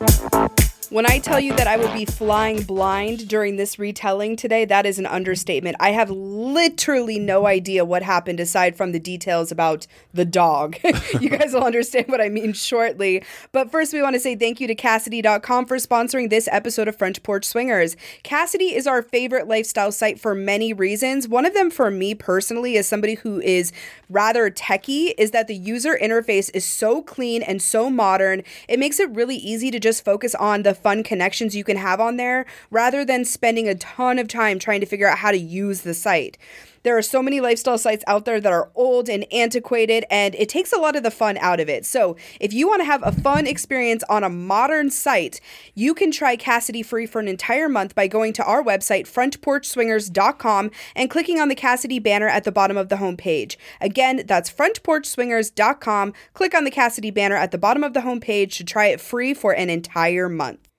Thank 0.00 0.60
you. 0.60 0.69
When 0.90 1.08
I 1.08 1.20
tell 1.20 1.38
you 1.38 1.54
that 1.54 1.68
I 1.68 1.76
will 1.76 1.92
be 1.94 2.04
flying 2.04 2.64
blind 2.64 3.28
during 3.28 3.54
this 3.54 3.78
retelling 3.78 4.34
today, 4.34 4.64
that 4.64 4.86
is 4.86 4.98
an 4.98 5.06
understatement. 5.06 5.76
I 5.78 5.90
have 5.90 6.10
literally 6.10 7.20
no 7.20 7.46
idea 7.46 7.84
what 7.84 8.02
happened 8.02 8.40
aside 8.40 8.74
from 8.74 8.90
the 8.90 8.98
details 8.98 9.52
about 9.52 9.86
the 10.12 10.24
dog. 10.24 10.78
you 11.20 11.30
guys 11.30 11.54
will 11.54 11.62
understand 11.62 12.06
what 12.08 12.20
I 12.20 12.28
mean 12.28 12.54
shortly. 12.54 13.22
But 13.52 13.70
first, 13.70 13.92
we 13.92 14.02
want 14.02 14.14
to 14.14 14.20
say 14.20 14.34
thank 14.34 14.60
you 14.60 14.66
to 14.66 14.74
Kasidie.com 14.74 15.66
for 15.66 15.76
sponsoring 15.76 16.28
this 16.28 16.48
episode 16.50 16.88
of 16.88 16.96
Front 16.96 17.22
Porch 17.22 17.44
Swingers. 17.44 17.96
Cassidy 18.24 18.74
is 18.74 18.88
our 18.88 19.00
favorite 19.00 19.46
lifestyle 19.46 19.92
site 19.92 20.18
for 20.18 20.34
many 20.34 20.72
reasons. 20.72 21.28
One 21.28 21.46
of 21.46 21.54
them, 21.54 21.70
for 21.70 21.92
me 21.92 22.16
personally, 22.16 22.76
as 22.76 22.88
somebody 22.88 23.14
who 23.14 23.40
is 23.42 23.70
rather 24.08 24.50
techie, 24.50 25.14
is 25.16 25.30
that 25.30 25.46
the 25.46 25.54
user 25.54 25.96
interface 26.02 26.50
is 26.52 26.64
so 26.64 27.00
clean 27.00 27.44
and 27.44 27.62
so 27.62 27.90
modern. 27.90 28.42
It 28.68 28.80
makes 28.80 28.98
it 28.98 29.08
really 29.10 29.36
easy 29.36 29.70
to 29.70 29.78
just 29.78 30.04
focus 30.04 30.34
on 30.34 30.64
the 30.64 30.79
fun 30.82 31.02
connections 31.02 31.54
you 31.54 31.64
can 31.64 31.76
have 31.76 32.00
on 32.00 32.16
there 32.16 32.46
rather 32.70 33.04
than 33.04 33.24
spending 33.24 33.68
a 33.68 33.74
ton 33.74 34.18
of 34.18 34.28
time 34.28 34.58
trying 34.58 34.80
to 34.80 34.86
figure 34.86 35.08
out 35.08 35.18
how 35.18 35.30
to 35.30 35.38
use 35.38 35.82
the 35.82 35.94
site. 35.94 36.36
There 36.82 36.96
are 36.96 37.02
so 37.02 37.22
many 37.22 37.42
lifestyle 37.42 37.76
sites 37.76 38.02
out 38.06 38.24
there 38.24 38.40
that 38.40 38.52
are 38.52 38.70
old 38.74 39.10
and 39.10 39.30
antiquated, 39.30 40.06
and 40.10 40.34
it 40.34 40.48
takes 40.48 40.72
a 40.72 40.78
lot 40.78 40.96
of 40.96 41.02
the 41.02 41.10
fun 41.10 41.36
out 41.36 41.60
of 41.60 41.68
it. 41.68 41.84
So, 41.84 42.16
if 42.40 42.54
you 42.54 42.66
want 42.66 42.80
to 42.80 42.86
have 42.86 43.02
a 43.04 43.12
fun 43.12 43.46
experience 43.46 44.02
on 44.08 44.24
a 44.24 44.30
modern 44.30 44.88
site, 44.88 45.42
you 45.74 45.92
can 45.92 46.10
try 46.10 46.38
Kasidie 46.38 46.84
free 46.84 47.04
for 47.04 47.20
an 47.20 47.28
entire 47.28 47.68
month 47.68 47.94
by 47.94 48.06
going 48.06 48.32
to 48.34 48.44
our 48.44 48.62
website, 48.62 49.06
frontporchswingers.com, 49.06 50.70
and 50.96 51.10
clicking 51.10 51.38
on 51.38 51.48
the 51.48 51.54
Kasidie 51.54 52.02
banner 52.02 52.28
at 52.28 52.44
the 52.44 52.52
bottom 52.52 52.78
of 52.78 52.88
the 52.88 52.96
homepage. 52.96 53.56
Again, 53.82 54.22
that's 54.26 54.50
frontporchswingers.com. 54.50 56.14
Click 56.32 56.54
on 56.54 56.64
the 56.64 56.70
Kasidie 56.70 57.12
banner 57.12 57.36
at 57.36 57.50
the 57.50 57.58
bottom 57.58 57.84
of 57.84 57.92
the 57.92 58.00
homepage 58.00 58.56
to 58.56 58.64
try 58.64 58.86
it 58.86 59.02
free 59.02 59.34
for 59.34 59.52
an 59.52 59.68
entire 59.68 60.30
month. 60.30 60.69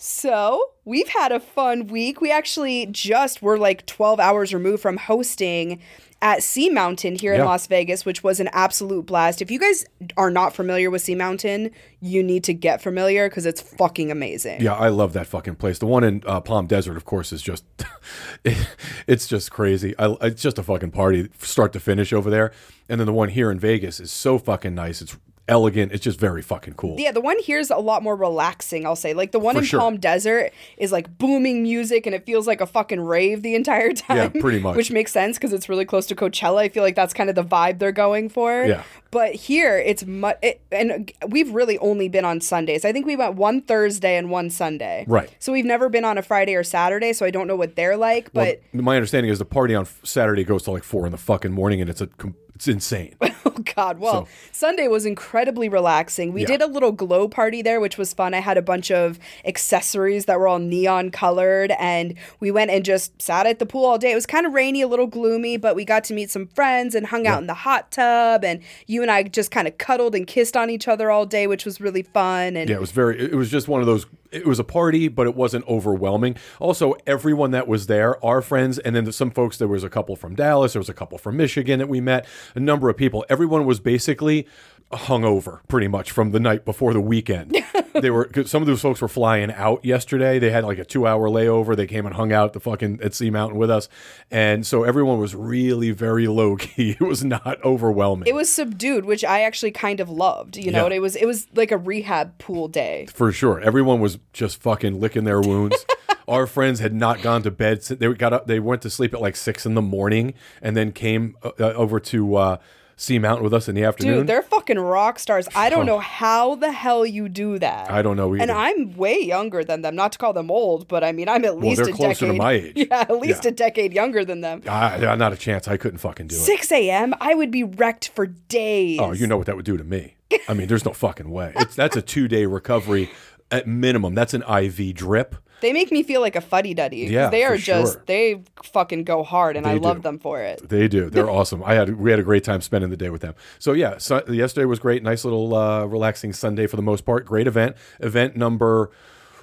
So, 0.00 0.74
we've 0.84 1.08
had 1.08 1.32
a 1.32 1.40
fun 1.40 1.88
week. 1.88 2.20
We 2.20 2.30
actually 2.30 2.86
just 2.86 3.42
were 3.42 3.58
like 3.58 3.84
12 3.86 4.20
hours 4.20 4.54
removed 4.54 4.80
from 4.80 4.96
hosting 4.96 5.80
at 6.22 6.42
Sea 6.42 6.70
Mountain 6.70 7.16
here 7.16 7.34
in 7.34 7.44
Las 7.44 7.66
Vegas, 7.66 8.04
which 8.04 8.22
was 8.22 8.38
an 8.38 8.48
absolute 8.52 9.06
blast. 9.06 9.42
If 9.42 9.50
you 9.50 9.58
guys 9.58 9.84
are 10.16 10.30
not 10.30 10.54
familiar 10.54 10.88
with 10.88 11.02
Sea 11.02 11.16
Mountain, 11.16 11.72
you 12.00 12.22
need 12.22 12.44
to 12.44 12.54
get 12.54 12.80
familiar 12.80 13.28
because 13.28 13.44
it's 13.44 13.60
fucking 13.60 14.12
amazing. 14.12 14.60
Yeah, 14.60 14.74
I 14.74 14.88
love 14.88 15.14
that 15.14 15.26
fucking 15.26 15.56
place. 15.56 15.78
The 15.78 15.86
one 15.86 16.04
in 16.04 16.22
uh, 16.26 16.40
Palm 16.40 16.68
Desert, 16.68 16.96
of 16.96 17.04
course, 17.04 17.32
is 17.32 17.42
just 17.42 17.64
it, 18.44 18.68
it's 19.08 19.26
just 19.26 19.50
crazy. 19.50 19.96
I, 19.98 20.16
it's 20.22 20.42
just 20.42 20.58
a 20.58 20.62
fucking 20.62 20.92
party, 20.92 21.28
start 21.38 21.72
to 21.72 21.80
finish 21.80 22.12
over 22.12 22.30
there. 22.30 22.52
And 22.88 23.00
then 23.00 23.06
the 23.06 23.12
one 23.12 23.30
here 23.30 23.50
in 23.50 23.58
Vegas 23.58 23.98
is 23.98 24.10
so 24.10 24.38
fucking 24.38 24.74
nice. 24.74 25.02
It's 25.02 25.16
elegant. 25.48 25.92
It's 25.92 26.04
just 26.04 26.20
very 26.20 26.42
fucking 26.42 26.74
cool. 26.74 26.96
Yeah, 26.98 27.12
the 27.12 27.20
one 27.20 27.36
here's 27.42 27.70
a 27.70 27.76
lot 27.76 28.02
more 28.02 28.14
relaxing, 28.16 28.86
I'll 28.86 28.96
say. 28.96 29.14
Like 29.14 29.32
the 29.32 29.38
one 29.38 29.54
For 29.54 29.60
in 29.60 29.64
sure. 29.64 29.80
Palm 29.80 29.98
Desert 29.98 30.52
is 30.76 30.92
like 30.92 31.18
booming 31.18 31.62
music 31.62 32.06
and 32.06 32.14
it 32.14 32.24
feels 32.26 32.46
like 32.46 32.60
a 32.60 32.66
fucking 32.66 33.00
rave 33.00 33.42
the 33.42 33.54
entire 33.54 33.92
time. 33.94 34.16
Yeah, 34.34 34.40
pretty 34.40 34.58
much. 34.60 34.76
Which 34.76 34.90
makes 34.90 35.12
sense 35.12 35.38
because 35.38 35.52
it's 35.52 35.68
really 35.68 35.84
close 35.84 36.06
to 36.06 36.14
Coachella. 36.14 36.58
I 36.58 36.68
feel 36.68 36.82
like 36.82 36.94
that's 36.94 37.12
kind 37.14 37.28
of 37.30 37.36
the 37.36 37.44
vibe 37.44 37.78
they're 37.78 37.92
going 37.92 38.28
for. 38.28 38.64
Yeah. 38.64 38.82
But 39.10 39.34
here 39.34 39.78
it's 39.78 40.04
much, 40.04 40.36
it, 40.42 40.60
and 40.70 41.10
we've 41.28 41.50
really 41.50 41.78
only 41.78 42.08
been 42.08 42.26
on 42.26 42.40
Sundays. 42.42 42.84
I 42.84 42.92
think 42.92 43.06
we 43.06 43.16
went 43.16 43.34
one 43.36 43.62
Thursday 43.62 44.16
and 44.16 44.30
one 44.30 44.50
Sunday. 44.50 45.04
Right. 45.08 45.30
So 45.38 45.50
we've 45.52 45.64
never 45.64 45.88
been 45.88 46.04
on 46.04 46.18
a 46.18 46.22
Friday 46.22 46.54
or 46.54 46.62
Saturday, 46.62 47.14
so 47.14 47.24
I 47.24 47.30
don't 47.30 47.46
know 47.46 47.56
what 47.56 47.74
they're 47.74 47.96
like. 47.96 48.28
Well, 48.34 48.52
But 48.72 48.82
my 48.82 48.96
understanding 48.96 49.32
is 49.32 49.38
the 49.38 49.46
party 49.46 49.74
on 49.74 49.86
Saturday 50.04 50.44
goes 50.44 50.62
to 50.64 50.72
like 50.72 50.84
four 50.84 51.06
in 51.06 51.12
the 51.12 51.18
fucking 51.18 51.52
morning, 51.52 51.80
and 51.80 51.88
it's 51.88 52.02
a 52.02 52.06
com- 52.08 52.34
it's 52.58 52.66
insane. 52.68 53.14
Oh 53.46 53.62
God! 53.74 53.98
Well, 53.98 54.26
So- 54.26 54.28
Sunday 54.52 54.88
was 54.88 55.06
incredibly 55.06 55.68
relaxing. 55.68 56.32
We 56.32 56.42
Yeah. 56.42 56.48
did 56.48 56.62
a 56.62 56.66
little 56.66 56.92
glow 56.92 57.28
party 57.28 57.62
there, 57.62 57.80
which 57.80 57.96
was 57.96 58.12
fun. 58.12 58.34
I 58.34 58.40
had 58.40 58.58
a 58.58 58.62
bunch 58.62 58.90
of 58.90 59.18
accessories 59.44 60.26
that 60.26 60.38
were 60.38 60.46
all 60.46 60.58
neon 60.58 61.10
colored, 61.10 61.72
and 61.78 62.14
we 62.40 62.50
went 62.50 62.70
and 62.70 62.84
just 62.84 63.20
sat 63.20 63.46
at 63.46 63.58
the 63.58 63.66
pool 63.66 63.84
all 63.84 63.98
day. 63.98 64.12
It 64.12 64.14
was 64.14 64.26
kind 64.26 64.44
of 64.46 64.52
rainy, 64.52 64.80
a 64.82 64.86
little 64.88 65.06
gloomy, 65.06 65.56
but 65.56 65.74
we 65.74 65.84
got 65.84 66.04
to 66.04 66.14
meet 66.14 66.30
some 66.30 66.46
friends 66.48 66.94
and 66.94 67.06
hung 67.06 67.26
out 67.26 67.40
in 67.40 67.46
the 67.46 67.54
hot 67.54 67.90
tub. 67.90 68.44
And 68.44 68.60
you 68.86 69.02
and 69.02 69.10
I 69.10 69.22
just 69.24 69.50
kind 69.50 69.66
of 69.66 69.78
cuddled 69.78 70.14
and 70.14 70.26
kissed 70.26 70.56
on 70.56 70.68
each 70.70 70.86
other 70.86 71.10
all 71.10 71.26
day, 71.26 71.46
which 71.46 71.64
was 71.64 71.80
really 71.80 72.02
fun. 72.02 72.56
And 72.56 72.68
Yeah, 72.68 72.76
it 72.76 72.80
was 72.80 72.92
very. 72.92 73.18
It 73.18 73.34
was 73.34 73.50
just 73.50 73.66
one 73.68 73.80
of 73.80 73.86
those. 73.86 74.06
It 74.30 74.46
was 74.46 74.58
a 74.58 74.64
party, 74.64 75.08
but 75.08 75.26
it 75.26 75.34
wasn't 75.34 75.66
overwhelming. 75.66 76.36
Also, 76.60 76.94
everyone 77.06 77.50
that 77.52 77.66
was 77.66 77.86
there, 77.86 78.22
our 78.24 78.42
friends, 78.42 78.78
and 78.78 78.94
then 78.94 79.10
some 79.10 79.30
folks. 79.30 79.56
There 79.56 79.68
was 79.68 79.84
a 79.84 79.88
couple 79.88 80.16
from 80.16 80.34
Dallas. 80.34 80.74
There 80.74 80.80
was 80.80 80.90
a 80.90 80.94
couple 80.94 81.16
from 81.16 81.36
Michigan 81.36 81.78
that 81.78 81.88
we 81.88 82.00
met. 82.00 82.26
A 82.54 82.60
number 82.60 82.90
of 82.90 82.96
people. 82.96 83.24
Everyone 83.30 83.64
was 83.64 83.80
basically 83.80 84.46
hungover, 84.92 85.60
pretty 85.68 85.88
much 85.88 86.10
from 86.10 86.30
the 86.30 86.40
night 86.40 86.64
before 86.64 86.92
the 86.92 87.00
weekend. 87.00 87.56
they 87.94 88.10
were. 88.10 88.24
'cause 88.24 88.50
Some 88.50 88.62
of 88.62 88.66
those 88.66 88.80
folks 88.80 89.00
were 89.00 89.08
flying 89.08 89.52
out 89.52 89.84
yesterday. 89.84 90.38
They 90.38 90.50
had 90.50 90.64
like 90.64 90.78
a 90.78 90.84
two-hour 90.84 91.28
layover. 91.28 91.76
They 91.76 91.86
came 91.86 92.06
and 92.06 92.14
hung 92.14 92.32
out 92.32 92.46
at 92.46 92.52
the 92.54 92.60
fucking 92.60 93.00
at 93.02 93.14
Sea 93.14 93.30
Mountain 93.30 93.58
with 93.58 93.70
us, 93.70 93.88
and 94.30 94.66
so 94.66 94.84
everyone 94.84 95.18
was 95.18 95.34
really 95.34 95.90
very 95.90 96.26
low 96.26 96.56
key. 96.56 96.90
It 97.00 97.04
was 97.04 97.22
not 97.24 97.62
overwhelming. 97.64 98.26
it 98.28 98.34
was 98.34 98.48
subdued, 98.50 99.04
which 99.04 99.24
I 99.24 99.42
actually 99.42 99.70
kind 99.72 100.00
of 100.00 100.08
loved. 100.10 100.56
You 100.56 100.72
know, 100.72 100.88
Yeah. 100.88 100.96
it 100.96 101.00
was 101.00 101.16
it 101.16 101.26
was 101.26 101.46
like 101.54 101.70
a 101.70 101.76
rehab 101.78 102.38
pool 102.38 102.66
day. 102.68 103.06
For 103.12 103.30
sure. 103.30 103.60
Everyone 103.60 104.00
was 104.00 104.18
just 104.32 104.60
fucking 104.62 104.98
licking 105.00 105.24
their 105.24 105.40
wounds. 105.40 105.84
Our 106.28 106.46
friends 106.46 106.80
had 106.80 106.92
not 106.94 107.22
gone 107.22 107.42
to 107.42 107.50
bed. 107.50 107.82
They 107.82 108.12
got 108.14 108.32
up, 108.34 108.46
they 108.46 108.60
went 108.60 108.82
to 108.82 108.90
sleep 108.90 109.14
at 109.14 109.20
like 109.20 109.34
six 109.36 109.64
in 109.64 109.74
the 109.74 109.80
morning 109.82 110.34
and 110.60 110.76
then 110.76 110.92
came 110.92 111.36
uh, 111.42 111.50
over 111.58 111.98
to 112.00 112.36
uh, 112.36 112.56
Sea 113.00 113.20
Mountain 113.20 113.44
with 113.44 113.54
us 113.54 113.68
in 113.68 113.76
the 113.76 113.84
afternoon. 113.84 114.18
Dude, 114.18 114.26
they're 114.26 114.42
fucking 114.42 114.76
rock 114.76 115.20
stars. 115.20 115.46
I 115.54 115.70
don't 115.70 115.86
know 115.86 116.00
how 116.00 116.56
the 116.56 116.72
hell 116.72 117.06
you 117.06 117.28
do 117.28 117.56
that. 117.60 117.88
I 117.92 118.02
don't 118.02 118.16
know 118.16 118.34
And. 118.34 118.50
I'm 118.50 118.96
way 118.96 119.20
younger 119.20 119.62
than 119.62 119.82
them. 119.82 119.94
Not 119.94 120.10
to 120.12 120.18
call 120.18 120.32
them 120.32 120.50
old, 120.50 120.88
but 120.88 121.04
I 121.04 121.12
mean, 121.12 121.28
I'm 121.28 121.44
at 121.44 121.58
least 121.58 121.78
well, 121.78 121.86
they're 121.86 121.94
a 121.94 121.96
closer 121.96 122.26
to 122.26 122.32
decade. 122.32 122.38
my 122.38 122.52
age. 122.52 122.72
Yeah, 122.90 123.00
at 123.02 123.16
least 123.18 123.44
Yeah. 123.44 123.50
a 123.50 123.52
decade 123.52 123.92
younger 123.92 124.24
than 124.24 124.40
them. 124.40 124.62
Yeah, 124.64 125.14
not 125.14 125.32
a 125.32 125.36
chance. 125.36 125.68
I 125.68 125.76
couldn't 125.76 125.98
fucking 125.98 126.26
do 126.26 126.34
it. 126.34 126.40
6 126.40 126.72
a.m. 126.72 127.14
I 127.20 127.34
would 127.34 127.52
be 127.52 127.62
wrecked 127.62 128.08
for 128.08 128.26
days. 128.26 128.98
Oh, 129.00 129.12
you 129.12 129.28
know 129.28 129.36
what 129.36 129.46
that 129.46 129.54
would 129.54 129.64
do 129.64 129.76
to 129.76 129.84
me. 129.84 130.16
I 130.48 130.54
mean, 130.54 130.66
there's 130.66 130.84
no 130.84 130.92
fucking 130.92 131.30
way. 131.30 131.52
It's, 131.54 131.76
that's 131.76 131.96
a 131.96 132.02
two 132.02 132.26
day 132.26 132.46
recovery 132.46 133.10
at 133.52 133.68
minimum. 133.68 134.16
That's 134.16 134.34
an 134.34 134.42
IV 134.42 134.94
drip. 134.96 135.36
They 135.60 135.72
make 135.72 135.90
me 135.90 136.02
feel 136.02 136.20
like 136.20 136.36
a 136.36 136.40
fuddy 136.40 136.74
duddy. 136.74 136.98
Yeah, 136.98 137.30
they 137.30 137.44
are 137.44 137.56
just 137.56 137.94
sure. 137.94 138.02
they 138.06 138.42
fucking 138.62 139.04
go 139.04 139.22
hard, 139.22 139.56
and 139.56 139.66
I 139.66 139.74
They 139.74 139.80
love 139.80 140.02
them 140.02 140.18
for 140.18 140.40
it. 140.40 140.68
They 140.68 140.88
do. 140.88 141.10
They're 141.10 141.30
awesome. 141.30 141.62
I 141.64 141.74
had 141.74 141.98
we 141.98 142.10
had 142.10 142.20
a 142.20 142.22
great 142.22 142.44
time 142.44 142.60
spending 142.60 142.90
the 142.90 142.96
day 142.96 143.10
with 143.10 143.22
them. 143.22 143.34
So 143.58 143.72
yeah, 143.72 143.98
so 143.98 144.24
yesterday 144.28 144.64
was 144.64 144.78
great. 144.78 145.02
Nice 145.02 145.24
little 145.24 145.54
uh, 145.54 145.84
relaxing 145.86 146.32
Sunday 146.32 146.66
for 146.66 146.76
the 146.76 146.82
most 146.82 147.04
part. 147.04 147.26
Great 147.26 147.46
event. 147.46 147.76
Event 148.00 148.36
number 148.36 148.90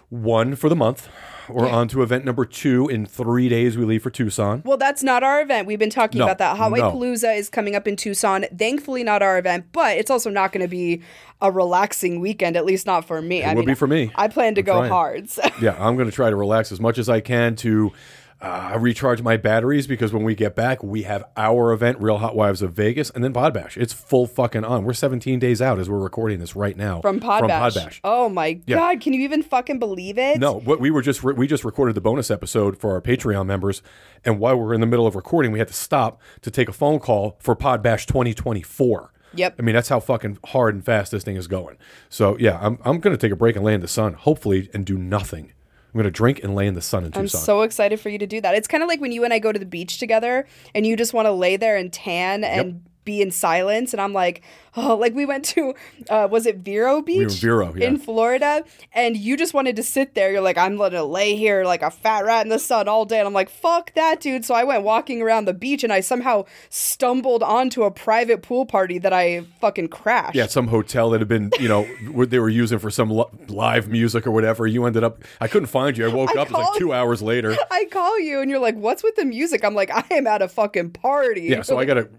one 0.09 0.55
for 0.55 0.69
the 0.69 0.75
month. 0.75 1.09
We're 1.50 1.69
on 1.69 1.88
to 1.89 2.01
event 2.01 2.25
number 2.25 2.45
two. 2.45 2.88
In 2.88 3.06
three 3.06 3.50
days, 3.50 3.78
we 3.78 3.85
leave 3.85 4.03
for 4.03 4.09
Tucson. 4.09 4.61
Well, 4.66 4.78
that's 4.78 5.03
not 5.03 5.23
our 5.23 5.41
event. 5.41 5.67
We've 5.67 5.79
been 5.79 5.89
talking 5.89 6.19
No, 6.19 6.25
about 6.25 6.38
that. 6.39 6.57
Hot 6.57 6.72
Wife 6.72 6.81
no. 6.81 6.91
Palooza 6.94 7.38
is 7.38 7.50
coming 7.50 7.75
up 7.75 7.88
in 7.88 7.95
Tucson. 7.95 8.45
Thankfully, 8.57 9.03
not 9.03 9.22
our 9.22 9.38
event, 9.38 9.66
but 9.72 9.97
it's 9.97 10.09
also 10.11 10.29
not 10.29 10.51
going 10.51 10.63
to 10.63 10.67
be 10.67 11.01
a 11.41 11.51
relaxing 11.51 12.19
weekend, 12.19 12.56
at 12.56 12.66
least 12.66 12.85
not 12.85 13.06
for 13.06 13.22
me. 13.22 13.44
I 13.44 13.53
will 13.53 13.63
be 13.66 13.75
for 13.75 13.88
me. 13.88 14.12
I 14.15 14.27
plan 14.27 14.56
to 14.56 14.62
go 14.63 14.77
trying. 14.80 14.92
hard. 14.92 15.30
So. 15.30 15.42
Yeah, 15.62 15.75
I'm 15.80 15.95
going 15.95 16.09
to 16.09 16.15
try 16.15 16.30
to 16.30 16.36
relax 16.36 16.71
as 16.71 16.80
much 16.80 16.97
as 16.97 17.09
I 17.09 17.19
can 17.19 17.56
to 17.57 17.92
uh, 18.41 18.77
recharge 18.79 19.21
my 19.21 19.37
batteries 19.37 19.87
because 19.87 20.11
when 20.13 20.23
we 20.23 20.35
get 20.35 20.55
back, 20.55 20.83
we 20.83 21.03
have 21.03 21.23
our 21.37 21.71
event, 21.71 21.99
Real 21.99 22.17
Hot 22.17 22.35
Wives 22.35 22.61
of 22.61 22.73
Vegas, 22.73 23.09
and 23.09 23.23
then 23.23 23.31
Pod 23.33 23.53
Bash. 23.53 23.77
It's 23.77 23.93
full 23.93 24.27
fucking 24.27 24.63
on. 24.65 24.83
We're 24.83 24.93
17 24.93 25.39
days 25.39 25.61
out 25.61 25.79
as 25.79 25.89
we're 25.89 25.99
recording 25.99 26.39
this 26.39 26.55
right 26.55 26.75
now 26.75 27.01
From 27.01 27.19
Podbash. 27.19 27.39
From 27.39 27.49
Podbash. 27.49 27.99
Oh 28.03 28.29
my 28.29 28.59
Yeah. 28.67 28.75
god, 28.77 29.01
can 29.01 29.13
you 29.13 29.21
even 29.21 29.41
fucking 29.41 29.79
believe 29.79 30.17
it? 30.17 30.39
No, 30.39 30.53
what 30.59 30.79
we 30.79 30.91
were 30.91 31.01
just 31.01 31.23
re- 31.23 31.33
we 31.33 31.47
just 31.47 31.63
recorded 31.63 31.95
the 31.95 32.01
bonus 32.01 32.29
episode 32.29 32.77
for 32.77 32.91
our 32.93 33.01
Patreon 33.01 33.45
members, 33.45 33.81
and 34.25 34.39
while 34.39 34.57
we're 34.57 34.73
in 34.73 34.81
the 34.81 34.87
middle 34.87 35.07
of 35.07 35.15
recording, 35.15 35.51
we 35.51 35.59
had 35.59 35.69
to 35.69 35.73
stop 35.73 36.21
to 36.41 36.51
take 36.51 36.67
a 36.69 36.73
phone 36.73 36.99
call 36.99 37.37
for 37.39 37.55
Pod 37.55 37.81
Bash 37.81 38.05
2024. 38.05 39.11
Yep. 39.37 39.55
I 39.59 39.61
mean 39.63 39.75
that's 39.75 39.89
how 39.89 39.99
fucking 39.99 40.37
hard 40.47 40.75
and 40.75 40.85
fast 40.85 41.11
this 41.11 41.23
thing 41.23 41.35
is 41.35 41.47
going. 41.47 41.77
So 42.09 42.37
yeah, 42.37 42.57
I'm 42.61 42.79
I'm 42.85 42.99
gonna 42.99 43.17
take 43.17 43.31
a 43.33 43.35
break 43.35 43.55
and 43.55 43.65
lay 43.65 43.73
in 43.73 43.81
the 43.81 43.87
sun, 43.87 44.13
hopefully, 44.13 44.69
and 44.73 44.85
do 44.85 44.97
nothing. 44.97 45.51
I'm 45.95 46.00
gonna 46.00 46.12
drink 46.12 46.44
and 46.44 46.56
lay 46.56 46.68
in 46.68 46.74
the 46.74 46.81
sun 46.81 47.06
in 47.06 47.12
Tucson. 47.13 47.21
I'm 47.21 47.27
so 47.45 47.62
excited 47.62 48.01
for 48.01 48.09
you 48.09 48.18
to 48.18 48.27
do 48.27 48.42
that. 48.42 48.53
It's 48.53 48.68
kind 48.68 48.83
of 48.83 48.89
like 48.89 49.00
when 49.00 49.13
you 49.13 49.24
and 49.24 49.33
I 49.33 49.39
go 49.39 49.53
to 49.53 49.57
the 49.57 49.65
beach 49.65 49.97
together 49.97 50.45
and 50.74 50.86
you 50.86 50.97
just 50.97 51.13
want 51.13 51.25
to 51.27 51.31
lay 51.31 51.56
there 51.56 51.77
and 51.77 51.92
tan 51.94 52.44
and 52.44 52.83
be 53.06 53.22
in 53.22 53.31
silence. 53.31 53.94
And 53.94 54.02
I'm 54.02 54.13
like, 54.13 54.42
oh, 54.75 54.96
like 55.00 55.13
we 55.13 55.25
went 55.25 55.46
to, 55.46 55.74
uh, 56.10 56.28
was 56.30 56.46
it 56.46 56.57
Vero 56.57 57.02
Beach? 57.02 57.22
in 57.22 57.30
Vero, 57.30 57.74
yeah. 57.75 57.88
In 57.88 57.98
Florida. 57.98 58.63
And 58.94 59.16
you 59.16 59.38
just 59.38 59.54
wanted 59.54 59.75
to 59.78 59.84
sit 59.84 60.16
there. 60.16 60.31
You're 60.31 60.42
like, 60.42 60.57
I'm 60.57 60.78
to 60.78 61.04
lay 61.04 61.36
here 61.36 61.63
like 61.63 61.81
a 61.81 61.92
fat 61.92 62.25
rat 62.25 62.46
in 62.46 62.50
the 62.50 62.60
sun 62.60 62.88
all 62.88 63.06
day. 63.06 63.19
And 63.19 63.28
I'm 63.28 63.34
like, 63.34 63.50
fuck 63.50 63.94
that, 63.94 64.19
dude. 64.19 64.46
So 64.46 64.54
I 64.54 64.63
went 64.63 64.84
walking 64.84 65.22
around 65.22 65.46
the 65.46 65.54
beach 65.54 65.84
and 65.84 65.94
I 65.94 66.02
somehow 66.02 66.46
stumbled 66.69 67.44
onto 67.44 67.84
a 67.84 67.92
private 67.92 68.42
pool 68.42 68.66
party 68.66 68.98
that 69.00 69.13
I 69.13 69.46
fucking 69.62 69.90
crashed. 69.90 70.36
Yeah, 70.36 70.48
some 70.48 70.68
hotel 70.68 71.12
that 71.12 71.22
had 71.22 71.28
been, 71.28 71.52
you 71.60 71.68
know, 71.68 72.25
they 72.25 72.40
were 72.40 72.50
using 72.50 72.80
for 72.80 72.90
some 72.90 73.10
li- 73.10 73.25
live 73.48 73.88
music 73.88 74.28
or 74.28 74.31
whatever. 74.31 74.68
You 74.68 74.86
ended 74.86 75.04
up, 75.04 75.24
I 75.40 75.48
couldn't 75.48 75.68
find 75.68 75.98
you. 75.98 76.06
I 76.06 76.13
woke 76.13 76.36
I 76.36 76.42
up, 76.42 76.50
it 76.50 76.54
was 76.54 76.68
like 76.68 76.80
two 76.80 76.94
hours 76.94 77.22
later. 77.22 77.56
I 77.72 77.86
call 77.86 78.19
you 78.19 78.42
and 78.42 78.50
you're 78.50 78.60
like, 78.60 78.75
what's 78.75 79.04
with 79.04 79.16
the 79.16 79.25
music? 79.25 79.63
I'm 79.63 79.75
like, 79.75 79.92
I 79.92 80.04
am 80.12 80.28
at 80.28 80.42
a 80.42 80.48
fucking 80.48 80.92
party. 80.92 81.44
Yeah, 81.44 81.62
so 81.62 81.78
I 81.78 81.86
got 81.86 81.96
to 81.96 82.10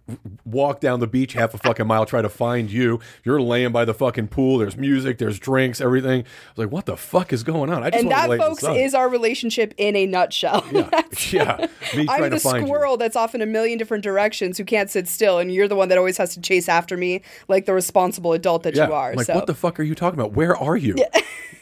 walk 0.46 0.80
down 0.80 1.00
the 1.00 1.06
beach 1.06 1.32
half 1.32 1.52
a 1.52 1.58
fucking 1.58 1.86
mile, 1.86 2.06
try 2.06 2.22
to 2.22 2.28
find 2.28 2.70
you. 2.70 3.00
You're 3.24 3.40
laying 3.40 3.72
by 3.72 3.84
the 3.84 3.94
fucking 3.94 4.28
pool. 4.28 4.58
There's 4.58 4.76
music, 4.76 5.18
there's 5.18 5.38
drinks, 5.38 5.80
everything. 5.80 6.20
I 6.20 6.50
was 6.50 6.58
like, 6.58 6.70
what 6.72 6.86
the 6.86 6.96
fuck 6.96 7.32
is 7.32 7.42
going 7.42 7.70
on? 7.70 7.82
I 7.82 7.90
just 7.90 8.02
and 8.02 8.10
that, 8.10 8.28
folks, 8.38 8.62
is 8.62 8.94
our 8.94 9.08
relationship 9.08 9.74
in 9.76 9.96
a 9.96 10.06
nutshell. 10.06 10.64
yeah, 10.72 10.88
yeah. 11.30 11.66
Me 11.94 12.06
I'm 12.08 12.22
the 12.22 12.30
to 12.30 12.40
find 12.40 12.66
squirrel 12.66 12.96
that's 12.96 13.16
off 13.16 13.34
in 13.34 13.42
a 13.42 13.46
million 13.46 13.78
different 13.78 14.04
directions 14.04 14.58
who 14.58 14.64
can't 14.64 14.90
sit 14.90 15.08
still, 15.08 15.38
and 15.38 15.52
you're 15.52 15.68
the 15.68 15.76
one 15.76 15.88
that 15.88 15.98
always 15.98 16.16
has 16.18 16.34
to 16.34 16.40
chase 16.40 16.68
after 16.68 16.96
me 16.96 17.22
like 17.48 17.66
the 17.66 17.74
responsible 17.74 18.32
adult 18.32 18.62
that 18.62 18.74
you. 18.74 18.80
Yeah, 18.80 18.88
you 18.88 18.94
are. 18.94 19.10
I'm 19.10 19.16
like 19.16 19.26
so 19.26 19.34
what 19.34 19.46
the 19.46 19.54
fuck 19.54 19.80
are 19.80 19.82
you 19.82 19.94
talking 19.94 20.18
about? 20.18 20.32
Where 20.32 20.56
are 20.56 20.76
you? 20.76 20.94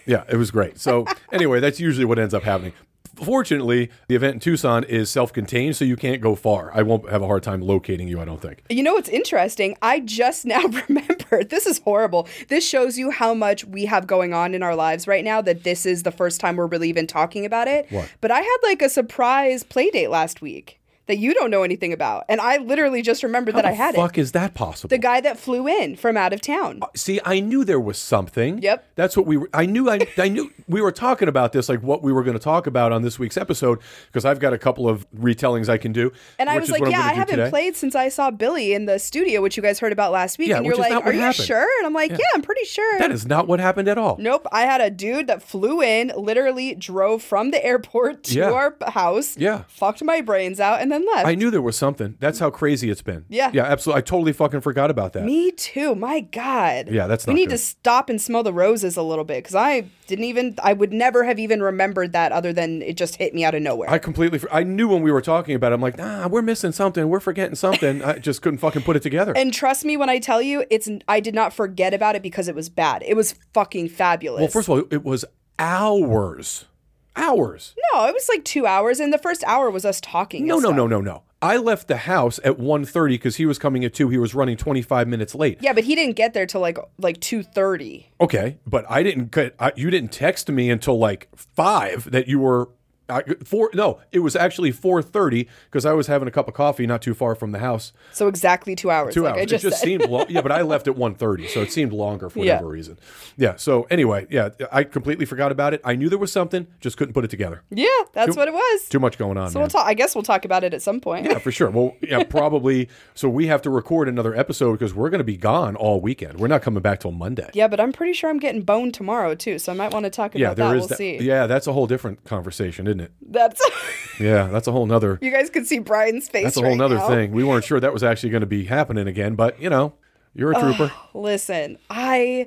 Yeah, 0.07 0.25
it 0.29 0.37
was 0.37 0.51
great. 0.51 0.79
So 0.79 1.07
anyway, 1.33 1.61
that's 1.61 1.81
usually 1.81 2.05
what 2.05 2.19
ends 2.19 2.35
up 2.35 2.43
happening. 2.43 2.73
Fortunately, 3.17 3.91
the 4.09 4.15
event 4.15 4.35
in 4.35 4.41
Tucson 4.41 4.85
is 4.85 5.11
self-contained, 5.11 5.77
so 5.77 5.85
you 5.85 5.97
can't 5.97 6.21
go 6.21 6.35
far. 6.35 6.71
I 6.75 6.83
won't 6.83 7.09
have 7.11 7.23
a 7.23 7.27
hard 7.27 7.43
time 7.43 7.61
locating 7.61 8.09
you. 8.09 8.21
I 8.21 8.25
don't 8.25 8.41
think. 8.41 8.63
You 8.69 8.83
know 8.83 8.95
what's 8.95 9.09
interesting? 9.09 9.77
I 9.83 10.01
just 10.01 10.45
now 10.47 10.63
remembered. 10.89 11.51
This 11.51 11.67
is 11.67 11.79
horrible. 11.81 12.29
This 12.49 12.67
shows 12.67 12.99
you 12.99 13.11
how 13.11 13.35
much 13.35 13.65
we 13.65 13.87
have 13.87 14.07
going 14.07 14.35
on 14.35 14.55
in 14.55 14.63
our 14.63 14.75
lives 14.75 15.07
right 15.07 15.25
now 15.25 15.41
that 15.43 15.65
this 15.65 15.87
is 15.87 16.03
the 16.03 16.13
first 16.13 16.41
time 16.41 16.57
we're 16.57 16.67
really 16.67 16.89
even 16.89 17.07
talking 17.07 17.45
about 17.45 17.69
it. 17.69 17.87
What? 17.91 18.11
But 18.21 18.31
I 18.31 18.41
had 18.41 18.57
like 18.63 18.83
a 18.83 18.89
surprise 18.89 19.63
play 19.63 19.91
date 19.91 20.09
last 20.09 20.41
week 20.41 20.81
that 21.07 21.19
you 21.19 21.35
don't 21.35 21.51
know 21.51 21.63
anything 21.63 21.93
about. 21.93 22.25
And 22.29 22.41
I 22.41 22.57
literally 22.57 23.03
just 23.03 23.23
remembered 23.23 23.55
that 23.57 23.65
I 23.65 23.73
had 23.73 23.95
the 23.95 23.99
fuck 23.99 24.17
it. 24.17 24.23
is 24.23 24.33
that 24.33 24.55
possible? 24.55 24.89
The 24.89 24.99
guy 24.99 25.21
that 25.21 25.39
flew 25.39 25.69
in 25.69 25.97
from 25.97 26.17
out 26.17 26.33
of 26.33 26.41
town. 26.41 26.79
Uh, 26.83 26.87
see, 26.97 27.21
I 27.25 27.41
knew 27.41 27.65
there 27.65 27.81
was 27.81 27.99
something. 27.99 28.63
Yep. 28.63 28.87
That's 28.95 29.17
what 29.17 29.27
we 29.27 29.37
were. 29.37 29.51
I 29.53 29.67
knew. 29.67 29.91
I, 29.91 30.07
I 30.17 30.29
knew 30.29 30.51
we 30.69 30.81
were 30.81 30.93
talking 30.93 31.29
about 31.29 31.53
this, 31.53 31.69
like 31.69 31.83
what 31.83 32.03
we 32.03 32.13
were 32.13 32.23
going 32.23 32.37
to 32.39 32.43
talk 32.43 32.67
about 32.67 32.93
on 32.93 33.03
this 33.03 33.19
week's 33.19 33.37
episode, 33.37 33.81
because 34.07 34.25
I've 34.25 34.39
got 34.41 34.53
a 34.53 34.59
couple 34.59 34.89
of 34.89 35.07
retellings 35.13 35.69
I 35.69 35.77
can 35.79 35.93
do. 35.93 36.13
And 36.39 36.49
I 36.49 36.59
was 36.59 36.71
like, 36.71 36.83
yeah, 36.91 37.01
I 37.01 37.13
haven't 37.13 37.37
today. 37.37 37.51
played 37.51 37.77
since 37.77 37.95
I 37.95 38.09
saw 38.09 38.31
Billy 38.31 38.73
in 38.73 38.87
the 38.87 38.99
studio, 38.99 39.43
which 39.43 39.57
you 39.57 39.63
guys 39.63 39.79
heard 39.79 39.93
about 39.93 40.13
last 40.13 40.39
week. 40.39 40.49
Yeah, 40.49 40.57
and 40.59 40.67
you're 40.67 40.77
like, 40.77 40.93
are 40.93 41.13
you 41.13 41.21
happened. 41.21 41.47
sure? 41.47 41.69
And 41.79 41.87
I'm 41.87 41.93
like, 41.93 42.11
yeah, 42.13 42.19
I'm 42.35 42.43
pretty 42.43 42.65
sure. 42.65 42.99
That 42.99 43.11
is 43.13 43.27
not 43.27 43.47
what 43.47 43.61
happened 43.61 43.89
at 43.89 43.99
all. 43.99 44.17
Nope. 44.19 44.47
I 44.53 44.63
had 44.63 44.81
a 44.81 44.91
dude 44.91 45.27
that 45.27 45.43
flew 45.43 45.83
in, 45.83 46.13
literally 46.17 46.75
drove 46.75 47.23
from 47.23 47.51
the 47.51 47.63
airport 47.65 48.25
to 48.25 48.39
Yeah. 48.39 48.51
our 48.53 48.75
house, 48.87 49.37
Yeah. 49.37 49.65
fucked 49.69 50.03
my 50.03 50.21
brains 50.23 50.61
out, 50.61 50.81
and 50.81 50.91
left. 51.03 51.27
I 51.27 51.35
knew 51.35 51.51
there 51.51 51.63
was 51.63 51.77
something. 51.77 52.17
That's 52.21 52.39
how 52.39 52.51
crazy 52.51 52.91
it's 52.91 53.03
been. 53.03 53.25
Yeah. 53.29 53.51
Yeah, 53.53 53.65
absolutely. 53.65 53.99
I 53.99 54.03
totally 54.03 54.33
fucking 54.33 54.61
forgot 54.61 54.91
about 54.91 55.13
that. 55.15 55.25
Me 55.25 55.51
too. 55.53 55.95
My 55.95 56.21
God. 56.21 56.89
Yeah, 56.89 57.07
that's 57.07 57.27
We 57.27 57.33
not 57.33 57.37
need 57.37 57.45
good. 57.47 57.53
to 57.53 57.59
stop 57.59 58.09
and 58.11 58.21
smell 58.21 58.43
the 58.43 58.53
roses 58.53 58.97
a 58.97 59.03
little 59.03 59.25
bit 59.25 59.39
because 59.45 59.55
I 59.55 59.87
didn't 60.07 60.27
even. 60.27 60.55
I 60.63 60.73
would 60.75 60.93
never 60.93 61.25
have 61.25 61.39
even 61.39 61.63
remembered 61.63 62.13
that 62.13 62.31
other 62.33 62.53
than 62.53 62.83
it 62.83 62.97
just 62.97 63.17
hit 63.17 63.35
me 63.35 63.45
out 63.45 63.55
of 63.55 63.63
nowhere. 63.63 63.91
I 63.91 63.99
completely. 63.99 64.41
I 64.53 64.63
knew 64.63 64.89
when 64.89 65.03
we 65.03 65.11
were 65.11 65.23
talking 65.23 65.55
about 65.55 65.73
it. 65.73 65.77
I'm 65.77 65.81
like, 65.81 65.97
nah, 65.97 66.29
we're 66.29 66.43
missing 66.43 66.73
something. 66.73 67.09
We're 67.09 67.21
forgetting 67.21 67.55
something. 67.57 68.03
I 68.05 68.19
just 68.19 68.43
couldn't 68.43 68.59
fucking 68.59 68.83
put 68.83 68.97
it 68.97 69.03
together. 69.03 69.33
and 69.37 69.53
trust 69.53 69.85
me 69.85 69.97
when 69.97 70.11
I 70.11 70.19
tell 70.19 70.43
you, 70.43 70.65
it's. 70.71 70.89
I 71.09 71.21
did 71.21 71.35
not 71.35 71.53
forget 71.53 71.95
about 71.95 72.17
it 72.17 72.23
because 72.23 72.49
it 72.49 72.55
was 72.55 72.69
bad. 72.69 73.03
It 73.07 73.15
was 73.15 73.35
fucking 73.55 73.89
fabulous. 73.89 74.41
well, 74.41 74.49
first 74.49 74.69
of 74.69 74.73
all, 74.79 74.85
it 74.91 75.05
was 75.05 75.25
hours, 75.59 76.67
hours. 77.17 77.75
no, 77.93 78.07
it 78.07 78.15
was 78.15 78.29
like 78.29 78.45
two 78.45 78.67
hours, 78.67 79.01
and 79.01 79.13
the 79.13 79.19
first 79.19 79.45
hour 79.45 79.71
was 79.71 79.85
us 79.85 80.01
talking. 80.01 80.47
No, 80.47 80.55
no, 80.57 80.61
stuff. 80.69 80.77
no, 80.77 80.87
no, 80.87 81.01
no. 81.01 81.23
I 81.43 81.59
left 81.59 81.89
the 81.89 81.99
house 81.99 82.41
at 82.43 82.57
1.30 82.57 83.09
because 83.11 83.37
he 83.37 83.45
was 83.45 83.59
coming 83.59 83.85
at 83.85 83.93
2. 83.93 84.09
He 84.09 84.17
was 84.17 84.35
running 84.35 84.57
25 84.57 85.07
minutes 85.07 85.35
late. 85.35 85.59
Yeah, 85.61 85.75
but 85.75 85.85
he 85.85 85.95
didn't 85.95 86.17
get 86.17 86.33
there 86.33 86.47
till 86.47 86.63
like 86.63 86.79
like 86.99 87.21
two 87.21 87.43
thirty. 87.43 88.09
Okay, 88.19 88.57
but 88.67 88.87
I 88.91 89.03
didn't 89.03 89.31
get, 89.31 89.55
I, 89.59 89.73
you 89.77 89.91
didn't 89.91 90.11
text 90.11 90.49
me 90.51 90.71
until 90.71 90.99
like 90.99 91.29
5 91.37 92.11
that 92.13 92.29
you 92.29 92.39
were 92.39 92.71
I, 93.09 93.23
four 93.45 93.71
no 93.75 94.01
it 94.13 94.21
was 94.21 94.35
actually 94.35 94.73
4.30 94.73 95.47
because 95.71 95.85
i 95.85 95.93
was 95.93 96.07
having 96.07 96.27
a 96.27 96.31
cup 96.31 96.49
of 96.49 96.55
coffee 96.55 96.87
not 96.87 97.03
too 97.03 97.13
far 97.15 97.35
from 97.35 97.53
the 97.53 97.59
house 97.59 97.93
So 98.13 98.29
exactly 98.29 98.75
two 98.75 98.91
hours. 98.91 99.13
two 99.15 99.23
like 99.25 99.35
hours 99.35 99.43
I 99.43 99.45
just, 99.45 99.65
it 99.65 99.69
just 99.69 99.81
said. 99.81 99.87
seemed 99.87 100.09
long 100.09 100.27
yeah 100.29 100.41
but 100.41 100.53
i 100.53 100.63
left 100.63 100.89
at 100.89 100.95
1.30 100.97 101.49
so 101.49 101.61
it 101.61 101.71
seemed 101.73 101.93
longer 101.93 102.31
for 102.31 102.39
Yeah. 102.39 102.55
whatever 102.55 102.69
reason 102.69 102.99
yeah 103.37 103.57
so 103.57 103.83
anyway 103.91 104.27
yeah 104.31 104.51
i 104.73 104.85
completely 104.85 105.27
forgot 105.27 105.53
about 105.53 105.75
it 105.75 105.81
i 105.85 105.95
knew 105.95 106.09
there 106.09 106.19
was 106.19 106.33
something 106.33 106.67
just 106.81 106.97
couldn't 106.97 107.13
put 107.15 107.25
it 107.25 107.29
together 107.31 107.63
Yeah, 107.71 107.87
that's 108.15 108.37
what 108.37 108.49
it 108.49 108.55
was. 108.55 108.89
too 108.89 109.01
much 109.01 109.19
going 109.19 109.37
on 109.37 109.51
so 109.51 109.59
man. 109.59 109.65
we'll 109.65 109.71
talk. 109.71 109.87
I 109.87 109.95
guess 109.95 110.15
we'll 110.15 110.23
talk 110.23 110.45
about 110.45 110.65
it 110.65 110.73
at 110.73 110.81
some 110.83 111.01
point. 111.01 111.27
yeah, 111.27 111.39
for 111.39 111.53
sure. 111.53 111.71
Well, 111.71 111.95
yeah, 112.01 112.23
probably. 112.29 112.89
So 113.15 113.29
we 113.29 113.47
have 113.49 113.61
to 113.63 113.71
record 113.71 114.09
another 114.09 114.35
episode 114.35 114.73
because 114.73 114.95
we're 114.95 115.11
going 115.11 115.19
to 115.19 115.25
be 115.25 115.37
gone 115.37 115.77
all 115.77 116.01
weekend. 116.01 116.39
We're 116.41 116.49
not 116.49 116.63
coming 116.63 116.83
back 116.83 117.01
till 117.01 117.11
Monday. 117.13 117.49
Yeah, 117.55 117.69
but 117.69 117.81
I'm 117.81 117.93
pretty 117.93 118.13
sure 118.13 118.31
I'm 118.31 118.39
getting 118.39 118.63
boned 118.63 118.95
tomorrow 118.95 119.35
too, 119.35 119.59
so 119.59 119.73
I 119.73 119.75
might 119.75 119.93
want 119.93 120.05
to 120.05 120.11
talk 120.11 120.33
about 120.35 120.41
Yeah, 120.41 120.55
there 120.55 120.69
that. 120.69 120.77
is 120.77 120.81
we'll 120.81 120.89
that. 120.89 120.99
see. 120.99 121.19
Yeah, 121.19 121.47
that's 121.47 121.67
a 121.67 121.73
whole 121.73 121.87
different 121.87 122.25
conversation, 122.25 122.87
isn't 122.95 123.01
it? 123.07 123.13
That's 123.21 123.61
Yeah, 124.21 124.47
that's 124.47 124.69
a 124.69 124.73
whole 124.73 124.87
nother. 124.87 125.19
you 125.21 125.31
guys 125.31 125.51
could 125.51 125.67
see 125.67 125.81
Brian's 125.81 126.29
face. 126.29 126.45
That's 126.45 126.57
a 126.57 126.61
whole 126.61 126.71
right 126.71 126.79
nother 126.79 126.97
now. 126.97 127.09
thing. 127.09 127.33
We 127.33 127.43
weren't 127.45 127.65
sure 127.65 127.81
that 127.81 127.93
was 127.93 128.03
actually 128.05 128.31
going 128.31 128.43
to 128.43 128.47
be 128.47 128.65
happening 128.65 129.09
again, 129.09 129.35
but 129.35 129.61
you 129.61 129.69
know, 129.69 129.95
you're 130.35 130.53
a 130.53 130.61
trooper. 130.61 130.93
Listen, 131.15 131.79
I 131.91 132.47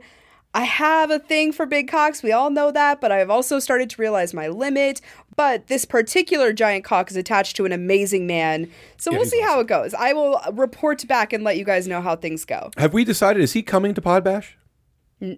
I 0.53 0.63
have 0.63 1.11
a 1.11 1.19
thing 1.19 1.51
for 1.51 1.65
big 1.65 1.89
cocks. 1.89 2.23
We 2.23 2.31
all 2.31 2.49
know 2.49 2.71
that, 2.71 3.01
but 3.01 3.11
I've 3.11 3.29
also 3.29 3.59
started 3.59 3.89
to 3.91 4.01
realize 4.01 4.33
my 4.33 4.47
limit. 4.47 5.01
But 5.35 5.67
this 5.67 5.85
particular 5.85 6.53
giant 6.53 6.83
cock 6.83 7.11
is 7.11 7.17
attached 7.17 7.55
to 7.57 7.65
an 7.65 7.71
amazing 7.71 8.25
man. 8.25 8.71
So 8.97 9.11
we'll 9.11 9.19
he's 9.21 9.31
see 9.31 9.41
how 9.41 9.59
it 9.59 9.67
goes. 9.67 9.93
I 9.93 10.13
will 10.13 10.39
report 10.53 11.05
back 11.07 11.31
and 11.33 11.43
let 11.43 11.57
you 11.57 11.65
guys 11.65 11.87
know 11.87 12.01
how 12.01 12.15
things 12.15 12.45
go. 12.45 12.71
have 12.77 12.93
we 12.93 13.03
decided? 13.03 13.43
Is 13.43 13.53
he 13.53 13.61
coming 13.61 13.93
to 13.93 14.01
Podbash? 14.01 14.53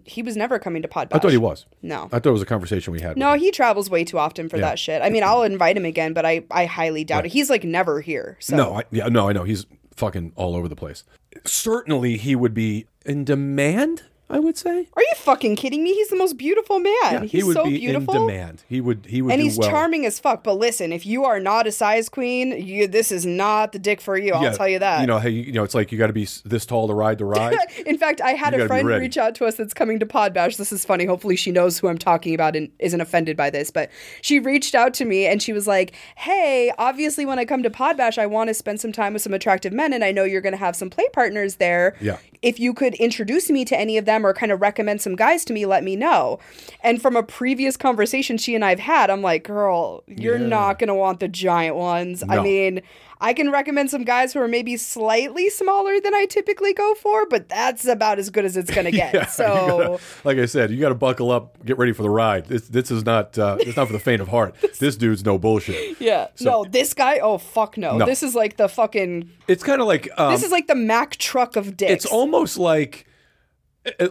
He 0.03 0.21
was 0.21 0.35
never 0.35 0.59
coming 0.59 0.81
to 0.81 0.87
Podbash. 0.89 1.13
I 1.15 1.19
thought 1.19 1.31
he 1.31 1.37
was. 1.37 1.65
No. 1.81 2.05
I 2.11 2.19
thought 2.19 2.25
it 2.27 2.31
was 2.31 2.41
a 2.41 2.45
conversation 2.45 2.91
we 2.91 2.99
had. 3.01 3.15
No, 3.17 3.33
he 3.35 3.49
travels 3.51 3.89
way 3.89 4.03
too 4.03 4.17
often 4.19 4.49
for 4.49 4.57
Yeah. 4.57 4.61
that 4.63 4.79
shit. 4.79 5.01
I 5.01 5.09
mean, 5.09 5.23
I'll 5.23 5.43
invite 5.43 5.77
him 5.77 5.85
again, 5.85 6.11
but 6.13 6.25
I, 6.25 6.43
I 6.51 6.65
highly 6.65 7.03
doubt 7.05 7.25
it. 7.25 7.31
He's 7.31 7.49
like 7.49 7.63
never 7.63 8.01
here. 8.01 8.35
So 8.41 8.57
no, 8.57 8.77
I, 8.79 8.83
yeah, 8.91 9.07
no, 9.07 9.29
I 9.29 9.31
know 9.33 9.43
he's 9.43 9.65
fucking 9.95 10.33
all 10.35 10.55
over 10.55 10.67
the 10.67 10.75
place. 10.75 11.03
Certainly, 11.45 12.17
he 12.17 12.35
would 12.35 12.53
be 12.53 12.87
in 13.05 13.23
demand. 13.23 14.03
I 14.31 14.39
would 14.39 14.57
say. 14.57 14.87
Are 14.93 15.01
you 15.01 15.13
fucking 15.17 15.55
kidding 15.55 15.83
me? 15.83 15.93
He's 15.93 16.09
the 16.09 16.15
most 16.15 16.37
beautiful 16.37 16.79
man. 16.79 16.93
Yeah, 17.03 17.21
he's 17.21 17.31
he 17.31 17.43
would 17.43 17.55
so 17.55 17.63
be 17.65 17.79
beautiful. 17.79 18.13
in 18.15 18.27
demand. 18.27 18.63
He 18.67 18.79
would. 18.79 19.05
He 19.07 19.21
would. 19.21 19.31
And 19.33 19.41
he's 19.41 19.57
well. 19.57 19.69
charming 19.69 20.05
as 20.05 20.19
fuck. 20.19 20.43
But 20.43 20.53
listen, 20.53 20.93
if 20.93 21.05
you 21.05 21.25
are 21.25 21.39
not 21.39 21.65
a 21.65 21.71
size 21.71 22.09
queen, 22.09 22.51
you 22.51 22.87
this 22.87 23.11
is 23.11 23.25
not 23.25 23.71
the 23.71 23.79
dick 23.79 24.01
for 24.01 24.17
you. 24.17 24.33
I'll 24.33 24.43
Yeah, 24.43 24.51
tell 24.53 24.67
you 24.67 24.79
that. 24.79 25.01
You 25.01 25.07
know, 25.07 25.17
hey, 25.19 25.31
you 25.31 25.51
know, 25.51 25.63
it's 25.63 25.73
like 25.73 25.91
you 25.91 25.97
got 25.97 26.07
to 26.07 26.13
be 26.13 26.27
this 26.45 26.65
tall 26.65 26.87
to 26.87 26.93
ride 26.93 27.17
the 27.17 27.25
ride. 27.25 27.57
in 27.85 27.97
fact, 27.97 28.21
I 28.21 28.31
had 28.33 28.53
You 28.53 28.63
a 28.63 28.67
friend 28.67 28.87
reach 28.87 29.17
out 29.17 29.33
to 29.35 29.45
us 29.45 29.55
that's 29.55 29.73
coming 29.73 29.99
to 29.99 30.05
Podbash. 30.05 30.57
This 30.57 30.71
is 30.71 30.85
funny. 30.85 31.05
Hopefully, 31.05 31.35
she 31.35 31.51
knows 31.51 31.79
who 31.79 31.87
I'm 31.87 31.97
talking 31.97 32.35
about 32.35 32.55
and 32.55 32.69
isn't 32.79 33.01
offended 33.01 33.35
by 33.35 33.49
this. 33.49 33.71
But 33.71 33.89
she 34.21 34.39
reached 34.39 34.75
out 34.75 34.93
to 34.95 35.05
me 35.05 35.25
and 35.25 35.41
she 35.41 35.53
was 35.53 35.65
like, 35.67 35.93
"Hey, 36.15 36.71
obviously, 36.77 37.25
when 37.25 37.39
I 37.39 37.45
come 37.45 37.63
to 37.63 37.69
Podbash, 37.69 38.17
I 38.19 38.27
want 38.27 38.49
to 38.49 38.53
spend 38.53 38.79
some 38.79 38.91
time 38.91 39.13
with 39.13 39.21
some 39.23 39.33
attractive 39.33 39.73
men, 39.73 39.91
and 39.93 40.03
I 40.03 40.11
know 40.11 40.23
you're 40.23 40.41
going 40.41 40.53
to 40.53 40.57
have 40.57 40.75
some 40.75 40.89
play 40.89 41.07
partners 41.13 41.55
there. 41.55 41.95
Yeah. 41.99 42.17
If 42.41 42.59
you 42.59 42.73
could 42.73 42.93
introduce 42.95 43.49
me 43.49 43.65
to 43.65 43.77
any 43.77 43.97
of 43.97 44.05
them 44.05 44.25
or 44.25 44.33
kind 44.33 44.51
of 44.51 44.61
recommend 44.61 45.01
some 45.01 45.15
guys 45.15 45.43
to 45.45 45.53
me, 45.53 45.65
let 45.65 45.83
me 45.83 45.95
know." 45.95 46.39
And 46.83 47.01
from 47.01 47.15
a 47.15 47.23
previous 47.23 47.75
conversation 47.77 48.37
she 48.37 48.55
and 48.55 48.63
I've 48.63 48.79
had, 48.79 49.09
I'm 49.09 49.21
like, 49.21 49.43
"Girl, 49.43 50.03
you're 50.07 50.37
Yeah. 50.39 50.47
not 50.47 50.79
going 50.79 50.87
to 50.87 50.95
want 50.95 51.19
the 51.19 51.27
giant 51.27 51.75
ones. 51.75 52.23
I 52.29 52.41
mean." 52.41 52.81
I 53.21 53.33
can 53.33 53.51
recommend 53.51 53.89
some 53.89 54.05
guys 54.05 54.31
who 54.33 54.39
are 54.39 54.47
maybe 54.47 54.77
slightly 54.77 55.49
smaller 55.49 55.99
than 55.99 56.13
I 56.13 56.25
typically 56.25 56.73
go 56.73 56.95
for, 56.95 57.25
but 57.27 57.49
that's 57.49 57.85
about 57.85 58.17
as 58.17 58.29
good 58.29 58.45
as 58.45 58.55
it's 58.55 58.71
gonna 58.71 58.91
get. 59.03 59.13
Yeah, 59.13 59.25
so 59.25 59.45
gotta- 59.45 59.99
like 60.23 60.37
I 60.37 60.45
said, 60.45 60.71
you 60.71 60.79
got 60.79 60.89
to 60.89 60.95
buckle 60.95 61.29
up, 61.29 61.63
get 61.65 61.77
ready 61.77 61.91
for 61.91 62.01
the 62.03 62.09
ride. 62.09 62.45
This, 62.45 62.69
this 62.69 62.89
is 62.91 63.03
not. 63.05 63.37
Uh, 63.37 63.57
it's 63.59 63.75
not 63.75 63.87
for 63.87 63.93
the 63.93 63.99
faint 63.99 64.21
of 64.21 64.27
heart. 64.29 64.55
This 64.79 64.95
dude's 64.95 65.25
no 65.25 65.37
bullshit. 65.37 65.99
yeah, 66.01 66.27
no, 66.39 66.63
this 66.63 66.93
guy, 66.93 67.19
oh 67.19 67.37
fuck 67.37 67.77
no. 67.77 67.97
No. 67.97 68.05
This 68.05 68.23
is 68.23 68.33
like 68.35 68.55
the 68.55 68.69
fucking. 68.69 69.29
It's 69.49 69.63
kind 69.63 69.81
of 69.81 69.87
like. 69.87 70.07
Um, 70.17 70.31
This 70.31 70.43
is 70.43 70.51
like 70.51 70.67
the 70.67 70.75
Mack 70.75 71.17
truck 71.17 71.57
of 71.57 71.75
dicks. 71.75 71.91
it's 71.91 72.05
almost 72.05 72.57
like, 72.57 73.05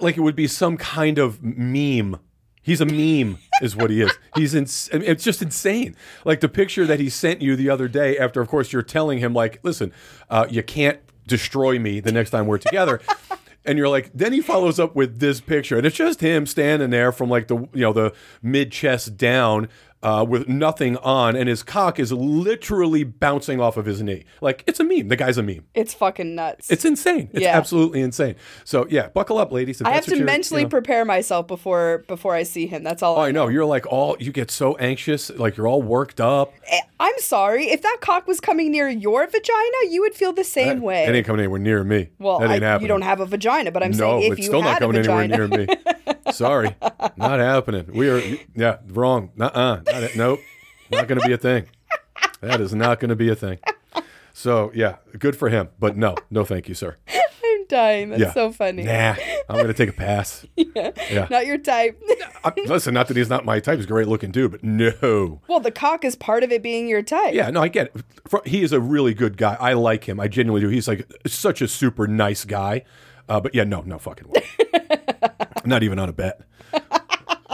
like 0.00 0.18
it 0.18 0.20
would 0.20 0.36
be 0.36 0.46
some 0.46 0.76
kind 0.76 1.18
of 1.18 1.42
meme. 1.42 2.18
He's 2.68 2.80
a 2.82 2.86
meme, 2.86 3.38
is 3.62 3.74
what 3.74 3.88
he 3.90 4.02
is. 4.02 4.12
He's 4.34 4.54
ins- 4.54 4.90
It's 4.92 5.24
just 5.24 5.40
insane. 5.40 5.96
Like 6.26 6.40
the 6.40 6.48
picture 6.50 6.86
that 6.86 7.00
he 7.00 7.08
sent 7.08 7.40
you 7.40 7.56
the 7.56 7.70
other 7.70 7.88
day. 7.88 8.18
After, 8.18 8.42
of 8.42 8.48
course, 8.48 8.72
you're 8.72 8.82
telling 8.82 9.18
him 9.20 9.32
like, 9.32 9.58
listen, 9.62 9.90
uh, 10.28 10.46
you 10.50 10.62
can't 10.62 11.00
destroy 11.26 11.78
me 11.78 12.00
the 12.00 12.12
next 12.12 12.30
time 12.30 12.46
we're 12.46 12.58
together. 12.58 13.00
And 13.64 13.76
you're 13.76 13.88
like, 13.88 14.10
then 14.14 14.32
he 14.32 14.40
follows 14.40 14.80
up 14.80 14.94
with 14.94 15.18
this 15.18 15.42
picture, 15.42 15.76
and 15.76 15.84
it's 15.84 15.96
just 15.96 16.22
him 16.22 16.46
standing 16.46 16.88
there 16.88 17.12
from 17.12 17.28
like 17.28 17.48
the 17.48 17.56
you 17.74 17.82
know 17.82 17.92
the 17.92 18.14
mid 18.40 18.72
chest 18.72 19.18
down, 19.18 19.68
uh, 20.02 20.24
with 20.28 20.48
nothing 20.48 20.96
on, 20.98 21.34
and 21.36 21.48
his 21.48 21.62
cock 21.62 21.98
is 21.98 22.12
literally 22.12 23.04
bouncing 23.04 23.60
off 23.60 23.76
of 23.76 23.84
his 23.86 24.00
knee. 24.02 24.24
Like 24.40 24.64
it's 24.66 24.78
a 24.80 24.84
meme. 24.84 25.08
The 25.08 25.16
guy's 25.16 25.38
a 25.38 25.42
meme. 25.42 25.64
It's 25.74 25.92
fucking 25.94 26.34
nuts. 26.34 26.70
It's 26.70 26.84
insane. 26.84 27.30
It's 27.32 27.42
Yeah. 27.42 27.56
absolutely 27.56 28.00
insane. 28.00 28.36
So 28.64 28.86
yeah, 28.90 29.08
buckle 29.08 29.38
up, 29.38 29.50
ladies. 29.52 29.82
I 29.82 29.90
have 29.90 30.06
to 30.06 30.22
mentally 30.22 30.62
you 30.62 30.66
know. 30.66 30.70
prepare 30.70 31.04
myself 31.04 31.46
before 31.46 32.04
before 32.08 32.34
I 32.34 32.44
see 32.44 32.66
him. 32.66 32.82
That's 32.84 33.02
all. 33.02 33.16
Oh, 33.16 33.22
I 33.22 33.32
know. 33.32 33.48
You're 33.48 33.64
like 33.64 33.86
all. 33.86 34.16
You 34.20 34.32
get 34.32 34.50
so 34.50 34.76
anxious. 34.76 35.30
Like 35.30 35.56
you're 35.56 35.66
all 35.68 35.82
worked 35.82 36.20
up. 36.20 36.52
Eh, 36.66 36.80
I'm 37.00 37.18
sorry. 37.18 37.66
If 37.66 37.82
that 37.82 37.98
cock 38.00 38.26
was 38.26 38.40
coming 38.40 38.70
near 38.70 38.88
your 38.88 39.26
vagina, 39.26 39.90
you 39.90 40.00
would 40.02 40.14
feel 40.14 40.32
the 40.32 40.44
same 40.44 40.80
way. 40.80 41.04
It 41.06 41.14
ain't 41.14 41.26
coming 41.26 41.40
anywhere 41.40 41.58
near 41.60 41.82
me. 41.84 42.08
well, 42.18 42.38
that 42.40 42.50
ain't 42.50 42.62
I, 42.62 42.66
happening. 42.68 42.82
you 42.82 42.88
don't 42.88 43.02
have 43.02 43.20
a 43.20 43.26
vagina, 43.26 43.70
but 43.72 43.82
I'm 43.82 43.90
no, 43.92 44.20
saying 44.20 44.22
if 44.22 44.32
it's 44.32 44.38
you 44.40 44.44
still 44.46 44.62
not 44.62 44.78
coming 44.78 44.96
anywhere 44.98 45.28
near 45.28 45.48
me. 45.48 45.66
Sorry, 46.32 46.74
not 47.16 47.38
happening. 47.40 47.86
We 47.92 48.08
are, 48.08 48.22
yeah, 48.54 48.78
wrong. 48.88 49.30
Nuh-uh. 49.36 49.80
Not. 49.86 50.16
Nope, 50.16 50.40
not 50.90 51.08
going 51.08 51.20
to 51.20 51.26
be 51.26 51.32
a 51.32 51.38
thing. 51.38 51.66
That 52.40 52.60
is 52.60 52.74
not 52.74 53.00
going 53.00 53.08
to 53.10 53.16
be 53.16 53.28
a 53.28 53.34
thing. 53.34 53.58
So 54.32 54.70
yeah, 54.74 54.96
good 55.18 55.36
for 55.36 55.48
him, 55.48 55.68
but 55.80 55.96
no, 55.96 56.14
no, 56.30 56.44
thank 56.44 56.68
you, 56.68 56.74
sir. 56.74 56.96
I'm 57.44 57.66
dying. 57.66 58.10
That's 58.10 58.20
Yeah, 58.20 58.32
so 58.32 58.52
funny. 58.52 58.84
Nah, 58.84 59.16
I'm 59.48 59.56
going 59.56 59.66
to 59.66 59.74
take 59.74 59.88
a 59.88 59.92
pass. 59.92 60.46
Yeah. 60.76 60.90
yeah. 61.10 61.26
Not 61.28 61.46
your 61.46 61.58
type. 61.58 62.00
I- 62.44 62.52
listen, 62.66 62.94
not 62.94 63.08
that 63.08 63.16
he's 63.16 63.28
not 63.28 63.44
my 63.44 63.58
type. 63.58 63.76
He's 63.76 63.86
a 63.86 63.88
great 63.88 64.06
looking 64.06 64.30
dude, 64.30 64.52
but 64.52 64.62
no. 64.62 65.40
well, 65.48 65.58
the 65.58 65.72
cock 65.72 66.04
is 66.04 66.14
part 66.14 66.44
of 66.44 66.52
it 66.52 66.62
being 66.62 66.88
your 66.88 67.02
type. 67.02 67.34
Yeah, 67.34 67.50
no, 67.50 67.60
I 67.62 67.66
get 67.68 67.90
it. 67.94 68.46
He 68.46 68.62
is 68.62 68.70
a 68.72 68.78
really 68.80 69.12
good 69.14 69.36
guy. 69.36 69.56
I 69.58 69.72
like 69.72 70.04
him. 70.08 70.20
I 70.20 70.28
genuinely 70.28 70.60
do. 70.64 70.68
He's 70.72 70.86
like 70.86 71.10
such 71.26 71.62
a 71.62 71.66
super 71.66 72.06
nice 72.06 72.44
guy. 72.44 72.84
Uh, 73.28 73.40
but 73.40 73.54
yeah, 73.56 73.64
no, 73.64 73.80
no 73.80 73.98
fucking 73.98 74.28
way. 74.28 74.44
not 75.68 75.82
even 75.82 75.98
on 75.98 76.08
a 76.08 76.12
bet. 76.12 76.40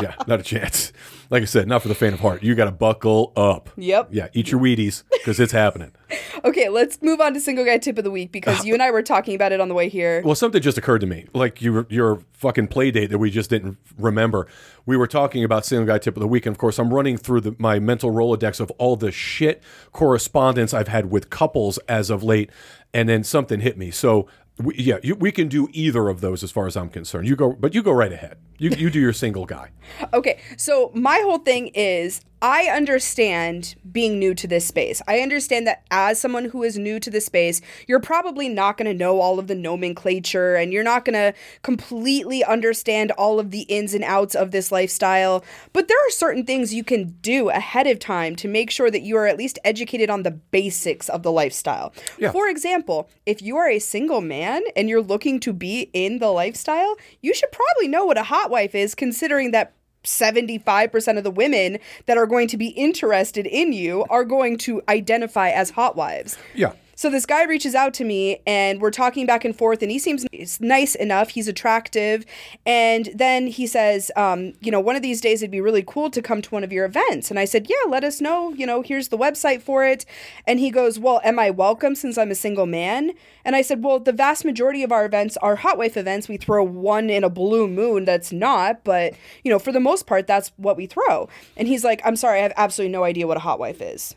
Yeah, 0.01 0.15
not 0.27 0.41
a 0.41 0.43
chance. 0.43 0.93
Like 1.31 1.43
I 1.43 1.47
said, 1.47 1.69
not 1.69 1.83
for 1.83 1.89
the 1.89 1.95
faint 1.95 2.15
of 2.15 2.21
heart. 2.21 2.43
You 2.43 2.55
got 2.55 2.65
to 2.65 2.73
buckle 2.73 3.33
up. 3.37 3.71
Yep. 3.77 4.09
Yeah, 4.11 4.29
eat 4.33 4.51
your 4.51 4.61
Wheaties 4.61 5.05
because 5.13 5.39
it's 5.41 5.53
happening. 5.53 5.93
Okay, 6.45 6.69
let's 6.69 7.01
move 7.01 7.23
on 7.23 7.33
to 7.33 7.41
single 7.41 7.65
guy 7.65 7.79
tip 7.79 7.97
of 7.97 8.05
the 8.05 8.11
week 8.11 8.31
because 8.31 8.61
ah. 8.61 8.65
you 8.65 8.75
and 8.75 8.83
I 8.83 8.91
were 8.91 9.03
talking 9.03 9.35
about 9.35 9.51
it 9.51 9.61
on 9.61 9.69
the 9.69 9.75
way 9.75 9.89
here. 9.89 10.21
Well, 10.23 10.35
something 10.35 10.61
just 10.61 10.77
occurred 10.77 11.01
to 11.01 11.07
me. 11.07 11.27
Like 11.33 11.63
your 11.63 11.87
your 11.89 12.21
fucking 12.35 12.69
play 12.69 12.91
date 12.91 13.07
that 13.07 13.19
we 13.19 13.31
just 13.31 13.49
didn't 13.49 13.79
remember. 13.97 14.47
We 14.85 14.97
were 14.99 15.07
talking 15.07 15.43
about 15.43 15.65
single 15.65 15.87
guy 15.87 15.99
tip 15.99 16.17
of 16.17 16.21
the 16.21 16.29
week, 16.29 16.45
and 16.45 16.55
of 16.55 16.59
course, 16.59 16.79
I'm 16.79 16.93
running 16.93 17.17
through 17.17 17.41
the, 17.41 17.57
my 17.59 17.79
mental 17.79 18.13
rolodex 18.13 18.61
of 18.61 18.71
all 18.73 18.95
the 18.95 19.11
shit 19.11 19.63
correspondence 19.93 20.75
I've 20.75 20.89
had 20.89 21.11
with 21.11 21.31
couples 21.31 21.79
as 21.89 22.11
of 22.11 22.23
late, 22.23 22.51
and 22.93 23.09
then 23.09 23.25
something 23.25 23.61
hit 23.61 23.79
me. 23.79 23.91
So. 23.91 24.29
We, 24.59 24.75
yeah, 24.77 24.99
you, 25.03 25.17
we 25.17 25.33
can 25.33 25.49
do 25.49 25.69
either 25.73 26.09
of 26.09 26.21
those 26.21 26.45
as 26.45 26.53
far 26.53 26.67
as 26.67 26.77
I'm 26.77 26.89
concerned. 26.89 27.27
You 27.27 27.35
go, 27.35 27.53
but 27.53 27.75
you 27.75 27.83
go 27.83 27.91
right 27.93 28.13
ahead. 28.13 28.39
You 28.59 28.71
you 28.71 28.89
do 28.89 29.01
your 29.01 29.13
single 29.13 29.47
guy. 29.47 29.71
Okay, 30.13 30.41
so 30.57 30.91
my 30.95 31.19
whole 31.25 31.39
thing 31.39 31.69
is 31.69 32.21
I 32.45 32.65
understand 32.65 33.75
being 33.91 34.19
new 34.19 34.35
to 34.35 34.47
this 34.47 34.67
space. 34.67 35.01
I 35.09 35.21
understand 35.21 35.67
that 35.67 35.83
as 35.91 36.21
someone 36.21 36.45
who 36.45 36.63
is 36.63 36.77
new 36.77 37.01
to 37.01 37.09
this 37.09 37.25
space, 37.25 37.63
you're 37.89 38.01
probably 38.01 38.51
not 38.51 38.77
going 38.77 38.85
to 38.85 38.93
know 38.93 39.19
all 39.19 39.39
of 39.39 39.47
the 39.47 39.55
nomenclature 39.55 40.55
and 40.55 40.71
you're 40.71 40.83
not 40.83 41.07
going 41.07 41.15
to 41.15 41.33
completely 41.63 42.45
understand 42.45 43.13
all 43.13 43.41
of 43.41 43.51
the 43.51 43.63
ins 43.63 43.95
and 43.95 44.05
outs 44.05 44.35
of 44.35 44.51
this 44.51 44.71
lifestyle. 44.71 45.43
But 45.73 45.89
there 45.89 45.97
are 46.07 46.11
certain 46.11 46.45
things 46.45 46.75
you 46.75 46.85
can 46.85 47.17
do 47.23 47.49
ahead 47.49 47.87
of 47.87 47.99
time 47.99 48.37
to 48.37 48.47
make 48.47 48.71
sure 48.71 48.91
that 48.91 49.01
you 49.01 49.17
are 49.17 49.27
at 49.27 49.39
least 49.39 49.59
educated 49.65 50.11
on 50.11 50.23
the 50.23 50.33
basics 50.33 51.09
of 51.09 51.23
the 51.23 51.33
lifestyle. 51.33 51.95
Yeah. 52.19 52.31
For 52.31 52.47
example, 52.51 53.09
if 53.25 53.41
you 53.41 53.57
are 53.57 53.71
a 53.71 53.79
single 53.79 54.21
man 54.21 54.61
and 54.77 54.91
you're 54.91 55.01
looking 55.01 55.41
to 55.41 55.55
be 55.55 55.89
in 55.95 56.19
the 56.19 56.29
lifestyle, 56.29 56.97
you 57.23 57.33
should 57.33 57.53
probably 57.53 57.89
know 57.89 58.05
what 58.05 58.19
a 58.19 58.25
hot 58.25 58.51
wife 58.51 58.75
is, 58.75 58.95
considering 58.95 59.53
that 59.53 59.73
75% 60.05 61.19
of 61.19 61.25
the 61.25 61.31
women 61.31 61.79
that 62.07 62.17
are 62.17 62.27
going 62.27 62.49
to 62.49 62.57
be 62.57 62.69
interested 62.69 63.47
in 63.47 63.73
you 63.73 64.05
are 64.11 64.25
going 64.25 64.59
to 64.59 64.83
identify 64.89 65.51
as 65.51 65.71
hot 65.71 65.97
wives. 65.97 66.39
Yeah. 66.55 66.73
So 67.05 67.11
this 67.11 67.27
guy 67.27 67.45
reaches 67.45 67.75
out 67.75 67.93
to 67.95 68.05
me 68.05 68.41
and 68.47 68.81
we're 68.81 68.91
talking 68.91 69.27
back 69.27 69.45
and 69.45 69.55
forth 69.55 69.83
and 69.83 69.91
he 69.91 69.99
seems 69.99 70.25
nice 70.59 70.95
enough. 70.95 71.29
He's 71.29 71.49
attractive. 71.49 72.25
And 72.65 73.11
then 73.15 73.47
he 73.47 73.67
says, 73.67 74.11
um, 74.17 74.55
you 74.63 74.71
know, 74.71 74.81
one 74.81 74.97
of 74.97 75.03
these 75.03 75.21
days 75.21 75.43
it'd 75.43 75.51
be 75.51 75.61
really 75.61 75.85
cool 75.87 76.09
to 76.09 76.23
come 76.23 76.41
to 76.41 76.49
one 76.49 76.65
of 76.65 76.73
your 76.73 76.87
events. 76.87 77.29
And 77.29 77.39
I 77.39 77.45
said, 77.45 77.69
yeah, 77.69 77.91
let 77.91 78.05
us 78.05 78.23
know. 78.23 78.55
You 78.55 78.65
know, 78.65 78.81
here's 78.81 79.09
the 79.09 79.19
website 79.19 79.61
for 79.61 79.85
it. 79.85 80.07
And 80.47 80.59
he 80.59 80.71
goes, 80.71 80.99
well, 80.99 81.21
am 81.25 81.39
I 81.39 81.51
welcome 81.51 81.95
since 81.95 82.17
I'm 82.17 82.31
a 82.31 82.35
single 82.35 82.65
man? 82.65 83.13
And 83.45 83.55
I 83.55 83.61
said, 83.61 83.85
well, 83.85 84.01
the 84.01 84.11
vast 84.11 84.47
majority 84.47 84.83
of 84.83 84.91
our 84.91 85.05
events 85.05 85.37
are 85.43 85.57
hot 85.57 85.77
wife 85.77 85.99
events. 85.99 86.27
We 86.27 86.39
throw 86.39 86.65
one 86.65 87.11
in 87.11 87.23
a 87.23 87.29
blue 87.29 87.69
moon 87.69 88.07
that's 88.07 88.33
not, 88.33 88.83
but, 88.83 89.13
you 89.43 89.51
know, 89.51 89.59
for 89.59 89.73
the 89.73 89.79
most 89.79 90.07
part, 90.07 90.27
that's 90.27 90.53
what 90.57 90.79
we 90.79 90.87
throw. 90.87 91.29
And 91.55 91.69
he's 91.69 91.85
like, 91.85 92.01
I'm 92.03 92.17
sorry, 92.17 92.39
I 92.39 92.45
have 92.45 92.55
absolutely 92.57 92.93
no 92.93 93.05
idea 93.05 93.27
what 93.27 93.37
a 93.37 93.41
hot 93.41 93.59
wife 93.59 93.83
is. 93.83 94.15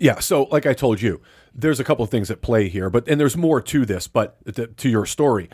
Yeah. 0.00 0.18
So, 0.18 0.44
like 0.44 0.66
I 0.66 0.72
told 0.72 1.00
you, 1.00 1.20
there's 1.56 1.80
a 1.80 1.84
couple 1.84 2.04
of 2.04 2.10
things 2.10 2.30
at 2.30 2.42
play 2.42 2.68
here, 2.68 2.90
but 2.90 3.08
and 3.08 3.20
there's 3.20 3.36
more 3.36 3.60
to 3.60 3.84
this, 3.84 4.06
but 4.06 4.36
to, 4.54 4.66
to 4.66 4.88
your 4.88 5.06
story. 5.06 5.48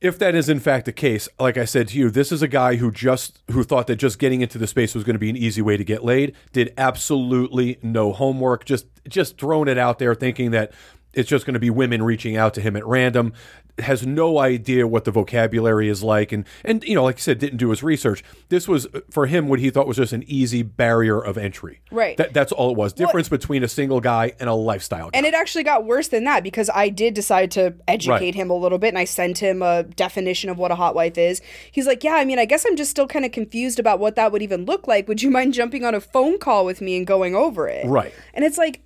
If 0.00 0.18
that 0.18 0.34
is 0.34 0.48
in 0.48 0.60
fact 0.60 0.86
the 0.86 0.92
case, 0.92 1.28
like 1.38 1.58
I 1.58 1.66
said 1.66 1.88
to 1.88 1.98
you, 1.98 2.08
this 2.08 2.32
is 2.32 2.40
a 2.40 2.48
guy 2.48 2.76
who 2.76 2.90
just 2.90 3.40
who 3.50 3.62
thought 3.64 3.86
that 3.88 3.96
just 3.96 4.18
getting 4.18 4.40
into 4.40 4.56
the 4.56 4.66
space 4.66 4.94
was 4.94 5.04
going 5.04 5.14
to 5.14 5.20
be 5.20 5.28
an 5.28 5.36
easy 5.36 5.60
way 5.60 5.76
to 5.76 5.84
get 5.84 6.02
laid. 6.02 6.34
Did 6.52 6.72
absolutely 6.78 7.78
no 7.82 8.12
homework, 8.12 8.64
just 8.64 8.86
just 9.08 9.36
throwing 9.36 9.68
it 9.68 9.76
out 9.76 9.98
there, 9.98 10.14
thinking 10.14 10.52
that 10.52 10.72
it's 11.12 11.28
just 11.28 11.44
going 11.44 11.54
to 11.54 11.60
be 11.60 11.70
women 11.70 12.02
reaching 12.02 12.36
out 12.36 12.54
to 12.54 12.60
him 12.60 12.76
at 12.76 12.86
random. 12.86 13.32
Has 13.82 14.06
no 14.06 14.38
idea 14.38 14.86
what 14.86 15.04
the 15.04 15.10
vocabulary 15.10 15.88
is 15.88 16.02
like, 16.02 16.32
and 16.32 16.44
and 16.64 16.82
you 16.84 16.94
know, 16.94 17.04
like 17.04 17.16
I 17.16 17.18
said, 17.20 17.38
didn't 17.38 17.58
do 17.58 17.70
his 17.70 17.82
research. 17.82 18.22
This 18.48 18.66
was 18.68 18.86
uh, 18.86 19.00
for 19.10 19.26
him 19.26 19.48
what 19.48 19.60
he 19.60 19.70
thought 19.70 19.86
was 19.86 19.96
just 19.96 20.12
an 20.12 20.24
easy 20.26 20.62
barrier 20.62 21.20
of 21.20 21.36
entry. 21.38 21.80
Right. 21.90 22.16
That, 22.16 22.32
that's 22.32 22.52
all 22.52 22.70
it 22.70 22.76
was. 22.76 22.92
Difference 22.92 23.28
between 23.28 23.62
a 23.64 23.68
single 23.68 24.00
guy 24.00 24.32
and 24.40 24.48
a 24.48 24.54
lifestyle 24.54 25.10
guy. 25.10 25.18
And 25.18 25.26
it 25.26 25.34
actually 25.34 25.64
got 25.64 25.84
worse 25.84 26.08
than 26.08 26.24
that 26.24 26.42
because 26.42 26.70
I 26.74 26.88
did 26.88 27.14
decide 27.14 27.50
to 27.52 27.74
educate 27.88 28.10
Right. 28.10 28.34
him 28.34 28.50
a 28.50 28.54
little 28.56 28.78
bit 28.78 28.88
and 28.88 28.98
I 28.98 29.04
sent 29.04 29.38
him 29.38 29.62
a 29.62 29.82
definition 29.84 30.50
of 30.50 30.58
what 30.58 30.70
a 30.70 30.74
hot 30.74 30.94
wife 30.94 31.16
is. 31.18 31.40
He's 31.72 31.86
like, 31.86 32.02
Yeah, 32.04 32.14
I 32.14 32.24
mean, 32.24 32.38
I 32.38 32.44
guess 32.44 32.64
I'm 32.66 32.76
just 32.76 32.90
still 32.90 33.06
kind 33.06 33.24
of 33.24 33.32
confused 33.32 33.78
about 33.78 33.98
what 33.98 34.16
that 34.16 34.32
would 34.32 34.42
even 34.42 34.64
look 34.64 34.86
like. 34.88 35.08
Would 35.08 35.22
you 35.22 35.30
mind 35.30 35.54
jumping 35.54 35.84
on 35.84 35.94
a 35.94 36.00
phone 36.00 36.38
call 36.38 36.64
with 36.64 36.80
me 36.80 36.96
and 36.96 37.06
going 37.06 37.34
over 37.34 37.68
it? 37.68 37.86
Right. 37.86 38.12
And 38.34 38.44
it's 38.44 38.58
like, 38.58 38.80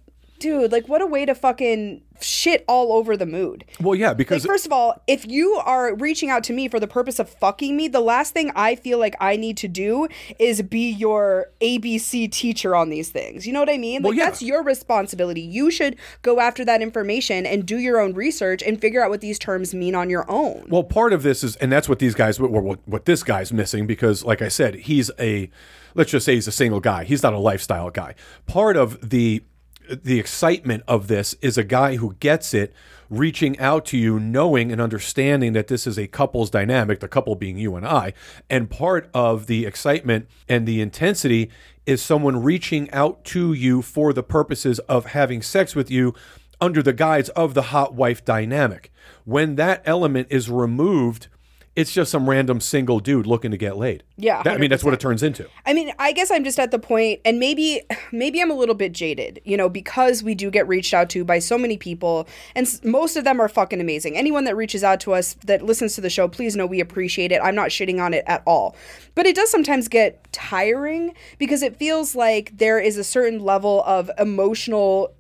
dude, 0.45 0.71
like, 0.73 0.87
what 0.89 1.01
a 1.01 1.07
way 1.07 1.25
to 1.25 1.35
fucking 1.35 2.03
shit 2.21 2.65
all 2.69 2.93
over 2.93 3.17
the 3.17 3.25
mood. 3.27 3.65
well, 3.81 3.95
yeah, 3.95 4.09
Like, 4.09 4.19
because 4.19 4.45
first 4.45 4.67
of 4.67 4.73
all, 4.73 5.03
if 5.07 5.27
you 5.27 5.55
are 5.65 5.95
reaching 5.95 6.29
out 6.31 6.45
to 6.45 6.53
me 6.53 6.69
for 6.69 6.79
the 6.79 6.87
purpose 6.87 7.19
of 7.19 7.29
fucking 7.31 7.75
me, 7.77 7.89
the 7.89 8.01
last 8.01 8.35
thing 8.35 8.53
I 8.55 8.77
feel 8.77 8.99
like 8.99 9.15
I 9.21 9.37
need 9.37 9.57
to 9.59 9.69
do 9.69 10.07
is 10.39 10.61
be 10.63 10.91
your 10.91 11.47
ABC 11.63 12.31
teacher 12.31 12.77
on 12.77 12.91
these 12.91 13.09
things. 13.09 13.47
You 13.47 13.53
know 13.55 13.61
what 13.61 13.71
I 13.71 13.79
mean? 13.79 14.03
Like, 14.03 14.11
Well, 14.11 14.15
yeah. 14.19 14.27
that's 14.27 14.43
your 14.43 14.63
responsibility. 14.63 15.41
You 15.41 15.71
should 15.71 15.97
go 16.23 16.41
after 16.41 16.63
that 16.67 16.83
information 16.83 17.47
and 17.47 17.65
do 17.65 17.79
your 17.79 17.99
own 18.01 18.13
research 18.13 18.63
and 18.63 18.79
figure 18.81 19.03
out 19.03 19.09
what 19.11 19.23
these 19.23 19.39
terms 19.39 19.75
mean 19.75 19.95
on 19.95 20.11
your 20.11 20.31
own. 20.31 20.67
Well, 20.69 20.85
part 20.85 21.15
of 21.15 21.23
this 21.23 21.43
is, 21.43 21.57
and 21.57 21.73
that's 21.73 21.89
what 21.89 21.99
these 22.01 22.15
guys, 22.15 22.39
what, 22.39 22.51
what, 22.51 22.79
what 22.87 23.07
this 23.07 23.23
guy's 23.23 23.51
missing, 23.53 23.87
because, 23.87 24.25
like 24.25 24.43
I 24.43 24.49
said, 24.49 24.75
he's 24.75 25.11
a, 25.19 25.51
let's 25.95 26.11
just 26.11 26.27
say 26.27 26.35
he's 26.35 26.47
a 26.47 26.53
single 26.53 26.81
guy. 26.81 27.05
He's 27.05 27.23
not 27.23 27.33
a 27.33 27.39
lifestyle 27.39 27.91
guy. 27.91 28.15
Part 28.47 28.77
of 28.77 29.09
the 29.11 29.43
the 29.89 30.19
excitement 30.19 30.83
of 30.89 31.09
this 31.09 31.35
is 31.41 31.59
a 31.59 31.65
guy 31.65 31.97
who 31.97 32.15
gets 32.21 32.55
it, 32.55 32.73
reaching 33.11 33.59
out 33.59 33.85
to 33.87 33.99
you, 33.99 34.19
knowing 34.19 34.73
and 34.73 34.81
understanding 34.81 35.53
that 35.53 35.69
this 35.69 35.87
is 35.87 35.99
a 35.99 36.07
couple's 36.07 36.51
dynamic, 36.51 37.01
the 37.01 37.09
couple 37.09 37.35
being 37.35 37.59
you 37.59 37.77
and 37.77 37.87
I, 37.87 38.13
and 38.49 38.71
part 38.71 39.11
of 39.13 39.47
the 39.47 39.67
excitement 39.67 40.27
and 40.49 40.67
the 40.67 40.81
intensity 40.81 41.51
is 41.87 42.03
someone 42.03 42.43
reaching 42.43 42.91
out 42.93 43.25
to 43.25 43.53
you 43.53 43.83
for 43.83 44.13
the 44.13 44.23
purposes 44.23 44.79
of 44.81 45.07
having 45.07 45.43
sex 45.43 45.75
with 45.75 45.91
you 45.91 46.15
under 46.61 46.83
the 46.83 46.93
guise 46.93 47.29
of 47.31 47.55
the 47.55 47.63
hot 47.63 47.95
wife 47.95 48.25
dynamic. 48.25 48.91
When 49.25 49.57
that 49.57 49.83
element 49.85 50.29
is 50.31 50.49
removed, 50.49 51.29
it's 51.77 51.93
just 51.93 52.11
some 52.11 52.29
random 52.31 52.61
single 52.61 53.01
dude 53.01 53.27
looking 53.27 53.51
to 53.51 53.57
get 53.57 53.77
laid. 53.77 54.05
Yeah, 54.17 54.43
That- 54.45 54.55
I 54.55 54.59
mean, 54.59 54.71
that's 54.71 54.85
what 54.85 54.95
it 54.95 55.01
turns 55.01 55.23
into. 55.23 55.49
I 55.67 55.73
mean, 55.73 55.93
I 55.99 56.13
guess 56.13 56.31
I'm 56.31 56.45
just 56.45 56.59
at 56.61 56.71
the 56.71 56.79
point, 56.79 57.21
and 57.25 57.41
maybe, 57.41 57.83
maybe 58.13 58.41
I'm 58.41 58.51
a 58.51 58.55
little 58.55 58.77
bit 58.77 58.93
jaded, 58.93 59.41
you 59.45 59.57
know, 59.57 59.69
because 59.69 60.23
we 60.23 60.35
do 60.37 60.51
get 60.51 60.69
reached 60.69 60.95
out 60.95 61.11
to 61.11 61.25
by 61.25 61.41
so 61.41 61.59
many 61.59 61.77
people, 61.77 62.29
and 62.55 62.67
s- 62.67 62.81
most 62.85 63.17
of 63.17 63.25
them 63.25 63.41
are 63.41 63.49
fucking 63.49 63.81
amazing. 63.81 64.17
Anyone 64.17 64.45
that 64.45 64.55
reaches 64.57 64.85
out 64.85 65.01
to 65.01 65.15
us 65.15 65.35
that 65.47 65.63
listens 65.63 65.95
to 65.97 66.01
the 66.01 66.11
show, 66.11 66.29
please 66.29 66.55
know 66.55 66.65
we 66.67 66.81
appreciate 66.81 67.33
it. 67.33 67.41
I'm 67.43 67.55
not 67.57 67.71
shitting 67.71 68.01
on 68.01 68.15
it 68.15 68.23
at 68.29 68.43
all, 68.47 68.77
but 69.17 69.27
it 69.27 69.35
does 69.35 69.51
sometimes 69.51 69.89
get 69.89 70.27
tiring 70.33 71.15
because 71.39 71.63
it 71.63 71.77
feels 71.77 72.15
like 72.15 72.57
there 72.57 72.79
is 72.79 72.97
a 72.99 73.05
certain 73.05 73.41
level 73.41 73.83
of 73.85 74.11
emotional 74.19 75.13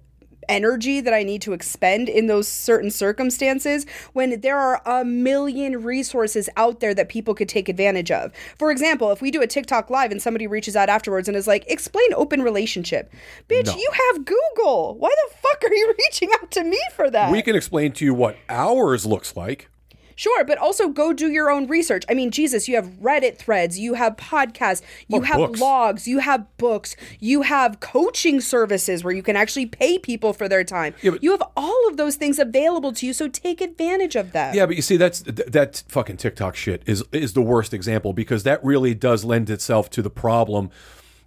energy 0.48 1.00
that 1.00 1.12
I 1.14 1.22
need 1.22 1.42
to 1.42 1.52
expend 1.52 2.08
in 2.08 2.26
those 2.26 2.46
certain 2.48 2.90
circumstances 2.90 3.86
when 4.12 4.40
there 4.40 4.58
are 4.58 4.82
a 4.86 5.04
million 5.04 5.82
resources 5.82 6.48
out 6.56 6.80
there 6.80 6.94
that 6.94 7.08
people 7.08 7.34
could 7.34 7.48
take 7.48 7.68
advantage 7.68 8.10
of. 8.10 8.32
For 8.58 8.70
example, 8.70 9.10
if 9.12 9.20
we 9.22 9.30
do 9.30 9.42
a 9.42 9.46
TikTok 9.46 9.90
live 9.90 10.10
and 10.10 10.20
somebody 10.20 10.46
reaches 10.46 10.76
out 10.76 10.88
afterwards 10.88 11.28
and 11.28 11.36
is 11.36 11.46
like, 11.46 11.64
explain 11.70 12.12
open 12.14 12.42
relationship. 12.42 13.12
Bitch, 13.48 13.66
No. 13.66 13.76
you 13.76 13.90
have 14.12 14.24
Google. 14.24 14.96
Why 14.98 15.10
the 15.10 15.34
fuck 15.36 15.64
are 15.64 15.74
you 15.74 15.94
reaching 15.98 16.30
out 16.40 16.50
to 16.52 16.64
me 16.64 16.80
for 16.94 17.10
that? 17.10 17.30
We 17.30 17.42
can 17.42 17.56
explain 17.56 17.92
to 17.92 18.04
you 18.04 18.14
what 18.14 18.36
ours 18.48 19.06
looks 19.06 19.36
like. 19.36 19.68
Sure, 20.16 20.44
but 20.44 20.58
also 20.58 20.88
go 20.88 21.12
do 21.12 21.28
your 21.30 21.50
own 21.50 21.66
research. 21.66 22.04
I 22.08 22.14
mean, 22.14 22.30
Jesus, 22.30 22.68
you 22.68 22.76
have 22.76 22.86
Reddit 23.02 23.36
threads, 23.36 23.78
you 23.78 23.94
have 23.94 24.16
podcasts, 24.16 24.82
you 25.08 25.18
Or 25.18 25.24
have 25.24 25.36
books. 25.36 25.60
blogs, 25.60 26.06
you 26.06 26.18
have 26.20 26.44
books, 26.56 26.96
you 27.20 27.42
have 27.42 27.80
coaching 27.80 28.40
services 28.40 29.02
where 29.04 29.12
you 29.14 29.22
can 29.22 29.36
actually 29.36 29.66
pay 29.66 29.98
people 29.98 30.32
for 30.32 30.48
their 30.48 30.64
time. 30.64 30.94
but- 31.02 31.22
you 31.22 31.30
have 31.32 31.42
all 31.56 31.88
of 31.88 31.96
those 31.96 32.16
things 32.16 32.38
available 32.38 32.92
to 32.92 33.06
you, 33.06 33.12
so 33.12 33.28
take 33.28 33.60
advantage 33.60 34.16
of 34.16 34.32
them. 34.32 34.54
Yeah, 34.54 34.66
but 34.66 34.76
you 34.76 34.82
see, 34.82 34.96
that's 34.96 35.22
th- 35.22 35.48
that 35.48 35.82
fucking 35.88 36.16
TikTok 36.18 36.56
shit 36.56 36.82
is 36.86 37.02
is 37.12 37.32
the 37.32 37.42
worst 37.42 37.72
example 37.74 38.12
because 38.12 38.42
that 38.44 38.62
really 38.64 38.94
does 38.94 39.24
lend 39.24 39.50
itself 39.50 39.90
to 39.90 40.02
the 40.02 40.10
problem 40.10 40.70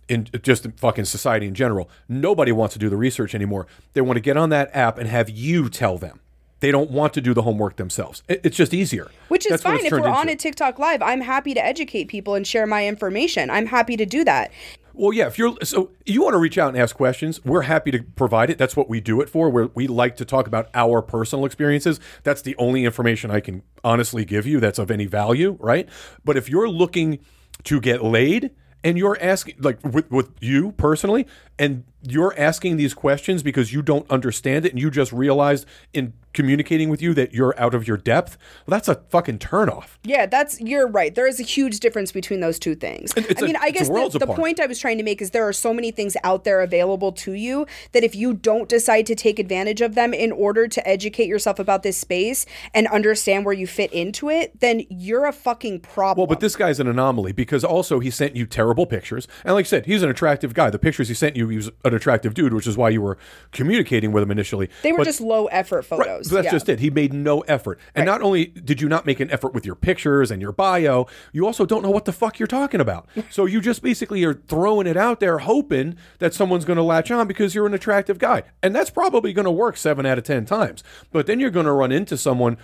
in 0.08 0.28
just 0.42 0.66
fucking 0.78 1.06
society 1.06 1.48
in 1.48 1.54
general. 1.54 1.90
Nobody 2.08 2.52
wants 2.52 2.74
to 2.74 2.80
do 2.80 2.90
the 2.90 2.96
research 2.96 3.36
anymore. 3.36 3.68
They 3.94 4.02
want 4.02 4.16
to 4.18 4.22
get 4.22 4.38
on 4.38 4.50
that 4.52 4.70
app 4.74 4.98
and 4.98 5.10
have 5.10 5.30
you 5.30 5.68
tell 5.70 5.98
them. 5.98 6.20
They 6.60 6.72
don't 6.72 6.90
want 6.90 7.14
to 7.14 7.22
do 7.22 7.34
the 7.34 7.44
homework 7.44 7.76
themselves. 7.76 8.24
It- 8.28 8.42
it's 8.44 8.58
just 8.58 8.74
easier. 8.74 9.10
Which 9.28 9.46
is 9.46 9.52
That's 9.52 9.64
fine. 9.64 9.86
If 9.86 9.92
we're 9.92 10.08
on 10.08 10.30
a 10.30 10.36
TikTok 10.36 10.80
live, 10.80 11.02
I'm 11.02 11.22
happy 11.22 11.54
to 11.54 11.64
educate 11.64 12.06
people 12.06 12.36
and 12.36 12.46
share 12.46 12.66
my 12.66 12.88
information. 12.88 13.50
I'm 13.50 13.68
happy 13.68 13.96
to 13.98 14.06
do 14.06 14.24
that. 14.24 14.52
Well, 14.94 15.14
yeah. 15.14 15.28
If 15.28 15.38
you're 15.38 15.56
so 15.62 15.92
you 16.08 16.24
want 16.24 16.34
to 16.34 16.40
reach 16.40 16.58
out 16.58 16.70
and 16.70 16.78
ask 16.78 16.96
questions, 16.96 17.46
we're 17.46 17.62
happy 17.62 17.92
to 17.92 18.02
provide 18.02 18.50
it. 18.50 18.58
That's 18.58 18.76
what 18.76 18.90
we 18.90 19.00
do 19.00 19.22
it 19.22 19.30
for. 19.30 19.48
Where 19.52 19.68
we 19.76 19.86
like 19.86 20.16
to 20.18 20.26
talk 20.26 20.48
about 20.48 20.70
our 20.74 21.04
personal 21.04 21.46
experiences. 21.46 22.00
That's 22.24 22.42
the 22.42 22.56
only 22.58 22.84
information 22.84 23.30
I 23.30 23.40
can 23.40 23.62
honestly 23.84 24.26
give 24.26 24.48
you 24.48 24.60
that's 24.60 24.80
of 24.80 24.90
any 24.90 25.06
value, 25.06 25.56
right? 25.60 25.88
But 26.26 26.36
if 26.36 26.50
you're 26.50 26.68
looking 26.68 27.20
to 27.66 27.80
get 27.80 28.04
laid 28.04 28.50
and 28.84 28.98
you're 28.98 29.18
asking, 29.22 29.58
like 29.60 29.78
with 29.86 30.10
with 30.10 30.32
you 30.42 30.72
personally, 30.72 31.28
and 31.60 31.84
you're 32.12 32.34
asking 32.38 32.78
these 32.78 32.94
questions 32.94 33.44
because 33.44 33.74
you 33.74 33.82
don't 33.82 34.10
understand 34.10 34.66
it 34.66 34.72
and 34.72 34.80
you 34.82 34.90
just 34.90 35.12
realized 35.12 35.66
in 35.94 36.14
communicating 36.38 36.88
with 36.90 37.02
you 37.02 37.16
that 37.16 37.34
you're 37.34 37.60
out 37.60 37.74
of 37.74 37.88
your 37.88 37.98
depth, 37.98 38.38
well, 38.68 38.78
that's 38.78 38.88
a 38.88 38.94
fucking 39.10 39.40
turnoff. 39.40 39.98
Yeah, 40.04 40.28
that's 40.28 40.62
you're 40.62 40.88
right. 40.88 41.14
There 41.16 41.28
is 41.28 41.40
a 41.40 41.44
huge 41.44 41.80
difference 41.80 42.12
between 42.12 42.42
those 42.42 42.60
two 42.60 42.76
things. 42.76 43.12
it's 43.16 43.42
I 43.42 43.46
a- 43.46 43.48
mean, 43.48 43.56
I 43.60 43.72
guess 43.72 43.88
the, 43.88 44.20
the 44.20 44.28
point 44.28 44.60
I 44.60 44.68
was 44.68 44.78
trying 44.78 45.00
to 45.00 45.04
make 45.04 45.20
is 45.20 45.32
there 45.32 45.48
are 45.48 45.54
so 45.54 45.74
many 45.74 45.90
things 45.90 46.16
out 46.24 46.44
there 46.44 46.62
available 46.62 47.12
to 47.14 47.34
you 47.34 47.66
that 47.94 48.04
if 48.04 48.16
you 48.16 48.36
don't 48.36 48.70
decide 48.70 49.08
to 49.08 49.16
take 49.16 49.40
advantage 49.40 49.82
of 49.82 49.96
them 49.96 50.14
in 50.14 50.32
order 50.32 50.68
to 50.68 50.88
educate 50.88 51.26
yourself 51.28 51.58
about 51.58 51.82
this 51.82 51.98
space 51.98 52.46
and 52.72 52.86
understand 52.88 53.44
where 53.44 53.56
you 53.56 53.66
fit 53.66 53.92
into 53.92 54.30
it, 54.30 54.60
then 54.60 54.84
you're 54.90 55.26
a 55.26 55.34
fucking 55.34 55.80
problem. 55.80 56.28
Well, 56.28 56.36
but 56.36 56.40
this 56.40 56.56
guy's 56.56 56.80
an 56.80 56.88
anomaly 56.88 57.32
because 57.32 57.64
also 57.64 58.00
he 58.00 58.12
sent 58.12 58.36
you 58.36 58.46
terrible 58.46 58.86
pictures. 58.86 59.28
And 59.44 59.56
like 59.56 59.66
I 59.66 59.70
said, 59.70 59.88
he's 59.88 60.04
an 60.04 60.10
attractive 60.10 60.54
guy. 60.54 60.70
The 60.70 60.78
pictures 60.78 61.08
he 61.08 61.16
sent 61.16 61.36
you, 61.36 61.50
he 61.50 61.58
was 61.58 61.72
an 61.84 61.96
attractive 61.98 62.34
dude, 62.34 62.54
which 62.54 62.66
is 62.68 62.78
why 62.78 62.88
you 62.90 63.02
were 63.02 63.18
communicating 63.52 64.12
with 64.14 64.24
him 64.24 64.32
initially. 64.32 64.70
they 64.84 64.92
were 64.94 65.00
But- 65.00 65.04
just 65.06 65.20
low 65.22 65.48
effort 65.48 65.86
Right, 65.92 66.00
photos. 66.00 66.30
so 66.30 66.36
that's 66.36 66.46
yeah. 66.46 66.52
just 66.52 66.70
it. 66.70 66.80
He 66.80 66.90
made 66.90 67.12
no 67.14 67.42
effort. 67.42 67.80
And 67.96 68.06
not 68.06 68.22
only 68.22 68.46
did 68.46 68.80
you 68.82 68.88
not 68.88 69.06
make 69.06 69.20
an 69.20 69.30
effort 69.32 69.54
with 69.54 69.66
your 69.66 69.76
pictures 69.76 70.32
and 70.32 70.42
your 70.42 70.52
bio, 70.54 71.08
you 71.34 71.46
also 71.46 71.66
don't 71.66 71.84
know 71.84 71.90
what 71.92 72.06
the 72.06 72.14
fuck 72.14 72.40
you're 72.40 72.48
talking 72.48 72.80
about. 72.80 73.08
so 73.30 73.46
you 73.46 73.60
just 73.60 73.82
basically 73.82 74.24
are 74.24 74.36
throwing 74.36 74.88
it 74.88 74.96
out 74.98 75.20
there 75.20 75.40
hoping 75.40 75.98
that 76.20 76.34
someone's 76.34 76.64
going 76.66 76.78
to 76.78 76.84
latch 76.84 77.12
on 77.12 77.28
because 77.28 77.54
you're 77.56 77.66
an 77.68 77.74
attractive 77.74 78.20
guy. 78.20 78.44
And 78.64 78.74
that's 78.76 78.90
probably 78.90 79.34
going 79.34 79.46
to 79.46 79.52
work 79.52 79.76
7 79.78 80.06
out 80.06 80.18
of 80.18 80.24
10 80.24 80.46
times. 80.46 80.84
But 81.12 81.28
then 81.28 81.40
you're 81.40 81.50
going 81.50 81.66
to 81.66 81.72
run 81.72 81.92
into 81.92 82.18
someone 82.18 82.58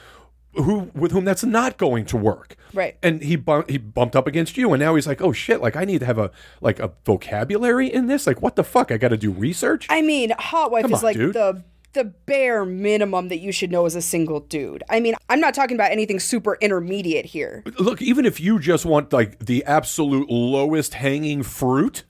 who 0.55 0.91
with 0.93 1.12
whom 1.12 1.25
that's 1.25 1.43
not 1.43 1.77
going 1.77 2.05
to 2.05 2.17
work. 2.17 2.55
Right. 2.74 2.98
And 3.01 3.22
he 3.22 3.36
bump, 3.36 3.69
he 3.69 3.77
bumped 3.77 4.15
up 4.15 4.27
against 4.27 4.57
you 4.57 4.74
and 4.74 4.81
now 4.81 4.95
he's 4.95 5.07
like, 5.07 5.22
"Oh 5.22 5.31
shit, 5.31 5.62
like 5.62 5.75
I 5.75 5.86
need 5.86 6.00
to 6.00 6.05
have 6.05 6.17
a 6.17 6.31
like 6.62 6.79
a 6.79 6.91
vocabulary 7.05 7.91
in 7.91 8.07
this? 8.07 8.27
Like 8.27 8.41
what 8.41 8.55
the 8.55 8.63
fuck? 8.63 8.91
I 8.91 8.98
got 8.98 9.10
to 9.10 9.17
do 9.17 9.31
research?" 9.31 9.88
I 9.89 10.01
mean, 10.01 10.31
hot 10.38 10.72
wife 10.72 10.83
Come 10.83 10.93
is 10.93 11.00
on, 11.00 11.03
like 11.03 11.17
dude. 11.17 11.33
the 11.33 11.63
the 11.93 12.03
bare 12.03 12.65
minimum 12.65 13.29
that 13.29 13.38
you 13.38 13.51
should 13.51 13.72
know 13.72 13.86
as 13.86 13.95
a 13.95 14.01
single 14.01 14.39
dude. 14.39 14.83
I 14.89 15.00
mean, 15.00 15.15
I'm 15.29 15.39
not 15.39 15.53
talking 15.53 15.75
about 15.75 15.91
anything 15.91 16.19
super 16.19 16.57
intermediate 16.60 17.25
here. 17.25 17.63
Look, 17.77 18.01
even 18.01 18.25
if 18.25 18.39
you 18.39 18.60
just 18.60 18.86
want 18.86 19.13
like 19.13 19.39
the 19.39 19.63
absolute 19.65 20.29
lowest 20.29 20.95
hanging 20.95 21.43
fruit, 21.43 22.03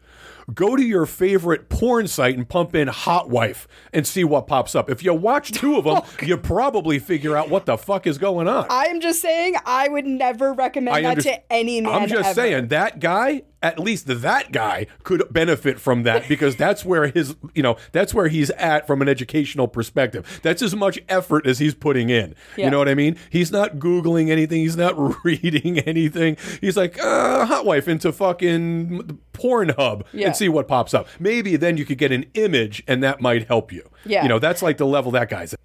go 0.54 0.76
to 0.76 0.84
your 0.84 1.06
favorite 1.06 1.70
porn 1.70 2.08
site 2.08 2.38
and 2.38 2.48
pump 2.48 2.76
in 2.76 2.88
hot 2.88 3.30
wife 3.30 3.68
and 3.92 4.06
see 4.06 4.24
what 4.24 4.48
pops 4.48 4.76
up. 4.76 4.90
If 4.90 5.04
you 5.04 5.14
watch 5.14 5.52
two 5.52 5.78
of 5.78 5.86
them, 5.86 6.02
you 6.28 6.38
probably 6.38 7.00
figure 7.00 7.36
out 7.36 7.50
what 7.50 7.66
the 7.66 7.78
fuck 7.78 8.08
is 8.08 8.18
going 8.18 8.48
on. 8.48 8.66
I'm 8.70 9.02
just 9.02 9.22
saying, 9.22 9.56
I 9.66 9.88
would 9.88 10.06
never 10.06 10.54
recommend 10.54 11.06
that 11.06 11.18
underst- 11.18 11.24
to 11.24 11.54
any 11.54 11.82
man. 11.82 11.94
I'm 11.94 12.10
just 12.10 12.30
ever. 12.30 12.34
saying 12.34 12.68
that 12.70 13.00
guy, 13.00 13.44
at 13.64 13.80
least 13.80 14.06
that 14.08 14.52
guy 14.52 14.86
could 15.04 15.24
benefit 15.32 15.80
from 15.80 16.04
that 16.04 16.28
because 16.30 16.56
that's 16.56 16.86
where 16.86 17.08
his, 17.08 17.36
you 17.56 17.64
know, 17.64 17.78
that's 17.94 18.14
where 18.14 18.28
he's 18.28 18.52
at 18.52 18.86
from 18.86 19.02
an 19.02 19.10
educational 19.10 19.68
perspective. 19.68 20.40
That's 20.44 20.62
as 20.62 20.76
much 20.76 21.00
effort 21.10 21.48
as 21.48 21.58
he's 21.58 21.74
putting 21.74 22.10
in. 22.10 22.36
Yeah. 22.58 22.66
You 22.66 22.72
know 22.72 22.78
what 22.78 22.90
I 22.90 22.94
mean? 22.94 23.18
He's 23.32 23.52
not 23.52 23.78
googling 23.78 24.30
anything. 24.30 24.62
He's 24.62 24.78
not 24.78 24.94
reading 25.26 25.80
anything. 25.80 26.38
He's 26.62 26.78
like, 26.78 27.00
uh, 27.02 27.46
hot 27.46 27.66
wife 27.66 27.88
into 27.88 28.12
fucking 28.12 29.20
Pornhub 29.34 30.04
Yeah. 30.12 30.28
and 30.28 30.36
see 30.36 30.50
what 30.50 30.68
pops 30.68 30.94
up. 30.94 31.08
Maybe 31.20 31.56
then 31.56 31.78
you 31.78 31.86
could 31.86 31.98
get 31.98 32.12
an 32.12 32.26
image 32.34 32.84
and 32.88 33.02
that 33.04 33.22
might 33.22 33.48
help 33.48 33.72
you. 33.72 33.90
Yeah. 34.06 34.24
You 34.24 34.30
know, 34.30 34.40
that's 34.40 34.62
like 34.62 34.78
the 34.78 34.86
level 34.86 35.12
that 35.14 35.30
guy's 35.30 35.54
at. 35.54 35.60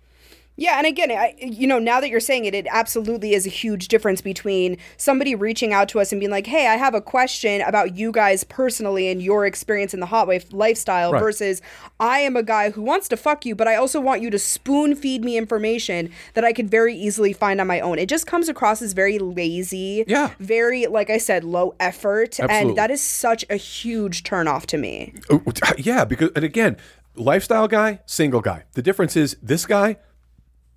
Yeah, 0.60 0.76
and 0.76 0.88
again, 0.88 1.12
I, 1.12 1.34
you 1.40 1.68
know, 1.68 1.78
now 1.78 2.00
that 2.00 2.10
you're 2.10 2.18
saying 2.18 2.44
it, 2.44 2.52
it 2.52 2.66
absolutely 2.68 3.32
is 3.32 3.46
a 3.46 3.48
huge 3.48 3.86
difference 3.86 4.20
between 4.20 4.76
somebody 4.96 5.36
reaching 5.36 5.72
out 5.72 5.88
to 5.90 6.00
us 6.00 6.10
and 6.10 6.20
being 6.20 6.32
like, 6.32 6.48
"Hey, 6.48 6.66
I 6.66 6.76
have 6.76 6.94
a 6.94 7.00
question 7.00 7.60
about 7.60 7.96
you 7.96 8.10
guys 8.10 8.42
personally 8.42 9.08
and 9.08 9.22
your 9.22 9.46
experience 9.46 9.94
in 9.94 10.00
the 10.00 10.06
hot 10.06 10.26
wife 10.26 10.46
lifestyle," 10.52 11.12
Right. 11.12 11.20
versus 11.20 11.62
I 12.00 12.18
am 12.18 12.36
a 12.36 12.42
guy 12.42 12.70
who 12.70 12.82
wants 12.82 13.06
to 13.10 13.16
fuck 13.16 13.46
you, 13.46 13.54
but 13.54 13.68
I 13.68 13.76
also 13.76 14.00
want 14.00 14.20
you 14.20 14.30
to 14.30 14.38
spoon 14.38 14.96
feed 14.96 15.24
me 15.24 15.36
information 15.36 16.10
that 16.34 16.44
I 16.44 16.52
could 16.52 16.68
very 16.68 16.94
easily 16.96 17.32
find 17.32 17.60
on 17.60 17.68
my 17.68 17.78
own. 17.78 18.00
It 18.00 18.08
just 18.08 18.26
comes 18.26 18.48
across 18.48 18.82
as 18.82 18.94
very 18.94 19.20
lazy, 19.20 20.04
Yeah. 20.08 20.30
very 20.40 20.86
like 20.88 21.08
I 21.08 21.18
said, 21.18 21.44
low 21.44 21.76
effort, 21.78 22.40
Absolutely. 22.40 22.70
and 22.70 22.76
that 22.76 22.90
is 22.90 23.00
such 23.00 23.44
a 23.48 23.54
huge 23.56 24.24
turnoff 24.24 24.66
to 24.66 24.76
me. 24.76 25.14
Oh, 25.30 25.40
Yeah, 25.76 26.04
because 26.04 26.30
and 26.34 26.44
again, 26.44 26.76
lifestyle 27.14 27.68
guy, 27.68 28.00
single 28.06 28.40
guy. 28.40 28.64
The 28.72 28.82
difference 28.82 29.16
is 29.16 29.36
this 29.40 29.64
guy, 29.64 29.98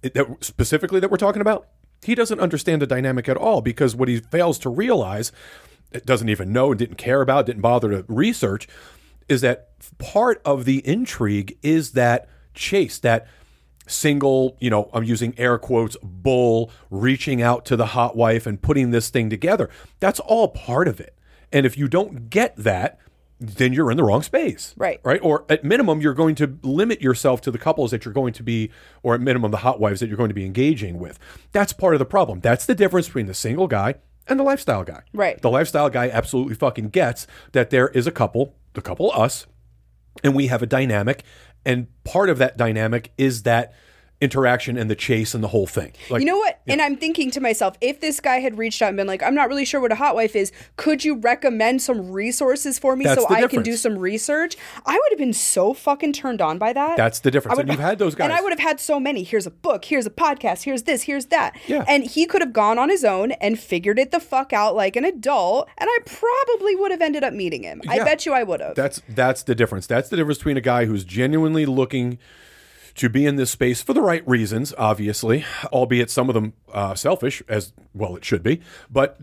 that 0.02 0.38
specifically 0.42 1.00
that 1.00 1.12
we're 1.12 1.18
talking 1.18 1.42
about, 1.42 1.68
he 2.04 2.16
doesn't 2.16 2.40
understand 2.40 2.82
the 2.82 2.88
dynamic 2.88 3.30
at 3.30 3.38
all 3.38 3.62
because 3.62 3.96
what 3.96 4.08
he 4.08 4.20
fails 4.20 4.58
to 4.60 4.70
realize, 4.70 5.32
doesn't 6.06 6.30
even 6.30 6.52
know, 6.52 6.74
didn't 6.74 6.98
care 6.98 7.22
about, 7.22 7.46
didn't 7.46 7.62
bother 7.62 7.90
to 7.92 8.06
research, 8.08 8.68
is 9.30 9.42
that 9.42 9.70
part 9.98 10.42
of 10.44 10.66
the 10.66 10.86
intrigue 10.88 11.58
is 11.62 11.92
that 11.92 12.28
chase, 12.54 12.98
that 13.00 13.28
single, 13.88 14.58
you 14.60 14.70
know, 14.70 14.90
I'm 14.94 15.04
using 15.04 15.34
air 15.38 15.58
quotes, 15.58 15.98
bull 16.02 16.72
reaching 16.90 17.42
out 17.42 17.66
to 17.66 17.76
the 17.76 17.88
hot 17.88 18.16
wife 18.16 18.46
and 18.48 18.62
putting 18.62 18.92
this 18.92 19.10
thing 19.10 19.30
together. 19.30 19.70
That's 20.00 20.20
all 20.20 20.48
part 20.48 20.88
of 20.88 21.00
it. 21.00 21.16
And 21.52 21.66
if 21.66 21.78
you 21.78 21.88
don't 21.88 22.30
get 22.30 22.56
that, 22.58 23.00
then 23.42 23.74
you're 23.74 23.90
in 23.90 23.98
the 23.98 24.04
wrong 24.04 24.22
space. 24.22 24.76
Right. 24.78 25.02
Right. 25.04 25.20
Or 25.24 25.46
at 25.50 25.64
minimum, 25.64 26.00
you're 26.00 26.14
going 26.14 26.36
to 26.36 26.60
limit 26.62 27.02
yourself 27.02 27.42
to 27.42 27.52
the 27.52 27.58
couples 27.58 27.90
that 27.90 28.06
you're 28.06 28.14
going 28.14 28.34
to 28.34 28.44
be, 28.44 28.70
or 29.02 29.16
at 29.16 29.22
minimum, 29.22 29.50
the 29.50 29.58
hot 29.58 29.80
wives 29.80 30.00
that 30.00 30.08
you're 30.08 30.18
going 30.18 30.30
to 30.30 30.36
be 30.36 30.46
engaging 30.46 31.00
with. 31.00 31.18
That's 31.52 31.74
part 31.74 31.96
of 31.96 32.00
the 32.00 32.06
problem. 32.06 32.40
That's 32.40 32.68
the 32.68 32.76
difference 32.76 33.08
between 33.08 33.26
the 33.26 33.34
single 33.34 33.68
guy 33.68 33.96
and 34.28 34.40
the 34.40 34.44
lifestyle 34.44 34.84
guy. 34.84 35.02
Right. 35.12 35.42
The 35.42 35.50
lifestyle 35.50 35.90
guy 35.90 36.08
absolutely 36.10 36.54
fucking 36.54 36.90
gets 36.90 37.26
that 37.54 37.72
there 37.72 37.90
is 37.90 38.06
a 38.06 38.12
couple, 38.12 38.56
the 38.74 38.82
couple 38.82 39.12
us, 39.12 39.48
and 40.24 40.36
we 40.36 40.48
have 40.48 40.62
a 40.62 40.68
dynamic. 40.68 41.24
And 41.66 41.88
part 42.04 42.30
of 42.30 42.38
that 42.38 42.58
dynamic 42.58 43.12
is 43.18 43.44
that 43.44 43.74
interaction 44.22 44.78
and 44.78 44.90
the 44.90 44.96
chase 44.96 45.34
and 45.34 45.44
the 45.44 45.48
whole 45.50 45.66
thing. 45.68 45.92
Like, 46.10 46.22
You 46.22 46.28
know 46.28 46.38
what? 46.38 46.62
And 46.68 46.82
I'm 46.82 46.96
thinking 46.96 47.32
to 47.32 47.42
myself, 47.42 47.76
if 47.82 48.00
this 48.00 48.20
guy 48.20 48.38
had 48.40 48.58
reached 48.58 48.82
out 48.82 48.90
and 48.90 48.98
been 48.98 49.08
like, 49.08 49.24
I'm 49.24 49.36
not 49.36 49.50
really 49.50 49.66
sure 49.66 49.82
what 49.82 49.92
a 49.92 49.96
hot 49.96 50.16
wife 50.16 50.36
is, 50.36 50.52
could 50.78 51.04
you 51.04 51.16
recommend 51.18 51.82
some 51.82 52.12
resources 52.12 52.78
for 52.80 52.96
me 52.96 53.04
That's 53.06 53.22
so 53.22 53.28
I 53.30 53.48
can 53.48 53.64
do 53.64 53.76
some 53.76 53.98
research? 53.98 54.56
I 54.86 54.94
would 54.94 55.08
have 55.10 55.20
been 55.20 55.34
so 55.34 55.74
fucking 55.74 56.14
turned 56.14 56.42
on 56.42 56.58
by 56.60 56.72
that. 56.74 56.98
That's 56.98 57.20
the 57.20 57.32
difference. 57.32 57.54
I 57.54 57.58
would- 57.58 57.66
And 57.68 57.72
you've 57.74 57.82
had 57.82 58.00
those 58.00 58.16
guys. 58.16 58.26
And. 58.26 58.34
I 58.34 58.42
would 58.42 58.52
have 58.52 58.60
had 58.60 58.80
so 58.80 59.00
many. 59.00 59.24
Here's 59.24 59.48
a 59.48 59.52
book, 59.52 59.86
here's 59.86 60.06
a 60.06 60.12
podcast, 60.12 60.64
here's 60.64 60.84
this, 60.84 61.04
here's 61.04 61.26
that. 61.28 61.58
Yeah. 61.68 61.84
And 61.88 62.04
he 62.04 62.26
could 62.26 62.42
have 62.42 62.54
gone 62.54 62.78
on 62.78 62.90
his 62.90 63.04
own 63.04 63.32
and 63.34 63.60
figured 63.60 63.98
it 63.98 64.12
the 64.12 64.20
fuck 64.20 64.54
out 64.54 64.76
like 64.76 64.96
an 64.96 65.04
adult, 65.06 65.68
and 65.78 65.90
I 65.92 65.98
probably 66.06 66.76
would 66.76 66.92
have 66.92 67.02
ended 67.02 67.24
up 67.24 67.34
meeting 67.34 67.64
him. 67.64 67.82
I 67.88 68.00
bet 68.00 68.26
you 68.26 68.34
I 68.34 68.44
would 68.44 68.60
have. 68.60 68.76
That's 68.76 69.02
that's 69.10 69.44
the 69.44 69.56
difference. 69.56 69.88
That's 69.88 70.10
the 70.10 70.18
difference 70.18 70.38
between 70.38 70.58
a 70.58 70.62
guy 70.62 70.86
who's 70.86 71.04
genuinely 71.04 71.66
looking 71.66 72.20
to 72.96 73.10
be 73.10 73.26
in 73.26 73.36
this 73.36 73.52
space 73.52 73.82
for 73.82 73.94
the 73.94 74.02
right 74.02 74.28
reasons, 74.28 74.74
obviously, 74.78 75.46
albeit 75.66 76.10
some 76.10 76.30
of 76.30 76.34
them 76.36 76.54
uh, 76.74 76.96
selfish, 76.96 77.42
as 77.48 77.74
well 77.94 78.16
it 78.16 78.24
should 78.26 78.44
be. 78.44 78.62
But 78.90 79.18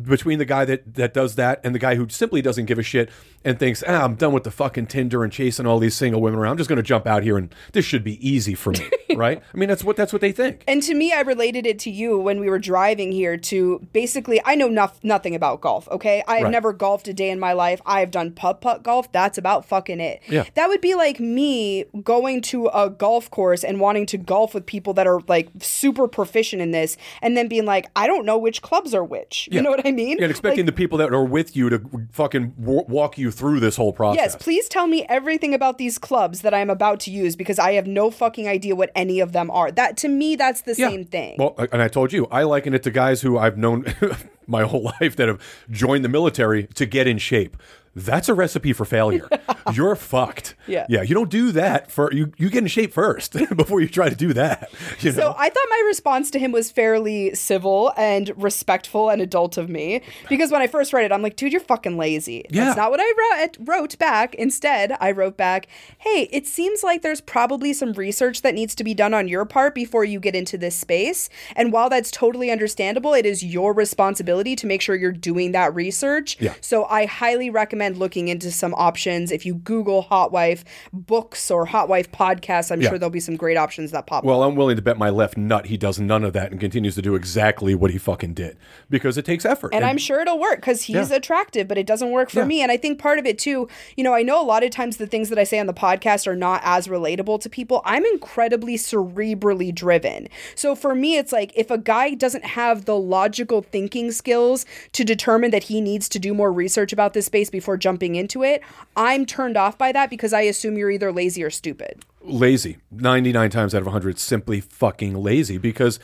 between 0.00 0.38
the 0.38 0.44
guy 0.44 0.64
that 0.64 0.94
that 0.94 1.14
does 1.14 1.34
that 1.36 1.60
and 1.64 1.74
the 1.74 1.78
guy 1.78 1.94
who 1.94 2.08
simply 2.08 2.42
doesn't 2.42 2.66
give 2.66 2.78
a 2.78 2.82
shit 2.82 3.10
and 3.44 3.58
thinks, 3.58 3.82
ah, 3.86 4.04
I'm 4.04 4.14
done 4.16 4.32
with 4.32 4.44
the 4.44 4.50
fucking 4.50 4.86
Tinder 4.88 5.22
and 5.22 5.32
chasing 5.32 5.66
all 5.66 5.78
these 5.78 5.94
single 5.94 6.20
women 6.20 6.38
around. 6.40 6.52
I'm 6.52 6.58
just 6.58 6.68
going 6.68 6.76
to 6.78 6.82
jump 6.82 7.06
out 7.06 7.22
here 7.22 7.38
and 7.38 7.54
this 7.72 7.84
should 7.84 8.02
be 8.04 8.26
easy 8.26 8.54
for 8.54 8.72
me, 8.72 8.88
right? 9.16 9.40
I 9.54 9.56
mean, 9.56 9.68
that's 9.68 9.84
what 9.84 9.96
that's 9.96 10.12
what 10.12 10.20
they 10.20 10.32
think. 10.32 10.64
And 10.66 10.82
to 10.82 10.94
me, 10.94 11.12
I 11.12 11.20
related 11.20 11.66
it 11.66 11.78
to 11.80 11.90
you 11.90 12.18
when 12.18 12.40
we 12.40 12.50
were 12.50 12.58
driving 12.58 13.12
here 13.12 13.36
to 13.36 13.86
basically, 13.92 14.40
I 14.44 14.54
know 14.56 14.68
nof- 14.68 15.02
nothing 15.02 15.34
about 15.34 15.60
golf, 15.60 15.88
okay? 15.88 16.22
I 16.26 16.36
have 16.36 16.44
Right. 16.46 16.50
never 16.52 16.72
golfed 16.72 17.08
a 17.08 17.14
day 17.14 17.30
in 17.30 17.40
my 17.40 17.52
life. 17.54 17.80
I've 17.86 18.10
done 18.10 18.30
putt 18.32 18.60
putt 18.60 18.82
golf. 18.82 19.10
That's 19.12 19.38
about 19.38 19.64
fucking 19.64 20.00
it. 20.00 20.22
Yeah. 20.28 20.44
That 20.54 20.68
would 20.68 20.80
be 20.80 20.94
like 20.94 21.18
me 21.18 21.84
going 22.02 22.40
to 22.42 22.66
a 22.68 22.90
golf 22.90 23.15
golf 23.16 23.30
course 23.30 23.64
and 23.64 23.80
wanting 23.80 24.04
to 24.04 24.18
golf 24.18 24.52
with 24.52 24.66
people 24.66 24.92
that 24.92 25.06
are 25.06 25.20
like 25.26 25.48
super 25.60 26.06
proficient 26.06 26.60
in 26.60 26.70
this 26.70 26.98
and 27.22 27.34
then 27.34 27.48
being 27.48 27.64
like, 27.64 27.86
I 27.96 28.06
don't 28.06 28.26
know 28.26 28.36
which 28.36 28.60
clubs 28.60 28.92
are 28.92 29.02
which. 29.04 29.48
You 29.50 29.62
know 29.62 29.70
what 29.70 29.86
I 29.86 29.90
mean? 29.90 30.22
And 30.22 30.30
expecting 30.30 30.66
Like, 30.66 30.74
the 30.74 30.76
people 30.76 30.98
that 30.98 31.14
are 31.14 31.24
with 31.24 31.56
you 31.56 31.70
to 31.70 31.80
fucking 32.12 32.50
w- 32.60 32.84
walk 32.88 33.16
you 33.16 33.30
through 33.30 33.60
this 33.60 33.76
whole 33.76 33.94
process. 33.94 34.16
Yes, 34.22 34.36
please 34.36 34.68
tell 34.68 34.86
me 34.86 35.06
everything 35.08 35.54
about 35.54 35.78
these 35.78 35.96
clubs 35.96 36.42
that 36.42 36.52
I'm 36.52 36.68
about 36.68 37.00
to 37.00 37.10
use 37.10 37.36
because 37.36 37.58
I 37.58 37.72
have 37.72 37.86
no 37.86 38.10
fucking 38.10 38.46
idea 38.46 38.76
what 38.76 38.90
any 38.94 39.20
of 39.20 39.32
them 39.32 39.50
are. 39.50 39.70
That 39.72 39.96
to 39.98 40.08
me, 40.08 40.36
that's 40.36 40.60
the 40.60 40.74
Yeah. 40.76 40.90
same 40.90 41.04
thing. 41.06 41.36
Well, 41.38 41.54
and 41.72 41.80
I 41.80 41.88
told 41.88 42.12
you, 42.12 42.26
I 42.30 42.42
liken 42.42 42.74
it 42.74 42.82
to 42.82 42.90
guys 42.90 43.22
who 43.22 43.38
I've 43.38 43.56
known 43.56 43.86
my 44.46 44.62
whole 44.64 44.82
life 45.00 45.16
that 45.16 45.28
have 45.28 45.40
joined 45.70 46.04
the 46.04 46.10
military 46.10 46.64
to 46.74 46.84
get 46.84 47.06
in 47.06 47.16
shape. 47.16 47.56
That's 47.96 48.28
a 48.28 48.34
recipe 48.34 48.74
for 48.74 48.84
failure. 48.84 49.26
You're 49.72 49.96
fucked. 49.96 50.54
Yeah. 50.66 50.84
Yeah. 50.90 51.00
You 51.00 51.14
don't 51.14 51.30
do 51.30 51.50
that 51.52 51.90
for 51.90 52.12
you. 52.12 52.30
You 52.36 52.50
get 52.50 52.58
in 52.58 52.66
shape 52.66 52.92
first 52.92 53.32
before 53.56 53.80
you 53.80 53.88
try 53.88 54.10
to 54.10 54.14
do 54.14 54.34
that. 54.34 54.70
You 55.00 55.12
know? 55.12 55.16
So 55.16 55.34
I 55.38 55.48
thought 55.48 55.66
my 55.70 55.82
response 55.86 56.30
to 56.32 56.38
him 56.38 56.52
was 56.52 56.70
fairly 56.70 57.34
civil 57.34 57.94
and 57.96 58.32
respectful 58.36 59.08
and 59.08 59.22
adult 59.22 59.56
of 59.56 59.70
me 59.70 60.02
because 60.28 60.52
when 60.52 60.60
I 60.60 60.66
first 60.66 60.92
read 60.92 61.06
it, 61.06 61.12
I'm 61.12 61.22
like, 61.22 61.36
dude, 61.36 61.52
you're 61.52 61.60
fucking 61.60 61.96
lazy. 61.96 62.44
Yeah. 62.50 62.66
That's 62.66 62.76
not 62.76 62.90
what 62.90 63.00
I 63.02 63.40
wrote, 63.40 63.56
wrote 63.60 63.98
back. 63.98 64.34
Instead, 64.34 64.94
I 65.00 65.10
wrote 65.12 65.38
back, 65.38 65.66
hey, 65.98 66.28
it 66.30 66.46
seems 66.46 66.82
like 66.82 67.00
there's 67.00 67.22
probably 67.22 67.72
some 67.72 67.94
research 67.94 68.42
that 68.42 68.54
needs 68.54 68.74
to 68.74 68.84
be 68.84 68.92
done 68.92 69.14
on 69.14 69.26
your 69.26 69.46
part 69.46 69.74
before 69.74 70.04
you 70.04 70.20
get 70.20 70.36
into 70.36 70.58
this 70.58 70.76
space. 70.76 71.30
And 71.54 71.72
while 71.72 71.88
that's 71.88 72.10
totally 72.10 72.50
understandable, 72.50 73.14
it 73.14 73.24
is 73.24 73.42
your 73.42 73.72
responsibility 73.72 74.54
to 74.56 74.66
make 74.66 74.82
sure 74.82 74.94
you're 74.94 75.12
doing 75.12 75.52
that 75.52 75.74
research. 75.74 76.36
Yeah. 76.38 76.54
So 76.60 76.84
I 76.84 77.06
highly 77.06 77.48
recommend 77.48 77.85
looking 77.94 78.28
into 78.28 78.50
some 78.50 78.74
options. 78.74 79.30
If 79.30 79.46
you 79.46 79.54
Google 79.54 80.02
Hot 80.02 80.32
Wife 80.32 80.64
books 80.92 81.50
or 81.50 81.66
Hot 81.66 81.88
Wife 81.88 82.10
podcasts, 82.10 82.70
I'm 82.72 82.80
Yeah. 82.80 82.88
sure 82.90 82.98
there'll 82.98 83.10
be 83.10 83.20
some 83.20 83.36
great 83.36 83.56
options 83.56 83.90
that 83.92 84.06
pop 84.06 84.18
up. 84.18 84.24
Well, 84.24 84.42
I'm 84.42 84.56
willing 84.56 84.76
to 84.76 84.82
bet 84.82 84.98
my 84.98 85.10
left 85.10 85.36
nut 85.36 85.66
he 85.66 85.76
does 85.76 86.00
none 86.00 86.24
of 86.24 86.32
that 86.32 86.50
and 86.50 86.58
continues 86.60 86.94
to 86.96 87.02
do 87.02 87.14
exactly 87.14 87.74
what 87.74 87.90
he 87.90 87.98
fucking 87.98 88.34
did 88.34 88.56
because 88.90 89.16
it 89.18 89.24
takes 89.24 89.44
effort. 89.44 89.74
And 89.74 89.84
I'm 89.84 89.98
sure 89.98 90.20
it'll 90.20 90.38
work 90.40 90.56
because 90.56 90.82
he's 90.82 91.10
Yeah. 91.10 91.16
attractive, 91.16 91.68
but 91.68 91.78
it 91.78 91.86
doesn't 91.86 92.10
work 92.10 92.30
for 92.30 92.40
Yeah. 92.40 92.46
me. 92.46 92.62
And 92.62 92.72
I 92.72 92.76
think 92.76 92.98
part 92.98 93.18
of 93.18 93.26
it 93.26 93.38
too, 93.38 93.68
you 93.96 94.02
know, 94.04 94.14
I 94.14 94.22
know 94.22 94.40
a 94.40 94.44
lot 94.44 94.64
of 94.64 94.70
times 94.70 94.96
the 94.96 95.06
things 95.06 95.28
that 95.28 95.38
I 95.38 95.44
say 95.44 95.58
on 95.58 95.66
the 95.66 95.74
podcast 95.74 96.26
are 96.26 96.36
not 96.36 96.60
as 96.64 96.88
relatable 96.88 97.40
to 97.42 97.50
people. 97.50 97.82
I'm 97.84 98.04
incredibly 98.06 98.76
cerebrally 98.76 99.74
driven. 99.74 100.28
So 100.54 100.74
for 100.74 100.94
me, 100.94 101.16
it's 101.16 101.32
like 101.32 101.52
if 101.54 101.70
a 101.70 101.78
guy 101.78 102.14
doesn't 102.14 102.44
have 102.44 102.84
the 102.84 102.96
logical 102.96 103.62
thinking 103.62 104.10
skills 104.12 104.64
to 104.92 105.04
determine 105.04 105.50
that 105.50 105.64
he 105.64 105.80
needs 105.80 106.08
to 106.10 106.18
do 106.18 106.32
more 106.34 106.52
research 106.52 106.92
about 106.92 107.12
this 107.12 107.26
space 107.26 107.50
before 107.50 107.75
jumping 107.76 108.14
into 108.16 108.42
it, 108.42 108.62
I'm 108.96 109.26
turned 109.26 109.56
off 109.56 109.76
by 109.78 109.92
that 109.92 110.10
because 110.10 110.32
I 110.32 110.42
assume 110.42 110.76
you're 110.76 110.90
either 110.90 111.12
lazy 111.12 111.42
or 111.42 111.50
stupid. 111.50 112.04
lazy. 112.22 112.78
99 112.90 113.50
times 113.50 113.74
out 113.74 113.82
of 113.82 113.86
100 113.86 114.10
it's 114.10 114.22
simply 114.22 114.60
fucking 114.60 115.14
lazy 115.14 115.58
because 115.58 116.00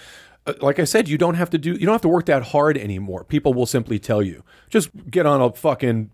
like 0.60 0.78
I 0.78 0.84
said, 0.84 1.08
you 1.08 1.18
don't 1.18 1.34
have 1.34 1.50
to 1.50 1.58
do, 1.58 1.72
you 1.72 1.86
don't 1.86 1.92
have 1.92 2.02
to 2.02 2.08
work 2.08 2.26
that 2.26 2.42
hard 2.42 2.76
anymore. 2.76 3.24
People 3.24 3.54
will 3.54 3.66
simply 3.66 3.98
tell 3.98 4.22
you, 4.22 4.42
just 4.70 4.90
get 5.10 5.24
on 5.24 5.40
a 5.40 5.52
fucking, 5.52 6.10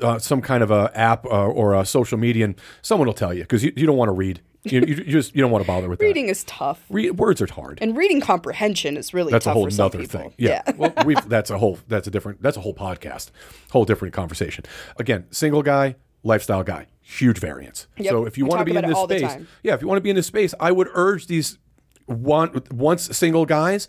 uh, 0.00 0.18
some 0.18 0.40
kind 0.40 0.62
of 0.62 0.70
a 0.70 0.90
app 0.94 1.26
uh, 1.26 1.46
or 1.46 1.74
a 1.74 1.84
social 1.84 2.18
media 2.18 2.44
and 2.44 2.54
someone 2.80 3.06
will 3.06 3.14
tell 3.14 3.34
you 3.34 3.42
because 3.42 3.64
you, 3.64 3.72
you 3.76 3.86
don't 3.86 3.96
want 3.96 4.08
to 4.08 4.12
read. 4.12 4.40
You, 4.64 4.80
you, 4.82 4.94
you 4.94 5.04
just, 5.04 5.34
you 5.34 5.42
don't 5.42 5.50
want 5.50 5.64
to 5.64 5.66
bother 5.66 5.88
with 5.88 6.00
Reading 6.00 6.14
Reading 6.14 6.30
is 6.30 6.44
tough. 6.44 6.84
Re- 6.88 7.10
words 7.10 7.42
are 7.42 7.52
hard. 7.52 7.80
And 7.82 7.96
reading 7.96 8.20
comprehension 8.20 8.96
is 8.96 9.12
really 9.12 9.32
that's 9.32 9.46
a 9.46 9.48
tough 9.48 9.54
whole 9.54 9.64
for 9.64 9.70
some 9.72 9.86
nother 9.86 10.04
thing. 10.04 10.32
Yeah. 10.38 10.62
well, 10.76 10.92
we've, 11.04 11.28
that's 11.28 11.50
a 11.50 11.58
whole 11.58 11.80
that's 11.88 12.06
a 12.06 12.12
different 12.12 12.40
that's 12.40 12.56
a 12.56 12.60
whole 12.60 12.74
podcast, 12.74 13.32
whole 13.72 13.84
different 13.84 14.14
conversation. 14.14 14.64
Again, 14.98 15.26
single 15.32 15.64
guy, 15.64 15.96
lifestyle 16.22 16.62
guy, 16.62 16.86
huge 17.00 17.40
variance. 17.40 17.88
Yep. 17.96 18.10
So 18.10 18.24
if 18.24 18.38
you 18.38 18.44
We 18.44 18.50
want 18.50 18.60
to 18.60 18.72
be 18.72 18.76
in 18.76 18.86
this 18.86 18.98
space, 19.00 19.46
yeah, 19.64 19.74
if 19.74 19.82
you 19.82 19.88
want 19.88 19.96
to 19.96 20.02
be 20.02 20.10
in 20.10 20.16
this 20.16 20.28
space, 20.28 20.54
I 20.60 20.70
would 20.70 20.88
urge 20.94 21.26
these 21.26 21.58
one 22.06 22.62
once 22.70 23.16
single 23.16 23.46
guys 23.46 23.88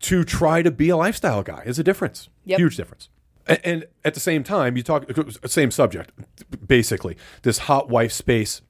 to 0.00 0.24
try 0.24 0.62
to 0.62 0.70
be 0.70 0.88
a 0.90 0.96
lifestyle 0.96 1.42
guy. 1.42 1.62
It's 1.66 1.78
a 1.78 1.84
difference. 1.84 2.28
Yep. 2.44 2.58
Huge 2.58 2.76
difference. 2.76 3.08
A- 3.46 3.66
And 3.66 3.86
at 4.04 4.14
the 4.14 4.20
same 4.20 4.44
time, 4.44 4.76
you 4.76 4.82
talk 4.82 5.06
same 5.46 5.70
subject, 5.70 6.10
basically 6.66 7.16
this 7.42 7.58
hot 7.58 7.88
wife 7.88 8.12
space 8.12 8.60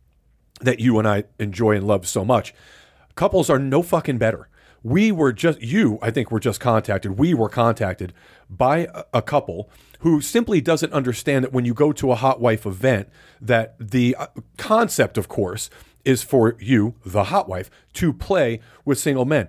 that 0.60 0.80
you 0.80 0.98
and 0.98 1.08
I 1.08 1.24
enjoy 1.38 1.72
and 1.76 1.86
love 1.86 2.06
so 2.06 2.24
much. 2.24 2.54
Couples 3.16 3.50
are 3.50 3.58
no 3.58 3.82
fucking 3.82 4.18
better. 4.18 4.48
We 4.82 5.10
were 5.10 5.32
just 5.32 5.62
you, 5.62 5.98
I 6.02 6.10
think, 6.10 6.30
were 6.30 6.40
just 6.40 6.60
contacted. 6.60 7.18
We 7.18 7.32
were 7.32 7.48
contacted 7.48 8.12
by 8.50 8.88
a, 8.94 9.04
a 9.14 9.22
couple 9.22 9.70
who 10.00 10.20
simply 10.20 10.60
doesn't 10.60 10.92
understand 10.92 11.42
that 11.44 11.52
when 11.54 11.64
you 11.64 11.72
go 11.72 11.90
to 11.92 12.12
a 12.12 12.14
hot 12.16 12.38
wife 12.40 12.66
event, 12.66 13.08
that 13.40 13.76
the 13.80 14.14
uh, 14.16 14.26
concept, 14.58 15.16
of 15.16 15.26
course, 15.28 15.70
is 16.04 16.22
for 16.22 16.56
you, 16.58 16.94
the 17.04 17.24
hot 17.24 17.48
wife, 17.48 17.70
to 17.94 18.12
play 18.12 18.60
with 18.84 18.98
single 18.98 19.24
men. 19.24 19.48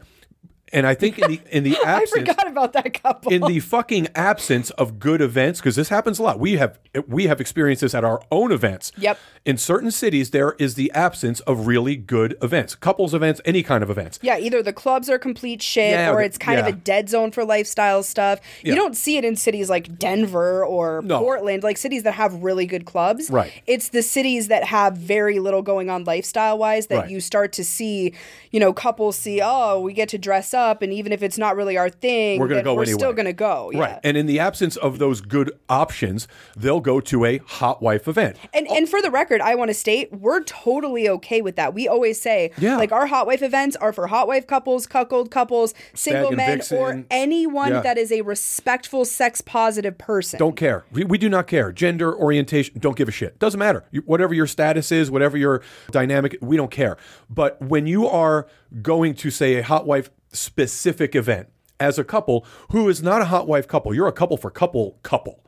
And 0.75 0.85
I 0.85 0.93
think 0.93 1.17
in 1.17 1.31
the 1.31 1.39
in 1.49 1.63
the 1.63 1.75
absence, 1.85 2.11
I 2.13 2.19
forgot 2.33 2.47
about 2.47 2.73
that 2.73 3.01
couple. 3.01 3.31
in 3.31 3.41
the 3.41 3.59
fucking 3.61 4.09
absence 4.13 4.69
of 4.71 4.99
good 4.99 5.21
events 5.21 5.59
because 5.59 5.75
this 5.75 5.89
happens 5.89 6.19
a 6.19 6.23
lot 6.23 6.37
we 6.39 6.57
have 6.57 6.77
we 7.07 7.25
have 7.27 7.41
experienced 7.41 7.81
this 7.81 7.95
at 7.95 8.03
our 8.03 8.21
own 8.31 8.51
events 8.51 8.91
Yep. 8.97 9.17
in 9.45 9.57
certain 9.57 9.89
cities 9.91 10.29
there 10.31 10.55
is 10.59 10.75
the 10.75 10.91
absence 10.91 11.39
of 11.41 11.65
really 11.67 11.95
good 11.95 12.35
events 12.41 12.75
couples 12.75 13.13
events 13.13 13.39
any 13.45 13.63
kind 13.63 13.83
of 13.83 13.89
events 13.89 14.19
Yeah, 14.21 14.37
either 14.37 14.61
the 14.61 14.73
clubs 14.73 15.09
are 15.09 15.17
complete 15.17 15.61
shit 15.61 15.91
Yeah, 15.91 16.11
or 16.11 16.21
it's 16.21 16.37
kind 16.37 16.59
yeah. 16.59 16.67
of 16.67 16.73
a 16.73 16.77
dead 16.77 17.09
zone 17.09 17.31
for 17.31 17.45
lifestyle 17.45 18.03
stuff. 18.03 18.39
Yeah. 18.63 18.71
You 18.73 18.75
don't 18.75 18.95
see 18.97 19.15
it 19.17 19.23
in 19.25 19.35
cities 19.37 19.69
like 19.69 19.97
Denver 19.97 20.65
or 20.65 21.01
No. 21.03 21.19
Portland, 21.19 21.63
like 21.63 21.77
cities 21.77 22.03
that 22.03 22.13
have 22.15 22.43
really 22.43 22.65
good 22.65 22.85
clubs. 22.85 23.29
Right. 23.29 23.51
It's 23.65 23.89
the 23.89 24.01
cities 24.01 24.49
that 24.49 24.65
have 24.65 24.97
very 24.97 25.39
little 25.39 25.61
going 25.61 25.89
on 25.89 26.03
lifestyle 26.03 26.57
wise 26.57 26.87
that 26.87 26.95
Right. 26.97 27.09
you 27.09 27.19
start 27.21 27.53
to 27.53 27.63
see, 27.63 28.13
you 28.51 28.59
know, 28.59 28.73
couples 28.73 29.15
see, 29.17 29.39
oh, 29.43 29.79
we 29.79 29.93
get 29.93 30.09
to 30.09 30.17
dress 30.17 30.53
up 30.53 30.64
and 30.81 30.91
even 30.93 31.11
if 31.11 31.21
it's 31.23 31.37
not 31.37 31.55
really 31.55 31.77
our 31.77 31.89
thing, 31.89 32.39
We're 32.39 32.47
gonna 32.47 32.63
go 32.63 32.75
we're 32.75 32.83
anyway. 32.83 32.97
still 32.97 33.13
gonna 33.13 33.33
go. 33.33 33.71
Yeah. 33.73 33.79
right 33.79 33.99
and 34.03 34.17
in 34.17 34.25
the 34.25 34.39
absence 34.39 34.75
of 34.77 34.99
those 34.99 35.21
good 35.21 35.51
options 35.69 36.27
they'll 36.55 36.79
go 36.81 36.99
to 37.01 37.25
a 37.25 37.37
hot 37.39 37.81
wife 37.81 38.07
event 38.07 38.37
And 38.53 38.67
and 38.67 38.87
for 38.89 39.01
the 39.01 39.11
record, 39.11 39.41
I 39.41 39.55
want 39.55 39.69
to 39.69 39.73
state 39.73 40.11
we're 40.13 40.43
totally 40.43 41.07
okay 41.09 41.41
with 41.41 41.55
that. 41.57 41.73
We 41.73 41.87
always 41.87 42.19
say 42.21 42.51
Yeah. 42.57 42.77
like 42.77 42.91
our 42.91 43.07
hot 43.07 43.27
wife 43.27 43.41
events 43.41 43.75
are 43.77 43.93
for 43.93 44.07
hot 44.07 44.27
wife 44.27 44.47
couples, 44.47 44.87
cuckold 44.87 45.31
couples, 45.31 45.73
single 45.93 46.31
men, 46.31 46.57
vixen. 46.57 46.77
or 46.77 47.03
anyone 47.11 47.71
Yeah. 47.71 47.81
that 47.81 47.97
is 47.97 48.11
a 48.11 48.21
respectful, 48.21 49.05
sex 49.05 49.41
positive 49.41 49.97
person. 49.97 50.37
don't 50.39 50.55
care 50.55 50.85
we, 50.91 51.03
we 51.03 51.17
do 51.17 51.29
not 51.29 51.47
care 51.47 51.71
gender 51.71 52.15
orientation 52.15 52.77
don't 52.79 52.95
give 52.95 53.07
a 53.07 53.11
shit 53.11 53.37
doesn't 53.39 53.59
matter 53.59 53.83
You- 53.91 54.01
whatever 54.05 54.33
your 54.33 54.47
status 54.47 54.91
is 54.91 55.09
whatever 55.11 55.37
your 55.37 55.61
dynamic 55.91 56.37
we 56.41 56.57
don't 56.57 56.71
care 56.71 56.97
but 57.29 57.61
when 57.61 57.87
you 57.87 58.07
are 58.07 58.47
going 58.81 59.13
to 59.15 59.29
say 59.31 59.55
a 59.55 59.63
hot 59.63 59.85
wife 59.85 60.09
specific 60.35 61.15
event 61.15 61.49
as 61.79 61.97
a 61.99 62.03
couple 62.03 62.45
who 62.71 62.87
is 62.87 63.01
not 63.01 63.21
a 63.21 63.25
hot 63.25 63.47
wife 63.47 63.67
couple 63.67 63.93
you're 63.93 64.07
a 64.07 64.11
couple 64.13 64.37
for 64.37 64.49
couple 64.49 64.99
couple 65.03 65.43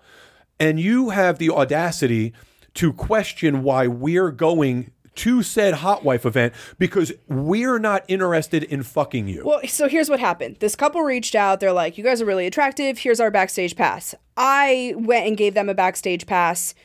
and 0.60 0.80
you 0.80 1.10
have 1.10 1.38
the 1.38 1.50
audacity 1.50 2.34
to 2.74 2.92
question 2.92 3.64
why 3.64 3.88
we're 3.88 4.32
going 4.32 4.92
to 5.16 5.42
said 5.42 5.74
hot 5.76 6.04
wife 6.04 6.26
event 6.26 6.54
because 6.78 7.12
we're 7.28 7.80
not 7.80 8.04
interested 8.08 8.64
in 8.64 8.84
fucking 8.84 9.28
you 9.28 9.44
Well, 9.44 9.62
so 9.68 9.90
here's 9.90 10.10
what 10.10 10.20
happened. 10.20 10.58
This 10.60 10.76
couple 10.76 11.02
reached 11.02 11.34
out. 11.34 11.60
They're 11.60 11.74
like, 11.74 11.98
"You 11.98 12.04
guys 12.04 12.22
are 12.22 12.26
really 12.26 12.46
attractive. 12.46 13.00
Here's 13.00 13.20
our 13.20 13.32
backstage 13.32 13.76
pass." 13.76 14.14
I 14.38 14.94
went 14.96 15.28
and 15.28 15.36
gave 15.36 15.56
them 15.56 15.70
a 15.70 15.74
backstage 15.74 16.28
pass 16.28 16.76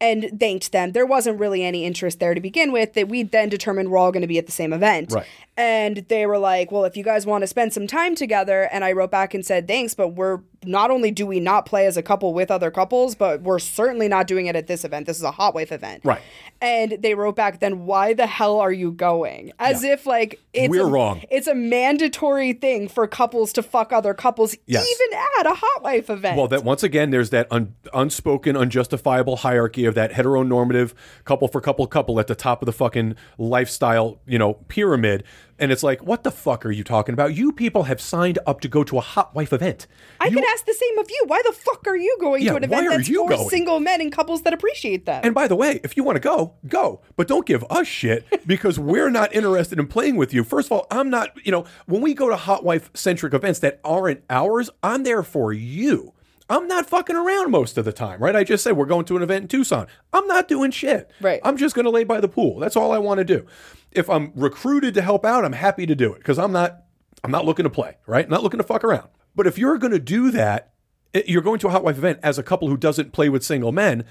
and 0.00 0.38
thanked 0.38 0.72
them. 0.72 0.92
There 0.92 1.06
wasn't 1.06 1.40
really 1.40 1.64
any 1.64 1.84
interest 1.84 2.20
there 2.20 2.34
to 2.34 2.40
begin 2.40 2.72
with. 2.72 2.94
That 2.94 3.08
we 3.08 3.22
then 3.22 3.48
determined 3.48 3.90
we're 3.90 3.98
all 3.98 4.12
going 4.12 4.22
to 4.22 4.28
be 4.28 4.38
at 4.38 4.46
the 4.46 4.52
same 4.52 4.72
event. 4.72 5.12
Right. 5.12 5.26
And 5.56 5.98
they 6.08 6.26
were 6.26 6.38
like, 6.38 6.70
"Well, 6.70 6.84
if 6.84 6.96
you 6.96 7.02
guys 7.02 7.26
want 7.26 7.42
to 7.42 7.46
spend 7.46 7.72
some 7.72 7.86
time 7.86 8.14
together," 8.14 8.68
and 8.72 8.84
I 8.84 8.92
wrote 8.92 9.10
back 9.10 9.34
and 9.34 9.44
said, 9.44 9.66
"Thanks, 9.66 9.94
but 9.94 10.08
we're 10.08 10.38
not 10.64 10.90
only 10.90 11.10
do 11.10 11.26
we 11.26 11.40
not 11.40 11.66
play 11.66 11.86
as 11.86 11.96
a 11.96 12.02
couple 12.02 12.34
with 12.34 12.50
other 12.50 12.70
couples, 12.70 13.14
but 13.14 13.42
we're 13.42 13.58
certainly 13.58 14.08
not 14.08 14.26
doing 14.26 14.46
it 14.46 14.56
at 14.56 14.66
this 14.66 14.84
event. 14.84 15.06
This 15.06 15.16
is 15.16 15.22
a 15.22 15.30
hot 15.30 15.54
wife 15.54 15.70
event." 15.72 16.04
Right. 16.04 16.20
And 16.60 16.98
they 17.00 17.14
wrote 17.14 17.36
back, 17.36 17.60
"Then 17.60 17.86
why 17.86 18.12
the 18.14 18.26
hell 18.26 18.58
are 18.58 18.72
you 18.72 18.90
going?" 18.90 19.52
As 19.58 19.84
if 19.84 20.06
like 20.06 20.40
it's 20.52 20.70
We're 20.70 20.82
a- 20.82 20.86
wrong. 20.86 21.22
It's 21.30 21.46
a 21.46 21.54
mandatory 21.54 22.52
thing 22.52 22.88
for 22.88 23.06
couples 23.06 23.52
to 23.52 23.62
fuck 23.62 23.92
other 23.92 24.14
couples, 24.14 24.56
Yes. 24.66 24.84
even 24.90 25.18
at 25.38 25.46
a 25.46 25.54
hot 25.54 25.82
wife 25.82 26.10
event. 26.10 26.36
Well, 26.36 26.48
that 26.48 26.64
once 26.64 26.82
again, 26.82 27.10
there's 27.10 27.30
that 27.30 27.46
un, 27.50 27.74
unspoken, 27.94 28.56
unjustifiable 28.56 29.36
hierarchy 29.36 29.84
of 29.84 29.94
that 29.94 30.12
heteronormative 30.12 30.92
couple 31.24 31.46
for 31.48 31.60
couple 31.60 31.86
couple 31.86 32.18
at 32.18 32.26
the 32.26 32.34
top 32.34 32.62
of 32.62 32.66
the 32.66 32.72
fucking 32.72 33.14
lifestyle, 33.38 34.20
you 34.26 34.38
know, 34.38 34.54
pyramid. 34.68 35.24
And 35.58 35.72
it's 35.72 35.82
like, 35.82 36.02
what 36.02 36.22
the 36.22 36.30
fuck 36.30 36.64
are 36.64 36.70
you 36.70 36.84
talking 36.84 37.12
about? 37.12 37.34
You 37.34 37.50
people 37.52 37.84
have 37.84 38.00
signed 38.00 38.38
up 38.46 38.60
to 38.60 38.68
go 38.68 38.84
to 38.84 38.98
a 38.98 39.00
hot 39.00 39.34
wife 39.34 39.52
event. 39.52 39.86
I 40.20 40.26
You- 40.26 40.36
can 40.36 40.44
ask 40.44 40.64
the 40.64 40.72
same 40.74 40.98
of 40.98 41.10
you. 41.10 41.24
Why 41.26 41.42
the 41.44 41.52
fuck 41.52 41.86
are 41.88 41.96
you 41.96 42.16
going 42.20 42.42
Yeah, 42.42 42.52
to 42.52 42.56
an 42.58 42.64
event 42.64 42.86
are 42.86 42.90
that's 42.98 43.08
you 43.08 43.24
for 43.24 43.30
going? 43.36 43.48
single 43.48 43.80
men 43.80 44.00
and 44.00 44.12
couples 44.12 44.42
that 44.42 44.52
appreciate 44.52 45.04
them? 45.06 45.20
And 45.24 45.34
by 45.34 45.48
the 45.48 45.56
way, 45.56 45.80
if 45.82 45.96
you 45.96 46.04
want 46.04 46.16
to 46.16 46.20
go, 46.20 46.54
go. 46.68 47.00
But 47.16 47.26
don't 47.28 47.44
give 47.46 47.64
us 47.70 47.86
shit 47.88 48.24
because 48.46 48.78
we're 48.78 49.10
not 49.10 49.34
interested 49.34 49.78
in 49.78 49.86
playing 49.88 50.16
with 50.16 50.32
you. 50.32 50.44
First 50.44 50.68
of 50.68 50.72
all, 50.72 50.86
I'm 50.90 51.10
not, 51.10 51.30
you 51.44 51.50
know, 51.52 51.64
when 51.86 52.02
we 52.02 52.14
go 52.14 52.28
to 52.28 52.36
hot 52.36 52.64
wife 52.64 52.90
centric 52.94 53.34
events 53.34 53.58
that 53.60 53.80
aren't 53.84 54.22
ours, 54.30 54.70
I'm 54.82 55.02
there 55.02 55.22
for 55.24 55.52
you. 55.52 56.12
I'm 56.50 56.66
not 56.66 56.88
fucking 56.88 57.14
around 57.14 57.50
most 57.50 57.76
of 57.76 57.84
the 57.84 57.92
time, 57.92 58.20
right? 58.22 58.34
I 58.34 58.42
just 58.42 58.64
said 58.64 58.74
we're 58.74 58.86
going 58.86 59.04
to 59.06 59.16
an 59.18 59.22
event 59.22 59.42
in 59.42 59.48
Tucson. 59.48 59.86
I'm 60.14 60.26
not 60.26 60.48
doing 60.48 60.70
shit. 60.70 61.10
Right. 61.20 61.40
I'm 61.44 61.58
just 61.58 61.74
going 61.74 61.84
to 61.84 61.90
lay 61.90 62.04
by 62.04 62.20
the 62.22 62.28
pool. 62.28 62.58
That's 62.58 62.74
all 62.74 62.90
I 62.90 62.96
want 62.96 63.18
to 63.18 63.24
do. 63.24 63.44
If 63.92 64.08
I'm 64.08 64.32
recruited 64.34 64.94
to 64.94 65.02
help 65.02 65.24
out, 65.24 65.44
I'm 65.44 65.52
happy 65.52 65.86
to 65.86 65.94
do 65.94 66.12
it 66.12 66.18
because 66.18 66.38
I'm 66.38 66.52
not 66.52 66.82
I'm 67.24 67.30
not 67.30 67.44
looking 67.44 67.64
to 67.64 67.70
play, 67.70 67.96
right? 68.06 68.28
Not 68.28 68.42
looking 68.42 68.58
to 68.58 68.64
fuck 68.64 68.84
around. 68.84 69.08
But 69.34 69.46
if 69.46 69.58
you're 69.58 69.78
going 69.78 69.92
to 69.92 69.98
do 69.98 70.30
that, 70.32 70.72
you're 71.26 71.42
going 71.42 71.58
to 71.60 71.68
a 71.68 71.70
hot 71.70 71.84
wife 71.84 71.98
event 71.98 72.20
as 72.22 72.38
a 72.38 72.42
couple 72.42 72.68
who 72.68 72.76
doesn't 72.76 73.12
play 73.12 73.28
with 73.28 73.44
single 73.44 73.72
men. 73.72 74.04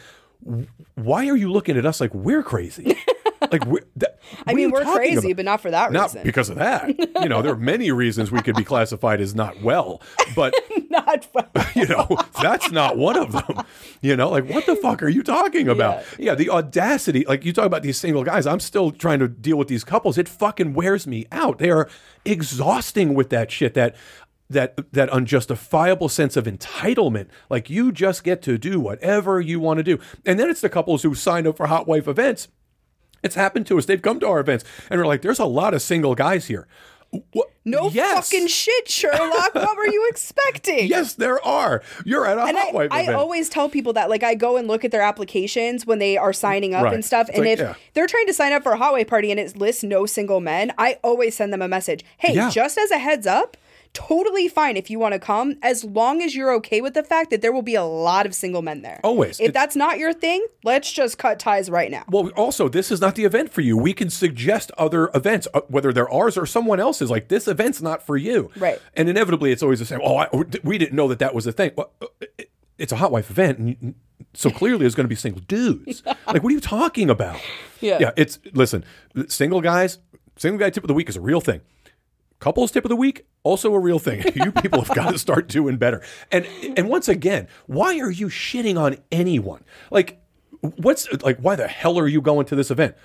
Why 0.96 1.28
are 1.28 1.36
you 1.36 1.52
looking 1.52 1.78
at 1.78 1.86
us 1.86 2.00
like 2.00 2.14
we're 2.14 2.44
crazy? 2.44 2.98
like 3.52 3.66
we're, 3.68 3.82
that, 3.98 4.20
I 4.46 4.54
mean, 4.54 4.72
we're 4.72 4.84
crazy, 4.84 5.34
but 5.34 5.46
not 5.46 5.62
for 5.62 5.72
that 5.72 5.92
not 5.92 6.10
reason. 6.10 6.24
because 6.24 6.50
of 6.50 6.58
that. 6.58 6.90
You 7.22 7.30
know, 7.30 7.42
there 7.42 7.54
are 7.54 7.58
many 7.58 7.92
reasons 7.92 8.32
we 8.32 8.42
could 8.42 8.56
be 8.56 8.64
classified 8.64 9.22
as 9.22 9.36
not 9.36 9.62
well, 9.62 10.02
but 10.36 10.54
not 10.90 11.28
well. 11.34 11.50
you 11.76 11.86
know, 11.88 12.08
that's 12.42 12.72
not 12.72 12.98
one 12.98 13.18
of 13.18 13.32
them. 13.32 13.66
You 14.02 14.16
know, 14.16 14.30
like 14.30 14.50
what 14.50 14.66
the 14.66 14.76
fuck 14.76 15.02
are 15.04 15.10
you 15.10 15.24
talking 15.24 15.68
about? 15.68 16.04
Yeah. 16.18 16.36
the 16.36 16.50
audacity, 16.50 17.26
like 17.26 17.46
you 17.46 17.54
talk 17.54 17.66
about 17.66 17.84
these 17.84 17.98
single 17.98 18.24
guys, 18.24 18.46
I'm 18.46 18.60
still 18.60 18.92
trying 18.92 19.20
to 19.20 19.28
deal 19.28 19.58
with 19.58 19.68
these 19.68 19.84
couples. 19.84 20.18
It 20.18 20.30
fucking 20.30 20.74
wears 20.74 21.08
me 21.08 21.26
out. 21.32 21.60
They 21.60 21.70
are 21.70 21.90
exhausting 22.26 23.14
with 23.14 23.30
that 23.30 23.52
shit 23.52 23.74
that 23.74 23.96
that 24.50 24.94
that 24.94 25.10
unjustifiable 25.10 26.10
sense 26.10 26.38
of 26.38 26.46
entitlement. 26.46 27.28
Like 27.50 27.70
you 27.70 27.92
just 27.92 28.24
get 28.24 28.42
to 28.44 28.58
do 28.58 28.80
whatever 28.80 29.42
you 29.42 29.60
want 29.60 29.78
to 29.78 29.84
do. 29.84 30.00
And 30.26 30.40
then 30.40 30.50
it's 30.50 30.62
the 30.62 30.70
couples 30.70 31.04
who 31.04 31.16
sign 31.16 31.48
up 31.48 31.58
for 31.58 31.68
hot 31.68 31.88
wife 31.88 32.08
events. 32.08 32.48
It's 33.24 33.36
happened 33.36 33.68
to 33.68 33.78
us. 33.78 33.86
They've 33.86 34.02
come 34.02 34.20
to 34.22 34.28
our 34.28 34.40
events 34.40 34.64
and 34.90 35.00
we're 35.00 35.08
like, 35.08 35.22
there's 35.22 35.40
a 35.40 35.46
lot 35.46 35.74
of 35.74 35.82
single 35.82 36.16
guys 36.16 36.48
here. 36.48 36.68
What? 37.32 37.52
no 37.64 37.90
Yes. 37.90 38.30
fucking 38.30 38.48
shit, 38.48 38.90
Sherlock. 38.90 39.56
what 39.56 39.78
were 39.78 39.88
you 39.88 40.08
expecting? 40.10 40.88
Yes, 40.90 41.14
there 41.14 41.44
are. 41.46 41.82
You're 42.06 42.26
at 42.28 42.38
a 42.38 42.42
And 42.44 42.58
hot 42.58 42.68
I, 42.70 42.72
wife 42.74 42.92
I 42.92 43.02
event. 43.04 43.16
always 43.18 43.48
tell 43.48 43.70
people 43.70 43.94
that 43.94 44.10
like 44.10 44.24
I 44.24 44.36
go 44.36 44.58
and 44.58 44.68
look 44.68 44.84
at 44.84 44.92
their 44.92 45.02
applications 45.02 45.86
when 45.86 46.00
they 46.00 46.18
are 46.18 46.34
signing 46.34 46.76
up 46.76 46.84
Right. 46.84 46.94
and 46.94 47.06
stuff. 47.06 47.30
It's 47.30 47.38
and 47.38 47.46
like, 47.48 47.54
if 47.54 47.60
yeah. 47.60 47.74
they're 47.94 48.08
trying 48.08 48.28
to 48.28 48.34
sign 48.34 48.52
up 48.52 48.62
for 48.64 48.74
a 48.74 48.78
hot 48.78 48.92
wife 48.92 49.08
party 49.08 49.32
and 49.32 49.40
it 49.40 49.56
lists 49.58 49.84
no 49.84 50.06
single 50.06 50.42
men, 50.42 50.74
I 50.78 51.00
always 51.02 51.34
send 51.36 51.54
them 51.54 51.62
a 51.62 51.68
message. 51.70 52.04
Hey, 52.18 52.34
Yeah. 52.34 52.50
just 52.50 52.78
as 52.78 52.92
a 52.92 52.98
heads 52.98 53.26
up, 53.26 53.56
totally 53.98 54.48
fine 54.48 54.78
if 54.78 54.90
you 54.90 55.00
want 55.00 55.14
to 55.14 55.20
come, 55.20 55.56
as 55.62 55.84
long 55.84 56.22
as 56.22 56.36
you're 56.36 56.54
okay 56.56 56.82
with 56.82 56.94
the 56.94 57.04
fact 57.04 57.32
that 57.32 57.42
there 57.42 57.52
will 57.52 57.62
be 57.64 57.76
a 57.76 57.84
lot 57.84 58.26
of 58.26 58.36
single 58.36 58.62
men 58.62 58.82
there. 58.84 59.00
Always. 59.04 59.40
If 59.40 59.54
that's 59.54 59.76
not 59.76 59.98
your 59.98 60.14
thing, 60.14 60.46
let's 60.64 60.92
just 60.92 61.18
cut 61.18 61.40
ties 61.40 61.70
right 61.70 61.90
now. 61.90 62.04
Well, 62.10 62.30
also, 62.38 62.70
this 62.70 62.92
is 62.92 63.02
not 63.02 63.16
the 63.16 63.26
event 63.26 63.52
for 63.52 63.62
you. 63.62 63.76
We 63.76 63.94
can 63.94 64.10
suggest 64.10 64.72
other 64.78 65.10
events, 65.16 65.48
uh, 65.54 65.62
whether 65.68 65.92
they're 65.92 66.10
ours 66.12 66.38
or 66.38 66.46
someone 66.46 66.80
else's. 66.80 67.10
Like 67.10 67.28
this 67.30 67.48
event's 67.48 67.82
not 67.82 68.04
for 68.06 68.16
you, 68.18 68.52
Right. 68.58 68.80
And 68.96 69.10
inevitably, 69.10 69.52
it's 69.52 69.64
always 69.64 69.80
the 69.80 69.86
same. 69.86 70.00
Oh, 70.04 70.18
I, 70.18 70.28
we 70.64 70.78
didn't 70.78 70.96
know 70.96 71.08
that 71.08 71.20
that 71.20 71.34
was 71.34 71.48
a 71.48 71.52
thing. 71.52 71.72
Well, 71.76 71.92
uh, 72.02 72.08
it- 72.38 72.52
it's 72.78 72.92
a 72.92 72.98
hot 72.98 73.12
wife 73.12 73.32
event, 73.32 73.58
and 73.58 73.96
so 74.36 74.52
clearly, 74.52 74.82
there's 74.82 74.94
going 74.94 75.06
to 75.06 75.10
be 75.10 75.16
single 75.16 75.42
dudes. 75.48 76.04
Like, 76.28 76.44
what 76.44 76.52
are 76.52 76.54
you 76.54 76.60
talking 76.62 77.10
about? 77.10 77.40
Yeah. 77.82 77.98
yeah. 78.00 78.12
It's 78.16 78.38
listen, 78.54 78.86
single 79.30 79.62
guys, 79.62 79.98
single 80.36 80.60
guy 80.60 80.70
tip 80.70 80.84
of 80.84 80.88
the 80.88 80.94
week 80.94 81.10
is 81.10 81.16
a 81.16 81.22
real 81.22 81.42
thing. 81.42 81.62
Couples 82.40 82.72
tip 82.72 82.86
of 82.86 82.90
the 82.90 82.96
week 82.96 83.26
also 83.44 83.74
a 83.74 83.80
real 83.80 84.00
thing. 84.00 84.24
you 84.36 84.52
people 84.52 84.82
have 84.82 84.96
got 84.96 85.12
to 85.12 85.18
start 85.18 85.48
doing 85.48 85.78
better. 85.78 86.04
And 86.32 86.46
and 86.78 86.90
once 86.90 87.08
again, 87.08 87.48
why 87.66 88.00
are 88.00 88.12
you 88.12 88.28
shitting 88.28 88.80
on 88.80 88.98
anyone? 89.12 89.64
Like 89.90 90.22
what's 90.62 91.12
like 91.24 91.40
why 91.40 91.56
the 91.56 91.68
hell 91.68 91.98
are 91.98 92.08
you 92.08 92.22
going 92.22 92.46
to 92.48 92.56
this 92.56 92.70
event? 92.70 92.96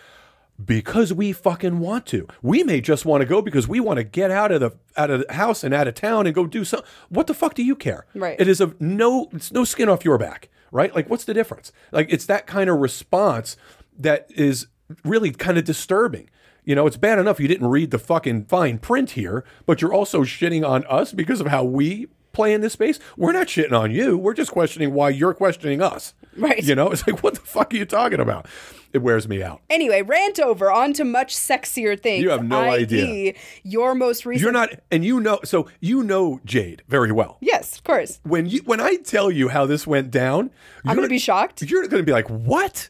Because 0.62 1.12
we 1.12 1.32
fucking 1.32 1.80
want 1.80 2.06
to. 2.06 2.28
We 2.42 2.62
may 2.62 2.80
just 2.80 3.06
want 3.06 3.22
to 3.22 3.26
go 3.26 3.40
because 3.40 3.66
we 3.66 3.80
want 3.80 3.96
to 3.96 4.04
get 4.04 4.30
out 4.30 4.52
of 4.52 4.60
the 4.60 4.72
out 4.96 5.10
of 5.10 5.26
the 5.26 5.32
house 5.32 5.64
and 5.64 5.72
out 5.72 5.88
of 5.88 5.94
town 5.94 6.26
and 6.26 6.34
go 6.34 6.46
do 6.46 6.64
something. 6.64 6.88
What 7.08 7.26
the 7.26 7.34
fuck 7.34 7.54
do 7.54 7.64
you 7.64 7.74
care? 7.74 8.06
Right. 8.14 8.38
It 8.38 8.48
is 8.48 8.60
of 8.60 8.80
no 8.80 9.28
it's 9.32 9.52
no 9.52 9.64
skin 9.64 9.88
off 9.88 10.04
your 10.04 10.18
back, 10.18 10.50
right? 10.70 10.94
Like 10.94 11.08
what's 11.08 11.24
the 11.24 11.34
difference? 11.34 11.72
Like 11.90 12.08
it's 12.10 12.26
that 12.26 12.46
kind 12.46 12.68
of 12.68 12.78
response 12.78 13.56
that 13.98 14.26
is 14.30 14.66
really 15.04 15.30
kind 15.30 15.56
of 15.56 15.64
disturbing. 15.64 16.28
You 16.64 16.74
know, 16.74 16.86
it's 16.86 16.96
bad 16.96 17.18
enough 17.18 17.40
you 17.40 17.48
didn't 17.48 17.68
read 17.68 17.90
the 17.90 17.98
fucking 17.98 18.44
fine 18.44 18.78
print 18.78 19.12
here, 19.12 19.44
but 19.66 19.82
you're 19.82 19.92
also 19.92 20.22
shitting 20.22 20.66
on 20.66 20.84
us 20.86 21.12
because 21.12 21.40
of 21.40 21.48
how 21.48 21.64
we 21.64 22.06
play 22.32 22.54
in 22.54 22.60
this 22.60 22.72
space. 22.72 22.98
We're 23.16 23.32
not 23.32 23.48
shitting 23.48 23.78
on 23.78 23.90
you. 23.90 24.16
We're 24.16 24.34
just 24.34 24.52
questioning 24.52 24.94
why 24.94 25.10
you're 25.10 25.34
questioning 25.34 25.82
us. 25.82 26.14
Right. 26.36 26.62
You 26.62 26.74
know, 26.74 26.90
it's 26.90 27.06
like, 27.06 27.22
what 27.22 27.34
the 27.34 27.40
fuck 27.40 27.74
are 27.74 27.76
you 27.76 27.84
talking 27.84 28.20
about? 28.20 28.46
It 28.92 28.98
wears 28.98 29.26
me 29.26 29.42
out. 29.42 29.62
Anyway, 29.70 30.02
rant 30.02 30.38
over 30.38 30.70
on 30.70 30.92
to 30.94 31.04
much 31.04 31.34
sexier 31.34 31.98
things. 31.98 32.22
You 32.22 32.30
have 32.30 32.44
no 32.44 32.60
idea. 32.60 33.34
Your 33.62 33.94
most 33.94 34.26
recent. 34.26 34.42
You're 34.42 34.52
not, 34.52 34.70
and 34.90 35.04
you 35.04 35.20
know, 35.20 35.40
so 35.44 35.68
you 35.80 36.02
know 36.02 36.40
Jade 36.44 36.82
very 36.88 37.10
well. 37.10 37.38
Yes, 37.40 37.76
of 37.76 37.84
course. 37.84 38.20
When 38.22 38.46
you, 38.46 38.60
when 38.64 38.80
I 38.80 38.96
tell 38.96 39.30
you 39.30 39.48
how 39.48 39.64
this 39.66 39.86
went 39.86 40.10
down, 40.10 40.50
I'm 40.84 40.96
gonna 40.96 41.08
be 41.08 41.18
shocked. 41.18 41.62
You're 41.62 41.86
going 41.88 42.02
to 42.02 42.06
be 42.06 42.12
like, 42.12 42.28
what? 42.28 42.88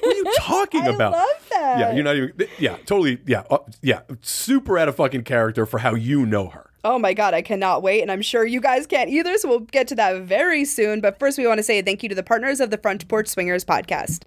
What 0.00 0.12
are 0.12 0.18
you 0.18 0.34
talking 0.38 0.80
about? 0.82 0.90
I 0.90 0.94
about? 0.94 1.12
love 1.12 1.48
that. 1.50 1.78
Yeah, 1.78 1.92
you're 1.92 2.04
not 2.04 2.16
even. 2.16 2.32
Yeah, 2.58 2.76
totally. 2.78 3.20
Yeah, 3.26 3.44
uh, 3.50 3.58
yeah. 3.80 4.00
Super 4.20 4.76
out 4.78 4.88
of 4.88 4.96
fucking 4.96 5.22
character 5.22 5.66
for 5.66 5.78
how 5.78 5.94
you 5.94 6.26
know 6.26 6.48
her. 6.48 6.70
Oh 6.84 6.98
my 6.98 7.14
God, 7.14 7.32
I 7.32 7.40
cannot 7.40 7.82
wait. 7.82 8.02
And 8.02 8.12
I'm 8.12 8.20
sure 8.20 8.44
you 8.44 8.60
guys 8.60 8.86
can't 8.86 9.08
either. 9.08 9.38
So 9.38 9.48
we'll 9.48 9.60
get 9.60 9.88
to 9.88 9.94
that 9.94 10.22
very 10.22 10.66
soon. 10.66 11.00
But 11.00 11.18
first, 11.18 11.38
we 11.38 11.46
want 11.46 11.58
to 11.58 11.62
say 11.62 11.80
thank 11.80 12.02
you 12.02 12.10
to 12.10 12.14
the 12.14 12.22
partners 12.22 12.60
of 12.60 12.70
the 12.70 12.76
Front 12.76 13.08
Porch 13.08 13.28
Swingers 13.28 13.64
podcast. 13.64 14.24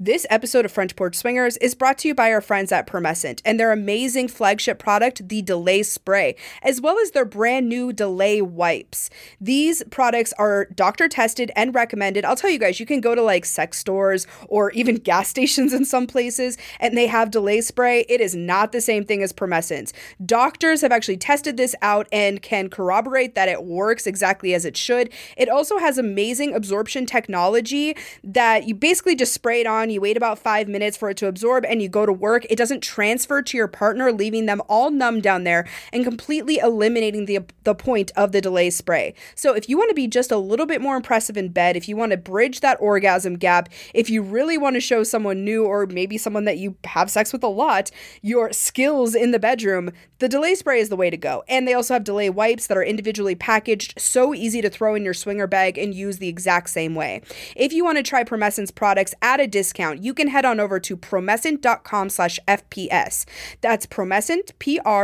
This 0.00 0.28
episode 0.30 0.64
of 0.64 0.70
Front 0.70 0.94
Porch 0.94 1.16
Swingers 1.16 1.56
is 1.56 1.74
brought 1.74 1.98
to 1.98 2.08
you 2.08 2.14
by 2.14 2.30
our 2.30 2.40
friends 2.40 2.70
at 2.70 2.86
Promescent 2.86 3.42
and 3.44 3.58
their 3.58 3.72
amazing 3.72 4.28
flagship 4.28 4.78
product, 4.78 5.28
the 5.28 5.42
Delay 5.42 5.82
Spray, 5.82 6.36
as 6.62 6.80
well 6.80 7.00
as 7.00 7.10
their 7.10 7.24
brand 7.24 7.68
new 7.68 7.92
Delay 7.92 8.40
Wipes. 8.40 9.10
These 9.40 9.82
products 9.90 10.32
are 10.38 10.66
doctor 10.66 11.08
tested 11.08 11.50
and 11.56 11.74
recommended. 11.74 12.24
I'll 12.24 12.36
tell 12.36 12.48
you 12.48 12.60
guys, 12.60 12.78
you 12.78 12.86
can 12.86 13.00
go 13.00 13.16
to 13.16 13.22
like 13.22 13.44
sex 13.44 13.76
stores 13.76 14.24
or 14.46 14.70
even 14.70 14.94
gas 15.08 15.30
stations 15.30 15.72
in 15.72 15.84
some 15.84 16.06
places 16.06 16.56
and 16.78 16.96
they 16.96 17.08
have 17.08 17.32
Delay 17.32 17.60
Spray. 17.60 18.06
It 18.08 18.20
is 18.20 18.36
not 18.36 18.70
the 18.70 18.80
same 18.80 19.04
thing 19.04 19.24
as 19.24 19.32
Promescent. 19.32 19.92
Doctors 20.24 20.80
have 20.82 20.92
actually 20.92 21.16
tested 21.16 21.56
this 21.56 21.74
out 21.82 22.06
and 22.12 22.40
can 22.40 22.70
corroborate 22.70 23.34
that 23.34 23.48
it 23.48 23.64
works 23.64 24.06
exactly 24.06 24.54
as 24.54 24.64
it 24.64 24.76
should. 24.76 25.10
It 25.36 25.48
also 25.48 25.78
has 25.78 25.98
amazing 25.98 26.54
absorption 26.54 27.04
technology 27.04 27.96
that 28.22 28.68
you 28.68 28.76
basically 28.76 29.16
just 29.16 29.32
spray 29.32 29.62
it 29.62 29.66
on, 29.66 29.87
you 29.90 30.00
wait 30.00 30.16
about 30.16 30.38
five 30.38 30.68
minutes 30.68 30.96
for 30.96 31.10
it 31.10 31.16
to 31.18 31.26
absorb, 31.26 31.64
and 31.64 31.82
you 31.82 31.88
go 31.88 32.06
to 32.06 32.12
work. 32.12 32.46
It 32.50 32.56
doesn't 32.56 32.82
transfer 32.82 33.42
to 33.42 33.56
your 33.56 33.68
partner, 33.68 34.12
leaving 34.12 34.46
them 34.46 34.62
all 34.68 34.90
numb 34.90 35.20
down 35.20 35.44
there 35.44 35.66
and 35.92 36.04
completely 36.04 36.58
eliminating 36.58 37.26
the, 37.26 37.40
the 37.64 37.74
point 37.74 38.10
of 38.16 38.32
the 38.32 38.40
delay 38.40 38.70
spray. 38.70 39.14
So, 39.34 39.54
if 39.54 39.68
you 39.68 39.78
want 39.78 39.90
to 39.90 39.94
be 39.94 40.06
just 40.06 40.30
a 40.30 40.38
little 40.38 40.66
bit 40.66 40.80
more 40.80 40.96
impressive 40.96 41.36
in 41.36 41.48
bed, 41.50 41.76
if 41.76 41.88
you 41.88 41.96
want 41.96 42.12
to 42.12 42.18
bridge 42.18 42.60
that 42.60 42.78
orgasm 42.80 43.36
gap, 43.36 43.68
if 43.94 44.10
you 44.10 44.22
really 44.22 44.58
want 44.58 44.74
to 44.74 44.80
show 44.80 45.02
someone 45.02 45.44
new 45.44 45.64
or 45.64 45.86
maybe 45.86 46.18
someone 46.18 46.44
that 46.44 46.58
you 46.58 46.76
have 46.84 47.10
sex 47.10 47.32
with 47.32 47.42
a 47.42 47.48
lot 47.48 47.90
your 48.22 48.52
skills 48.52 49.14
in 49.14 49.30
the 49.30 49.38
bedroom, 49.38 49.90
the 50.18 50.28
delay 50.28 50.54
spray 50.54 50.80
is 50.80 50.88
the 50.88 50.96
way 50.96 51.10
to 51.10 51.16
go. 51.16 51.44
And 51.48 51.66
they 51.66 51.74
also 51.74 51.94
have 51.94 52.04
delay 52.04 52.30
wipes 52.30 52.66
that 52.66 52.76
are 52.76 52.82
individually 52.82 53.34
packaged, 53.34 54.00
so 54.00 54.34
easy 54.34 54.60
to 54.62 54.70
throw 54.70 54.94
in 54.94 55.04
your 55.04 55.14
swinger 55.14 55.46
bag 55.46 55.78
and 55.78 55.94
use 55.94 56.18
the 56.18 56.28
exact 56.28 56.70
same 56.70 56.94
way. 56.94 57.22
If 57.56 57.72
you 57.72 57.84
want 57.84 57.98
to 57.98 58.02
try 58.02 58.24
Promescent's 58.24 58.70
products 58.70 59.14
at 59.22 59.40
a 59.40 59.46
discount, 59.46 59.77
you 59.78 60.14
can 60.14 60.28
head 60.28 60.44
on 60.44 60.60
over 60.60 60.78
to 60.80 60.96
promescent.com 60.96 62.10
slash 62.10 62.38
FPS. 62.46 63.24
That's 63.60 63.86
Promescent, 63.86 64.52
P-R-O-M-E-S-C-E-N-T 64.58 64.96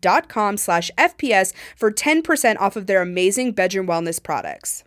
dot 0.00 0.28
com 0.28 0.56
slash 0.56 0.90
FPS 0.96 1.52
for 1.76 1.90
10% 1.90 2.56
off 2.58 2.76
of 2.76 2.86
their 2.86 3.02
amazing 3.02 3.52
bedroom 3.52 3.86
wellness 3.86 4.22
products. 4.22 4.84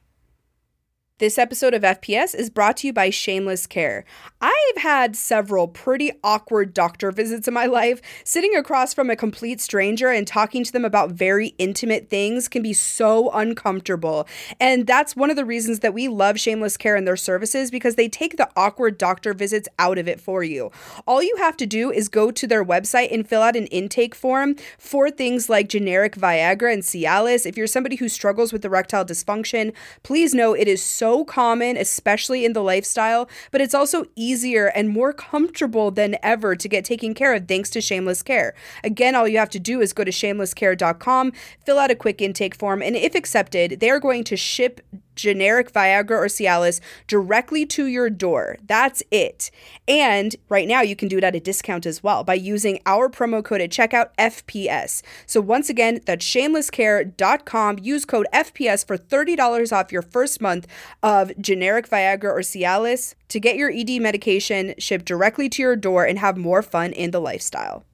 This 1.22 1.38
episode 1.38 1.76
of 1.76 1.84
FPS 1.84 2.34
is 2.34 2.50
brought 2.50 2.78
to 2.78 2.88
you 2.88 2.94
by 2.94 3.12
Shameless 3.12 3.68
Care. 3.68 4.06
I've 4.42 4.78
had 4.78 5.16
several 5.16 5.68
pretty 5.68 6.10
awkward 6.24 6.74
doctor 6.74 7.12
visits 7.12 7.48
in 7.48 7.54
my 7.54 7.68
life. 7.68 8.02
Sitting 8.24 8.56
across 8.56 8.96
from 8.96 9.12
a 9.12 9.16
complete 9.16 9.62
stranger 9.62 10.10
and 10.10 10.26
talking 10.26 10.64
to 10.64 10.72
them 10.72 10.84
about 10.84 11.12
very 11.12 11.50
intimate 11.60 12.10
things 12.10 12.48
can 12.48 12.64
be 12.64 12.74
so 12.74 13.30
uncomfortable. 13.34 14.28
And 14.60 14.88
that's 14.88 15.16
one 15.16 15.30
of 15.30 15.36
the 15.36 15.46
reasons 15.46 15.82
that 15.82 15.94
we 15.94 16.08
love 16.08 16.40
Shameless 16.40 16.76
Care 16.76 16.96
and 16.96 17.06
their 17.06 17.16
services 17.16 17.70
because 17.70 17.94
they 17.94 18.10
take 18.10 18.38
the 18.38 18.50
awkward 18.56 18.98
doctor 18.98 19.36
visits 19.36 19.70
out 19.78 20.00
of 20.00 20.08
it 20.08 20.20
for 20.20 20.44
you. 20.44 20.72
All 21.06 21.22
you 21.22 21.36
have 21.38 21.56
to 21.58 21.68
do 21.68 21.92
is 21.92 22.10
go 22.10 22.32
to 22.32 22.48
their 22.48 22.66
website 22.66 23.14
and 23.14 23.30
fill 23.30 23.44
out 23.44 23.56
an 23.56 23.68
intake 23.68 24.16
form 24.16 24.56
for 24.80 25.12
things 25.12 25.52
like 25.52 25.70
generic 25.70 26.16
Viagra 26.16 26.74
and 26.74 26.82
Cialis. 26.82 27.46
If 27.46 27.58
you're 27.58 27.68
somebody 27.68 27.98
who 27.98 28.10
struggles 28.10 28.52
with 28.52 28.66
erectile 28.66 29.06
dysfunction, 29.06 29.72
please 30.02 30.34
know 30.34 30.56
it 30.56 30.68
is 30.68 30.82
so 30.82 31.11
common, 31.26 31.78
especially 31.78 32.46
in 32.46 32.54
the 32.54 32.64
lifestyle, 32.64 33.30
but 33.52 33.62
it's 33.62 33.76
also 33.76 34.06
easier 34.16 34.68
and 34.68 34.90
more 34.90 35.14
comfortable 35.14 35.92
than 35.92 36.18
ever 36.24 36.56
to 36.56 36.68
get 36.68 36.86
taken 36.86 37.14
care 37.14 37.34
of 37.34 37.48
thanks 37.48 37.70
to 37.72 37.82
Shameless 37.82 38.24
Care. 38.24 38.54
Again, 38.84 39.16
all 39.16 39.28
you 39.28 39.38
have 39.38 39.50
to 39.52 39.60
do 39.60 39.82
is 39.82 39.94
go 39.94 40.04
to 40.04 40.12
shamelesscare.com, 40.12 41.34
fill 41.66 41.80
out 41.80 41.92
a 41.92 41.96
quick 41.96 42.22
intake 42.22 42.56
form, 42.56 42.82
and 42.82 42.96
if 42.96 43.16
accepted, 43.16 43.80
they 43.80 43.90
are 43.90 44.00
going 44.00 44.24
to 44.24 44.38
ship 44.38 44.82
generic 45.22 45.72
Viagra 45.72 46.12
or 46.12 46.26
Cialis 46.26 46.80
directly 47.08 47.66
to 47.68 47.86
your 47.86 48.10
door. 48.10 48.58
That's 48.66 49.04
it. 49.12 49.52
And 49.88 50.36
right 50.50 50.68
now 50.68 50.82
you 50.82 50.96
can 50.96 51.08
do 51.08 51.18
it 51.18 51.24
at 51.24 51.36
a 51.36 51.40
discount 51.40 51.86
as 51.86 52.04
well 52.04 52.24
by 52.24 52.34
using 52.34 52.80
our 52.86 53.10
promo 53.10 53.44
code 53.44 53.62
at 53.62 53.70
checkout 53.70 54.10
FPS. 54.18 55.02
So 55.26 55.40
once 55.42 55.70
again, 55.70 56.02
that's 56.06 56.26
shamelesscare.com. 56.26 57.80
Use 57.80 58.06
code 58.06 58.28
FPS 58.34 58.86
for 58.86 58.98
$30 58.98 59.72
off 59.72 59.92
your 59.92 60.02
first 60.02 60.42
month 60.42 60.68
of 61.04 61.32
generic 61.40 61.88
Viagra 61.90 62.26
or 62.26 62.40
Cialis 62.40 63.16
to 63.30 63.40
get 63.40 63.56
your 63.56 63.72
ED 63.74 64.02
medication 64.02 64.74
shipped 64.78 65.06
directly 65.06 65.48
to 65.50 65.62
your 65.62 65.76
door 65.76 66.06
and 66.06 66.20
have 66.20 66.38
more 66.38 66.62
fun 66.62 66.92
in 66.92 67.12
the 67.12 67.22
lifestyle. 67.22 67.86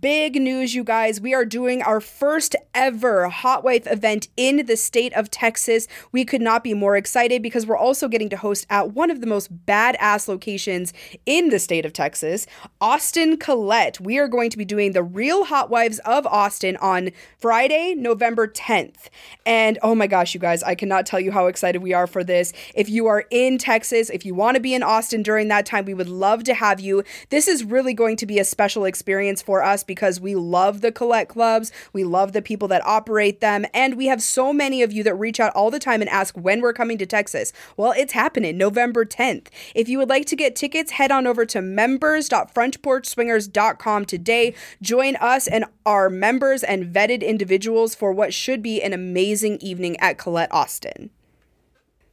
Big 0.00 0.36
news, 0.36 0.76
you 0.76 0.84
guys. 0.84 1.20
We 1.20 1.34
are 1.34 1.44
doing 1.44 1.82
our 1.82 2.00
first 2.00 2.54
ever 2.72 3.28
Hot 3.28 3.64
Wife 3.64 3.84
event 3.88 4.28
in 4.36 4.66
the 4.66 4.76
state 4.76 5.12
of 5.14 5.28
Texas. 5.28 5.88
We 6.12 6.24
could 6.24 6.40
not 6.40 6.62
be 6.62 6.72
more 6.72 6.96
excited 6.96 7.42
because 7.42 7.66
we're 7.66 7.76
also 7.76 8.06
getting 8.06 8.28
to 8.28 8.36
host 8.36 8.64
at 8.70 8.92
one 8.92 9.10
of 9.10 9.20
the 9.20 9.26
most 9.26 9.66
badass 9.66 10.28
locations 10.28 10.92
in 11.26 11.48
the 11.48 11.58
state 11.58 11.84
of 11.84 11.92
Texas, 11.92 12.46
Austin 12.80 13.36
Colette. 13.38 13.98
We 13.98 14.18
are 14.18 14.28
going 14.28 14.50
to 14.50 14.56
be 14.56 14.64
doing 14.64 14.92
the 14.92 15.02
Real 15.02 15.46
Hot 15.46 15.68
Wives 15.68 15.98
of 16.04 16.28
Austin 16.28 16.76
on 16.76 17.10
Friday, 17.38 17.96
November 17.96 18.46
10th. 18.46 19.08
And 19.44 19.80
oh 19.82 19.96
my 19.96 20.06
gosh, 20.06 20.32
you 20.32 20.38
guys, 20.38 20.62
I 20.62 20.76
cannot 20.76 21.06
tell 21.06 21.18
you 21.18 21.32
how 21.32 21.48
excited 21.48 21.82
we 21.82 21.92
are 21.92 22.06
for 22.06 22.22
this. 22.22 22.52
If 22.76 22.88
you 22.88 23.08
are 23.08 23.24
in 23.32 23.58
Texas, 23.58 24.10
if 24.10 24.24
you 24.24 24.36
want 24.36 24.54
to 24.54 24.60
be 24.60 24.74
in 24.74 24.84
Austin 24.84 25.24
during 25.24 25.48
that 25.48 25.66
time, 25.66 25.86
we 25.86 25.94
would 25.94 26.08
love 26.08 26.44
to 26.44 26.54
have 26.54 26.78
you. 26.78 27.02
This 27.30 27.48
is 27.48 27.64
really 27.64 27.94
going 27.94 28.16
to 28.18 28.26
be 28.26 28.38
a 28.38 28.44
special 28.44 28.84
experience 28.84 29.42
for 29.42 29.60
us 29.60 29.71
us 29.72 29.82
because 29.82 30.20
we 30.20 30.34
love 30.34 30.80
the 30.80 30.92
Colette 30.92 31.28
clubs, 31.28 31.72
we 31.92 32.04
love 32.04 32.32
the 32.32 32.42
people 32.42 32.68
that 32.68 32.86
operate 32.86 33.40
them, 33.40 33.66
and 33.74 33.96
we 33.96 34.06
have 34.06 34.22
so 34.22 34.52
many 34.52 34.82
of 34.82 34.92
you 34.92 35.02
that 35.02 35.14
reach 35.14 35.40
out 35.40 35.54
all 35.54 35.70
the 35.70 35.78
time 35.78 36.00
and 36.00 36.10
ask 36.10 36.34
when 36.36 36.60
we're 36.60 36.72
coming 36.72 36.98
to 36.98 37.06
Texas. 37.06 37.52
Well, 37.76 37.92
it's 37.96 38.12
happening 38.12 38.56
November 38.56 39.04
10th. 39.04 39.48
If 39.74 39.88
you 39.88 39.98
would 39.98 40.08
like 40.08 40.26
to 40.26 40.36
get 40.36 40.54
tickets, 40.54 40.92
head 40.92 41.10
on 41.10 41.26
over 41.26 41.44
to 41.46 41.60
members.frontporchswingers.com 41.60 44.04
today. 44.04 44.54
Join 44.80 45.16
us 45.16 45.48
and 45.48 45.64
our 45.84 46.08
members 46.10 46.62
and 46.62 46.86
vetted 46.86 47.26
individuals 47.26 47.94
for 47.94 48.12
what 48.12 48.34
should 48.34 48.62
be 48.62 48.82
an 48.82 48.92
amazing 48.92 49.58
evening 49.60 49.96
at 49.98 50.18
Colette 50.18 50.52
Austin. 50.52 51.10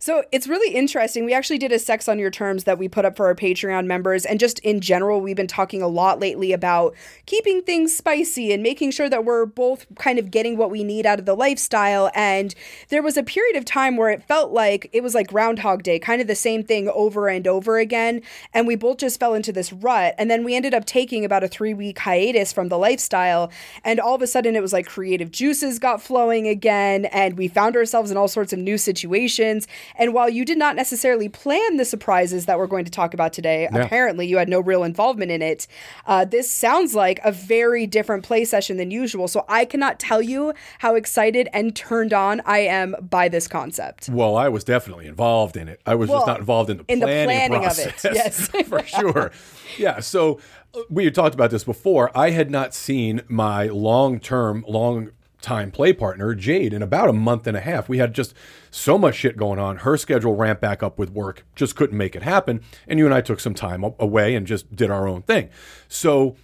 So 0.09 0.23
it's 0.31 0.47
really 0.47 0.73
interesting. 0.73 1.23
We 1.23 1.35
actually 1.35 1.59
did 1.59 1.71
a 1.71 1.77
sex 1.77 2.09
on 2.09 2.17
your 2.17 2.31
terms 2.31 2.63
that 2.63 2.79
we 2.79 2.87
put 2.87 3.05
up 3.05 3.15
for 3.15 3.27
our 3.27 3.35
Patreon 3.35 3.85
members. 3.85 4.25
And 4.25 4.39
just 4.39 4.57
in 4.61 4.81
general, 4.81 5.21
we've 5.21 5.35
been 5.35 5.45
talking 5.45 5.83
a 5.83 5.87
lot 5.87 6.19
lately 6.19 6.51
about 6.51 6.95
keeping 7.27 7.61
things 7.61 7.95
spicy 7.95 8.51
and 8.51 8.63
making 8.63 8.89
sure 8.89 9.07
that 9.07 9.23
we're 9.23 9.45
both 9.45 9.85
kind 9.99 10.17
of 10.17 10.31
getting 10.31 10.57
what 10.57 10.71
we 10.71 10.83
need 10.83 11.05
out 11.05 11.19
of 11.19 11.27
the 11.27 11.35
lifestyle. 11.35 12.09
And 12.15 12.55
there 12.87 13.03
was 13.03 13.17
a 13.17 13.23
period 13.23 13.55
of 13.55 13.65
time 13.65 13.97
where 13.97 14.09
it 14.09 14.23
felt 14.23 14.51
like 14.51 14.89
it 14.93 15.03
was 15.03 15.13
like 15.13 15.27
Groundhog 15.27 15.83
Day, 15.83 15.99
kind 15.99 16.21
of 16.21 16.27
the 16.27 16.33
same 16.33 16.63
thing 16.63 16.89
over 16.89 17.27
and 17.27 17.45
over 17.45 17.77
again. 17.77 18.23
And 18.51 18.65
we 18.65 18.75
both 18.75 18.97
just 18.97 19.19
fell 19.19 19.35
into 19.35 19.51
this 19.51 19.71
rut. 19.71 20.15
And 20.17 20.31
then 20.31 20.43
we 20.43 20.55
ended 20.55 20.73
up 20.73 20.85
taking 20.85 21.23
about 21.23 21.43
a 21.43 21.47
three 21.47 21.75
week 21.75 21.99
hiatus 21.99 22.51
from 22.51 22.69
the 22.69 22.79
lifestyle. 22.79 23.51
And 23.83 23.99
all 23.99 24.15
of 24.15 24.23
a 24.23 24.27
sudden, 24.27 24.55
it 24.55 24.63
was 24.63 24.73
like 24.73 24.87
creative 24.87 25.29
juices 25.29 25.77
got 25.77 26.01
flowing 26.01 26.47
again. 26.47 27.05
And 27.05 27.37
we 27.37 27.47
found 27.47 27.75
ourselves 27.75 28.09
in 28.09 28.17
all 28.17 28.27
sorts 28.27 28.53
of 28.53 28.57
new 28.57 28.79
situations. 28.79 29.67
And 29.99 30.13
while 30.13 30.29
you 30.29 30.45
did 30.45 30.57
not 30.57 30.75
necessarily 30.75 31.29
plan 31.29 31.77
the 31.77 31.85
surprises 31.85 32.45
that 32.45 32.57
we're 32.57 32.67
going 32.67 32.85
to 32.85 32.91
talk 32.91 33.13
about 33.13 33.33
today, 33.33 33.67
yeah. 33.71 33.83
apparently 33.83 34.25
you 34.25 34.37
had 34.37 34.49
no 34.49 34.61
real 34.61 34.83
involvement 34.83 35.29
in 35.29 35.41
it. 35.41 35.67
Uh, 36.07 36.25
this 36.25 36.49
sounds 36.49 36.95
like 36.95 37.19
a 37.23 37.31
very 37.31 37.85
different 37.85 38.23
play 38.23 38.45
session 38.45 38.77
than 38.77 38.89
usual. 38.89 39.27
So 39.27 39.45
I 39.47 39.65
cannot 39.65 39.99
tell 39.99 40.21
you 40.21 40.53
how 40.79 40.95
excited 40.95 41.49
and 41.53 41.75
turned 41.75 42.13
on 42.13 42.41
I 42.45 42.59
am 42.59 42.95
by 43.01 43.27
this 43.27 43.47
concept. 43.47 44.09
Well, 44.09 44.37
I 44.37 44.47
was 44.47 44.63
definitely 44.63 45.05
involved 45.05 45.57
in 45.57 45.67
it. 45.67 45.81
I 45.85 45.95
was 45.95 46.09
well, 46.09 46.19
just 46.19 46.27
not 46.27 46.39
involved 46.39 46.69
in 46.69 46.77
the 46.77 46.85
in 46.87 46.99
planning, 47.01 47.27
the 47.27 47.33
planning 47.33 47.59
process, 47.59 48.05
of 48.05 48.11
it. 48.11 48.15
Yes, 48.15 48.47
for 48.67 48.83
sure. 48.83 49.31
Yeah. 49.77 49.99
So 49.99 50.39
uh, 50.73 50.81
we 50.89 51.03
had 51.03 51.13
talked 51.13 51.35
about 51.35 51.51
this 51.51 51.65
before. 51.65 52.09
I 52.17 52.29
had 52.29 52.49
not 52.49 52.73
seen 52.73 53.21
my 53.27 53.67
long 53.67 54.19
term, 54.19 54.63
long 54.67 55.11
time 55.41 55.71
play 55.71 55.93
partner, 55.93 56.35
Jade, 56.35 56.73
in 56.73 56.81
about 56.81 57.09
a 57.09 57.13
month 57.13 57.47
and 57.47 57.55
a 57.55 57.61
half. 57.61 57.89
We 57.89 57.97
had 57.97 58.13
just 58.13 58.33
so 58.71 58.97
much 58.97 59.15
shit 59.15 59.37
going 59.37 59.59
on. 59.59 59.77
Her 59.77 59.97
schedule 59.97 60.35
ramped 60.35 60.61
back 60.61 60.83
up 60.83 60.99
with 60.99 61.11
work, 61.11 61.45
just 61.55 61.75
couldn't 61.75 61.97
make 61.97 62.15
it 62.15 62.23
happen. 62.23 62.61
And 62.87 62.99
you 62.99 63.05
and 63.05 63.13
I 63.13 63.21
took 63.21 63.39
some 63.39 63.53
time 63.53 63.83
away 63.99 64.35
and 64.35 64.45
just 64.45 64.75
did 64.75 64.91
our 64.91 65.07
own 65.07 65.21
thing. 65.21 65.49
So 65.87 66.35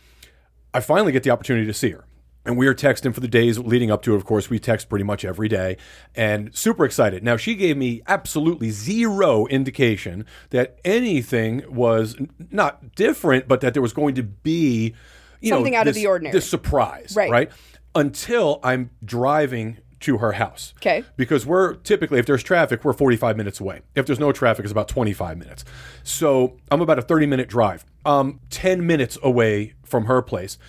I 0.73 0.79
finally 0.79 1.11
get 1.11 1.23
the 1.23 1.29
opportunity 1.29 1.65
to 1.67 1.73
see 1.73 1.91
her. 1.91 2.05
And 2.47 2.57
we 2.57 2.67
are 2.67 2.75
texting 2.75 3.11
for 3.11 3.21
the 3.21 3.27
days 3.27 3.57
leading 3.57 3.89
up 3.89 4.03
to 4.03 4.13
it. 4.13 4.17
Of 4.17 4.25
course, 4.25 4.51
we 4.51 4.59
text 4.59 4.87
pretty 4.87 5.03
much 5.03 5.25
every 5.25 5.47
day 5.47 5.77
and 6.13 6.55
super 6.55 6.85
excited. 6.85 7.23
Now, 7.23 7.37
she 7.37 7.55
gave 7.55 7.75
me 7.75 8.03
absolutely 8.07 8.69
zero 8.69 9.47
indication 9.47 10.27
that 10.51 10.77
anything 10.85 11.63
was 11.67 12.15
not 12.51 12.95
different, 12.95 13.47
but 13.47 13.61
that 13.61 13.73
there 13.73 13.81
was 13.81 13.93
going 13.93 14.13
to 14.15 14.23
be, 14.23 14.93
you 15.41 15.49
something 15.49 15.73
know, 15.73 15.79
out 15.79 15.85
this, 15.85 15.95
of 15.97 16.01
the 16.01 16.07
ordinary. 16.07 16.33
This 16.33 16.47
surprise, 16.47 17.15
right? 17.17 17.31
right? 17.31 17.51
Until 17.95 18.59
I'm 18.63 18.91
driving 19.03 19.77
to 20.01 20.17
her 20.17 20.33
house. 20.33 20.73
Okay. 20.77 21.03
Because 21.17 21.45
we're 21.45 21.75
typically, 21.75 22.19
if 22.19 22.25
there's 22.25 22.43
traffic, 22.43 22.83
we're 22.83 22.93
45 22.93 23.37
minutes 23.37 23.59
away. 23.59 23.81
If 23.95 24.05
there's 24.05 24.19
no 24.19 24.31
traffic, 24.31 24.63
it's 24.65 24.71
about 24.71 24.87
25 24.87 25.37
minutes. 25.37 25.65
So 26.03 26.57
I'm 26.69 26.81
about 26.81 26.99
a 26.99 27.01
30 27.01 27.25
minute 27.25 27.49
drive. 27.49 27.85
Um, 28.05 28.39
10 28.51 28.85
minutes 28.85 29.17
away 29.23 29.73
from 29.83 30.05
her 30.05 30.21
place, 30.21 30.59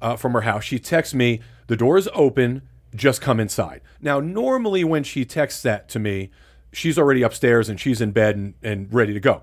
uh, 0.00 0.14
from 0.16 0.32
her 0.34 0.42
house. 0.42 0.62
She 0.62 0.78
texts 0.78 1.14
me, 1.14 1.40
the 1.66 1.76
door 1.76 1.96
is 1.96 2.08
open, 2.14 2.62
just 2.94 3.20
come 3.20 3.40
inside. 3.40 3.80
Now, 4.00 4.20
normally 4.20 4.84
when 4.84 5.02
she 5.02 5.24
texts 5.24 5.62
that 5.62 5.88
to 5.90 5.98
me, 5.98 6.30
she's 6.72 6.98
already 6.98 7.22
upstairs 7.22 7.68
and 7.68 7.80
she's 7.80 8.00
in 8.00 8.12
bed 8.12 8.36
and, 8.36 8.54
and 8.62 8.92
ready 8.92 9.12
to 9.14 9.20
go. 9.20 9.42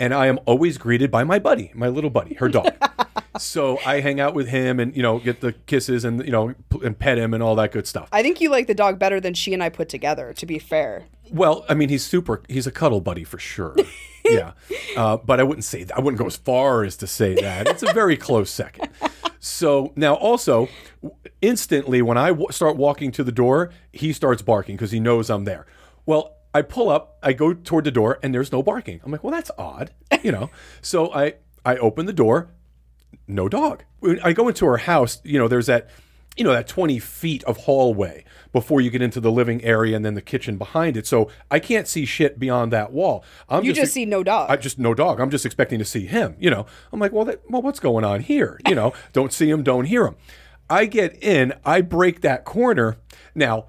And 0.00 0.14
I 0.14 0.26
am 0.26 0.40
always 0.46 0.78
greeted 0.78 1.10
by 1.10 1.24
my 1.24 1.38
buddy, 1.38 1.70
my 1.74 1.88
little 1.88 2.08
buddy, 2.08 2.34
her 2.34 2.48
dog. 2.48 2.72
so 3.38 3.78
I 3.84 4.00
hang 4.00 4.18
out 4.18 4.34
with 4.34 4.48
him 4.48 4.80
and 4.80 4.96
you 4.96 5.02
know 5.02 5.18
get 5.18 5.42
the 5.42 5.52
kisses 5.52 6.04
and 6.04 6.24
you 6.24 6.32
know 6.32 6.54
and 6.82 6.98
pet 6.98 7.18
him 7.18 7.34
and 7.34 7.42
all 7.42 7.54
that 7.56 7.70
good 7.70 7.86
stuff. 7.86 8.08
I 8.10 8.22
think 8.22 8.40
you 8.40 8.50
like 8.50 8.66
the 8.66 8.74
dog 8.74 8.98
better 8.98 9.20
than 9.20 9.34
she 9.34 9.52
and 9.52 9.62
I 9.62 9.68
put 9.68 9.90
together. 9.90 10.32
To 10.32 10.46
be 10.46 10.58
fair. 10.58 11.04
Well, 11.30 11.64
I 11.68 11.74
mean, 11.74 11.90
he's 11.90 12.04
super. 12.04 12.42
He's 12.48 12.66
a 12.66 12.72
cuddle 12.72 13.00
buddy 13.00 13.24
for 13.24 13.38
sure. 13.38 13.76
yeah, 14.24 14.52
uh, 14.96 15.18
but 15.18 15.38
I 15.38 15.42
wouldn't 15.42 15.64
say 15.64 15.84
that. 15.84 15.96
I 15.96 16.00
wouldn't 16.00 16.18
go 16.18 16.26
as 16.26 16.36
far 16.36 16.82
as 16.82 16.96
to 16.96 17.06
say 17.06 17.34
that. 17.34 17.68
It's 17.68 17.82
a 17.82 17.92
very 17.92 18.16
close 18.16 18.50
second. 18.50 18.88
So 19.38 19.92
now, 19.96 20.14
also, 20.14 20.68
instantly 21.40 22.02
when 22.02 22.18
I 22.18 22.28
w- 22.28 22.48
start 22.50 22.76
walking 22.76 23.10
to 23.12 23.24
the 23.24 23.32
door, 23.32 23.70
he 23.92 24.12
starts 24.12 24.42
barking 24.42 24.76
because 24.76 24.90
he 24.90 25.00
knows 25.00 25.30
I'm 25.30 25.44
there. 25.44 25.66
Well, 26.04 26.36
I 26.52 26.62
pull 26.62 26.88
up, 26.90 27.18
I 27.22 27.32
go 27.32 27.54
toward 27.54 27.84
the 27.84 27.90
door, 27.90 28.18
and 28.22 28.34
there's 28.34 28.50
no 28.50 28.62
barking. 28.62 29.00
I'm 29.04 29.12
like, 29.12 29.22
well, 29.22 29.32
that's 29.32 29.50
odd, 29.56 29.92
you 30.22 30.32
know. 30.32 30.50
so 30.82 31.12
I 31.12 31.34
I 31.64 31.76
open 31.76 32.06
the 32.06 32.12
door, 32.12 32.50
no 33.26 33.48
dog. 33.48 33.84
When 34.00 34.20
I 34.20 34.32
go 34.32 34.48
into 34.48 34.66
her 34.66 34.78
house, 34.78 35.20
you 35.24 35.38
know, 35.38 35.48
there's 35.48 35.66
that, 35.66 35.88
you 36.36 36.44
know, 36.44 36.52
that 36.52 36.66
20 36.66 36.98
feet 36.98 37.44
of 37.44 37.58
hallway 37.58 38.24
before 38.52 38.80
you 38.80 38.90
get 38.90 39.02
into 39.02 39.20
the 39.20 39.30
living 39.30 39.62
area 39.62 39.94
and 39.94 40.04
then 40.04 40.14
the 40.14 40.22
kitchen 40.22 40.56
behind 40.56 40.96
it. 40.96 41.06
So 41.06 41.30
I 41.50 41.58
can't 41.58 41.86
see 41.86 42.04
shit 42.04 42.38
beyond 42.38 42.72
that 42.72 42.92
wall. 42.92 43.24
I'm 43.48 43.64
you 43.64 43.72
just, 43.72 43.82
just 43.82 43.94
see 43.94 44.04
no 44.06 44.22
dog. 44.22 44.50
I 44.50 44.56
just 44.56 44.78
no 44.78 44.94
dog. 44.94 45.20
I'm 45.20 45.30
just 45.30 45.46
expecting 45.46 45.78
to 45.78 45.84
see 45.84 46.06
him. 46.06 46.34
You 46.38 46.50
know, 46.50 46.66
I'm 46.92 46.98
like, 46.98 47.12
well, 47.12 47.24
that, 47.26 47.42
well, 47.48 47.62
what's 47.62 47.80
going 47.80 48.04
on 48.04 48.20
here? 48.20 48.58
You 48.66 48.74
know, 48.74 48.92
don't 49.12 49.32
see 49.32 49.50
him, 49.50 49.62
don't 49.62 49.84
hear 49.84 50.06
him. 50.06 50.16
I 50.68 50.86
get 50.86 51.20
in, 51.22 51.52
I 51.64 51.80
break 51.80 52.20
that 52.22 52.44
corner. 52.44 52.96
Now, 53.34 53.66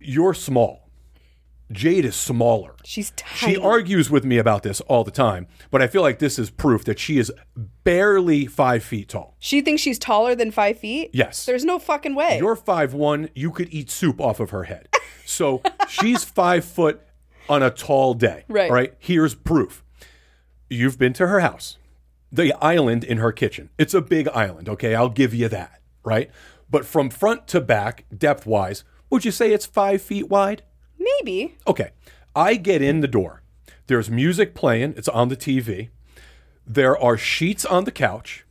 you're 0.00 0.34
small. 0.34 0.87
Jade 1.70 2.04
is 2.04 2.16
smaller. 2.16 2.74
She's 2.84 3.10
tiny. 3.12 3.54
She 3.54 3.60
argues 3.60 4.10
with 4.10 4.24
me 4.24 4.38
about 4.38 4.62
this 4.62 4.80
all 4.82 5.04
the 5.04 5.10
time, 5.10 5.46
but 5.70 5.82
I 5.82 5.86
feel 5.86 6.02
like 6.02 6.18
this 6.18 6.38
is 6.38 6.50
proof 6.50 6.84
that 6.84 6.98
she 6.98 7.18
is 7.18 7.30
barely 7.84 8.46
five 8.46 8.82
feet 8.82 9.10
tall. 9.10 9.36
She 9.38 9.60
thinks 9.60 9.82
she's 9.82 9.98
taller 9.98 10.34
than 10.34 10.50
five 10.50 10.78
feet? 10.78 11.10
Yes. 11.12 11.44
There's 11.44 11.64
no 11.64 11.78
fucking 11.78 12.14
way. 12.14 12.38
You're 12.38 12.56
five 12.56 12.94
one. 12.94 13.28
You 13.34 13.50
could 13.50 13.68
eat 13.72 13.90
soup 13.90 14.20
off 14.20 14.40
of 14.40 14.50
her 14.50 14.64
head. 14.64 14.88
So 15.26 15.62
she's 15.88 16.24
five 16.24 16.64
foot 16.64 17.02
on 17.48 17.62
a 17.62 17.70
tall 17.70 18.14
day. 18.14 18.44
Right. 18.48 18.70
Right. 18.70 18.94
Here's 18.98 19.34
proof. 19.34 19.84
You've 20.70 20.98
been 20.98 21.12
to 21.14 21.26
her 21.26 21.40
house, 21.40 21.78
the 22.30 22.52
island 22.62 23.04
in 23.04 23.18
her 23.18 23.32
kitchen. 23.32 23.70
It's 23.78 23.94
a 23.94 24.02
big 24.02 24.28
island. 24.28 24.68
Okay, 24.68 24.94
I'll 24.94 25.08
give 25.08 25.32
you 25.34 25.48
that. 25.48 25.80
Right. 26.04 26.30
But 26.70 26.84
from 26.84 27.08
front 27.10 27.46
to 27.48 27.60
back, 27.60 28.04
depth 28.16 28.46
wise, 28.46 28.84
would 29.10 29.24
you 29.24 29.30
say 29.30 29.52
it's 29.52 29.64
five 29.66 30.02
feet 30.02 30.28
wide? 30.28 30.62
Maybe. 31.16 31.56
Okay. 31.66 31.90
I 32.34 32.54
get 32.54 32.82
in 32.82 33.00
the 33.00 33.08
door. 33.08 33.42
There's 33.86 34.10
music 34.10 34.54
playing, 34.54 34.94
it's 34.96 35.08
on 35.08 35.28
the 35.28 35.36
TV. 35.36 35.88
There 36.66 36.96
are 36.96 37.16
sheets 37.16 37.64
on 37.64 37.84
the 37.84 37.90
couch. 37.90 38.44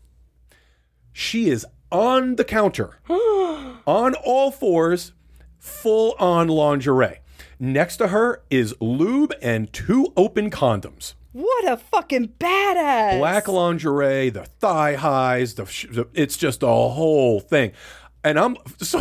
She 1.14 1.50
is 1.50 1.66
on 1.92 2.36
the 2.36 2.44
counter, 2.44 2.98
on 3.10 4.16
all 4.16 4.52
fours, 4.52 5.14
full 5.60 6.16
on 6.20 6.48
lingerie. 6.48 7.20
Next 7.60 7.98
to 7.98 8.08
her 8.10 8.42
is 8.50 8.76
lube 8.80 9.34
and 9.42 9.72
two 9.72 10.12
open 10.18 10.50
condoms. 10.50 11.14
What 11.34 11.72
a 11.72 11.78
fucking 11.78 12.30
badass! 12.40 13.20
Black 13.20 13.48
lingerie, 13.48 14.30
the 14.32 14.46
thigh 14.46 14.96
highs, 14.96 15.54
the, 15.54 16.08
it's 16.14 16.38
just 16.38 16.64
a 16.64 16.68
whole 16.68 17.40
thing. 17.40 17.74
And 18.24 18.40
I'm 18.40 18.58
so 18.80 19.00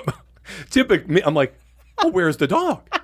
typical. 0.70 1.16
I'm 1.24 1.34
like, 1.34 1.58
oh, 1.98 2.08
where's 2.08 2.36
the 2.36 2.46
dog? 2.46 2.82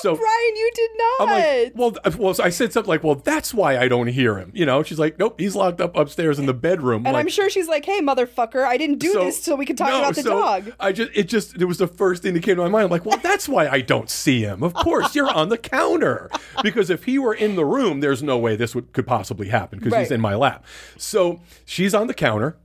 So 0.00 0.14
Brian, 0.14 0.56
you 0.56 0.70
did 0.74 0.90
not. 0.96 1.20
I'm 1.20 1.28
like, 1.28 1.72
well, 1.74 2.16
well, 2.18 2.34
so 2.34 2.44
I 2.44 2.50
said 2.50 2.72
something 2.72 2.88
like, 2.88 3.02
well, 3.02 3.16
that's 3.16 3.52
why 3.52 3.78
I 3.78 3.88
don't 3.88 4.06
hear 4.06 4.36
him. 4.36 4.52
You 4.54 4.66
know, 4.66 4.82
she's 4.82 4.98
like, 4.98 5.18
nope, 5.18 5.40
he's 5.40 5.56
locked 5.56 5.80
up 5.80 5.96
upstairs 5.96 6.38
in 6.38 6.46
the 6.46 6.54
bedroom. 6.54 7.06
and 7.06 7.14
like, 7.14 7.24
I'm 7.24 7.28
sure 7.28 7.48
she's 7.48 7.66
like, 7.66 7.84
hey, 7.84 8.00
motherfucker, 8.00 8.64
I 8.64 8.76
didn't 8.76 8.98
do 8.98 9.12
so- 9.12 9.24
this 9.24 9.42
so 9.42 9.56
we 9.56 9.64
could 9.64 9.78
talk 9.78 9.88
no, 9.88 9.98
about 9.98 10.14
the 10.14 10.22
so 10.22 10.40
dog. 10.40 10.72
I 10.78 10.92
just, 10.92 11.10
it 11.14 11.24
just, 11.24 11.56
it 11.56 11.64
was 11.64 11.78
the 11.78 11.88
first 11.88 12.22
thing 12.22 12.34
that 12.34 12.42
came 12.42 12.56
to 12.56 12.62
my 12.62 12.68
mind. 12.68 12.84
I'm 12.84 12.90
like, 12.90 13.06
well, 13.06 13.18
that's 13.18 13.48
why 13.48 13.68
I 13.68 13.80
don't 13.80 14.10
see 14.10 14.42
him. 14.42 14.62
Of 14.62 14.74
course, 14.74 15.14
you're 15.14 15.30
on 15.30 15.48
the 15.48 15.58
counter. 15.58 16.30
Because 16.62 16.90
if 16.90 17.04
he 17.04 17.18
were 17.18 17.34
in 17.34 17.56
the 17.56 17.64
room, 17.64 18.00
there's 18.00 18.22
no 18.22 18.38
way 18.38 18.56
this 18.56 18.74
would 18.74 18.92
could 18.92 19.06
possibly 19.06 19.48
happen 19.48 19.78
because 19.78 19.94
he's 19.94 20.10
in 20.10 20.20
my 20.20 20.34
lap. 20.34 20.64
So 20.96 21.40
she's 21.64 21.94
on 21.94 22.06
the 22.06 22.14
counter. 22.14 22.56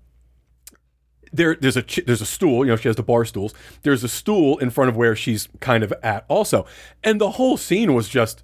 There, 1.34 1.56
there's 1.56 1.78
a 1.78 1.86
there's 2.06 2.22
a 2.22 2.26
stool. 2.26 2.66
You 2.66 2.72
know, 2.72 2.76
she 2.76 2.90
has 2.90 2.96
the 2.98 3.04
bar 3.04 3.26
stools. 3.26 3.54
There's 3.84 4.04
a 4.04 4.10
stool 4.10 4.58
in 4.58 4.70
front 4.70 4.90
of 4.90 4.98
where 4.98 5.16
she's 5.16 5.48
kind 5.60 5.84
of 5.84 5.94
at 6.04 6.26
also, 6.28 6.66
and 7.04 7.22
the 7.22 7.32
whole 7.32 7.58
scene 7.58 7.94
was 7.94 8.10
just, 8.10 8.44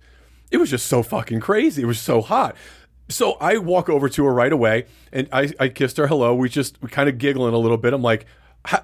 it 0.52 0.58
was 0.58 0.70
just 0.70 0.86
so 0.86 1.04
fucking 1.04 1.42
crazy. 1.42 1.84
It 1.84 1.86
was 1.86 2.00
so 2.00 2.22
hot. 2.22 2.56
So 3.10 3.34
I 3.40 3.58
walk 3.58 3.90
over 3.90 4.10
to 4.10 4.26
her 4.26 4.34
right 4.34 4.52
away, 4.52 4.86
and 5.12 5.30
I, 5.32 5.52
I 5.60 5.70
kissed 5.70 5.98
her 5.98 6.08
hello. 6.08 6.36
We 6.36 6.50
just 6.50 6.82
we 6.82 6.90
kind 6.90 7.10
of 7.10 7.18
giggling 7.18 7.54
a 7.54 7.58
little 7.58 7.78
bit. 7.78 7.94
I'm 7.94 8.02
like, 8.02 8.26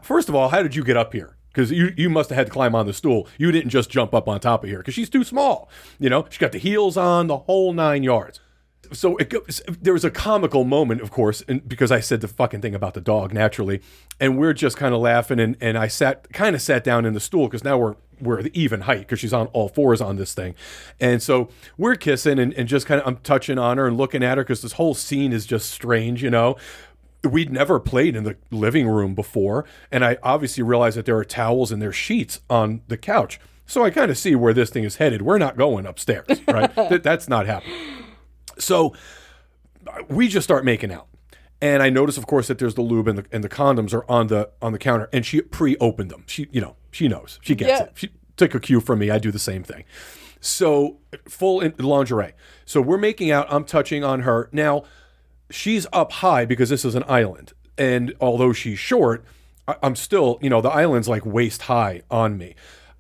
first 0.02 0.30
of 0.30 0.36
all, 0.36 0.50
how 0.50 0.64
did 0.64 0.76
you 0.76 0.84
get 0.84 0.98
up 0.98 1.14
here? 1.14 1.36
Because 1.50 1.72
you 1.72 1.94
you 1.96 2.10
must 2.10 2.30
have 2.30 2.38
had 2.38 2.48
to 2.48 2.54
climb 2.54 2.76
on 2.76 2.88
the 2.88 2.94
stool. 2.94 3.28
You 3.38 3.52
didn't 3.52 3.70
just 3.70 3.90
jump 3.90 4.14
up 4.14 4.28
on 4.28 4.40
top 4.40 4.64
of 4.64 4.70
here 4.70 4.80
because 4.80 4.94
she's 4.94 5.10
too 5.10 5.24
small. 5.24 5.70
You 6.00 6.10
know, 6.10 6.26
she 6.30 6.40
got 6.40 6.52
the 6.52 6.58
heels 6.58 6.98
on, 6.98 7.28
the 7.28 7.38
whole 7.38 7.74
nine 7.74 8.04
yards 8.04 8.40
so 8.94 9.18
it 9.18 9.30
goes, 9.30 9.62
there 9.82 9.94
was 9.94 10.06
a 10.06 10.12
comical 10.12 10.64
moment, 10.64 11.02
of 11.02 11.12
course, 11.12 11.44
and 11.48 11.68
because 11.68 11.92
I 11.92 12.00
said 12.00 12.22
the 12.22 12.28
fucking 12.28 12.62
thing 12.62 12.74
about 12.76 12.94
the 12.94 13.02
dog 13.02 13.34
naturally, 13.34 13.82
and 14.20 14.38
we're 14.38 14.54
just 14.54 14.78
kind 14.78 14.94
of 14.94 15.02
laughing, 15.02 15.40
and, 15.40 15.58
and 15.60 15.78
I 15.78 15.88
sat 15.88 16.32
kind 16.34 16.56
of 16.56 16.62
sat 16.62 16.84
down 16.84 17.06
in 17.06 17.14
the 17.14 17.20
stool 17.20 17.48
because 17.48 17.64
now 17.64 17.78
we're 17.78 17.96
we're 18.22 18.42
the 18.44 18.58
even 18.60 18.82
height 18.82 19.00
because 19.00 19.20
she's 19.20 19.34
on 19.34 19.48
all 19.48 19.68
fours 19.68 20.00
on 20.00 20.16
this 20.16 20.34
thing, 20.34 20.56
and 21.00 21.22
so 21.22 21.50
we're 21.78 21.96
kissing 21.96 22.40
and, 22.40 22.54
and 22.54 22.68
just 22.70 22.86
kind 22.86 23.02
of 23.02 23.08
I'm 23.08 23.18
touching 23.18 23.58
on 23.58 23.78
her 23.78 23.88
and 23.88 23.98
looking 23.98 24.24
at 24.24 24.38
her 24.38 24.44
because 24.44 24.62
this 24.62 24.74
whole 24.74 24.94
scene 24.94 25.34
is 25.34 25.46
just 25.46 25.70
strange, 25.72 26.24
you 26.24 26.30
know. 26.30 26.56
We'd 27.24 27.52
never 27.54 27.80
played 27.80 28.18
in 28.18 28.26
the 28.26 28.36
living 28.52 28.86
room 28.88 29.16
before, 29.16 29.64
and 29.92 30.04
I 30.04 30.18
obviously 30.24 30.62
realized 30.62 30.98
that 30.98 31.06
there 31.06 31.16
are 31.18 31.24
towels 31.24 31.72
and 31.72 31.82
there's 31.82 31.96
sheets 31.96 32.42
on 32.50 32.82
the 32.90 32.98
couch. 32.98 33.40
So 33.66 33.84
I 33.86 33.92
kind 33.92 34.12
of 34.12 34.18
see 34.18 34.36
where 34.36 34.54
this 34.54 34.70
thing 34.70 34.84
is 34.84 34.98
headed. 34.98 35.22
We're 35.22 35.38
not 35.38 35.56
going 35.56 35.86
upstairs, 35.86 36.28
right? 36.50 36.70
That- 36.90 37.02
that's 37.02 37.30
not 37.30 37.46
happening. 37.46 38.03
So 38.60 38.94
we 40.10 40.28
just 40.28 40.44
start 40.46 40.64
making 40.66 40.92
out. 40.92 41.08
And 41.62 41.82
I 41.82 41.90
notice, 41.90 42.18
of 42.18 42.28
course, 42.28 42.48
that 42.48 42.58
there's 42.58 42.76
the 42.76 42.82
lube 42.82 43.08
and 43.08 43.18
the, 43.20 43.26
and 43.32 43.44
the 43.44 43.50
condoms 43.50 43.94
are 43.94 44.10
on 44.12 44.28
the 44.28 44.50
on 44.62 44.74
the 44.74 44.80
counter, 44.80 45.10
and 45.14 45.26
she 45.26 45.42
pre-opened 45.42 46.10
them. 46.12 46.24
She, 46.28 46.48
you 46.52 46.60
know, 46.60 46.76
she 46.92 47.08
knows, 47.08 47.40
she 47.42 47.56
gets 47.56 47.70
Yeah. 47.70 47.84
it. 47.86 47.92
She 47.96 48.10
took 48.36 48.54
a 48.54 48.60
cue 48.60 48.82
from 48.82 49.00
me. 49.00 49.10
I 49.10 49.18
do 49.18 49.32
the 49.32 49.40
same 49.40 49.64
thing. 49.64 49.86
So 50.42 50.98
full 51.30 51.62
in 51.62 51.74
lingerie. 51.80 52.34
So 52.66 52.82
we're 52.82 52.98
making 52.98 53.32
out. 53.32 53.48
I'm 53.50 53.64
touching 53.64 54.04
on 54.04 54.22
her 54.22 54.50
now. 54.52 54.84
She's 55.50 55.88
up 55.94 56.12
high 56.14 56.46
because 56.46 56.68
this 56.70 56.84
is 56.84 56.96
an 56.96 57.04
island, 57.08 57.54
and 57.78 58.14
although 58.20 58.52
she's 58.52 58.80
short, 58.80 59.24
I- 59.68 59.76
I'm 59.82 59.96
still, 59.96 60.40
you 60.42 60.50
know, 60.50 60.60
the 60.60 60.70
island's 60.70 61.08
like 61.08 61.26
waist 61.26 61.64
high 61.64 62.02
on 62.12 62.38
me, 62.38 62.56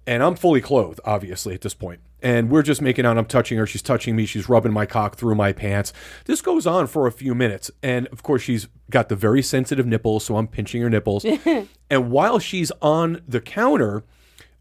and 0.07 0.23
I'm 0.23 0.35
fully 0.35 0.61
clothed, 0.61 1.01
obviously 1.03 1.53
at 1.53 1.61
this 1.61 1.73
point. 1.73 1.99
And 2.23 2.49
we're 2.49 2.63
just 2.63 2.81
making 2.81 3.05
out. 3.05 3.17
I'm 3.17 3.25
touching 3.25 3.57
her. 3.57 3.67
She's 3.67 3.81
touching 3.81 4.15
me. 4.15 4.25
She's 4.25 4.49
rubbing 4.49 4.71
my 4.71 4.85
cock 4.85 5.17
through 5.17 5.35
my 5.35 5.51
pants. 5.51 5.93
This 6.25 6.41
goes 6.41 6.65
on 6.65 6.87
for 6.87 7.05
a 7.05 7.11
few 7.11 7.35
minutes, 7.35 7.69
and 7.83 8.07
of 8.07 8.23
course, 8.23 8.41
she's 8.41 8.67
got 8.89 9.09
the 9.09 9.15
very 9.15 9.41
sensitive 9.41 9.85
nipples, 9.85 10.25
so 10.25 10.37
I'm 10.37 10.47
pinching 10.47 10.81
her 10.81 10.89
nipples. 10.89 11.25
and 11.89 12.11
while 12.11 12.39
she's 12.39 12.71
on 12.81 13.21
the 13.27 13.41
counter, 13.41 14.03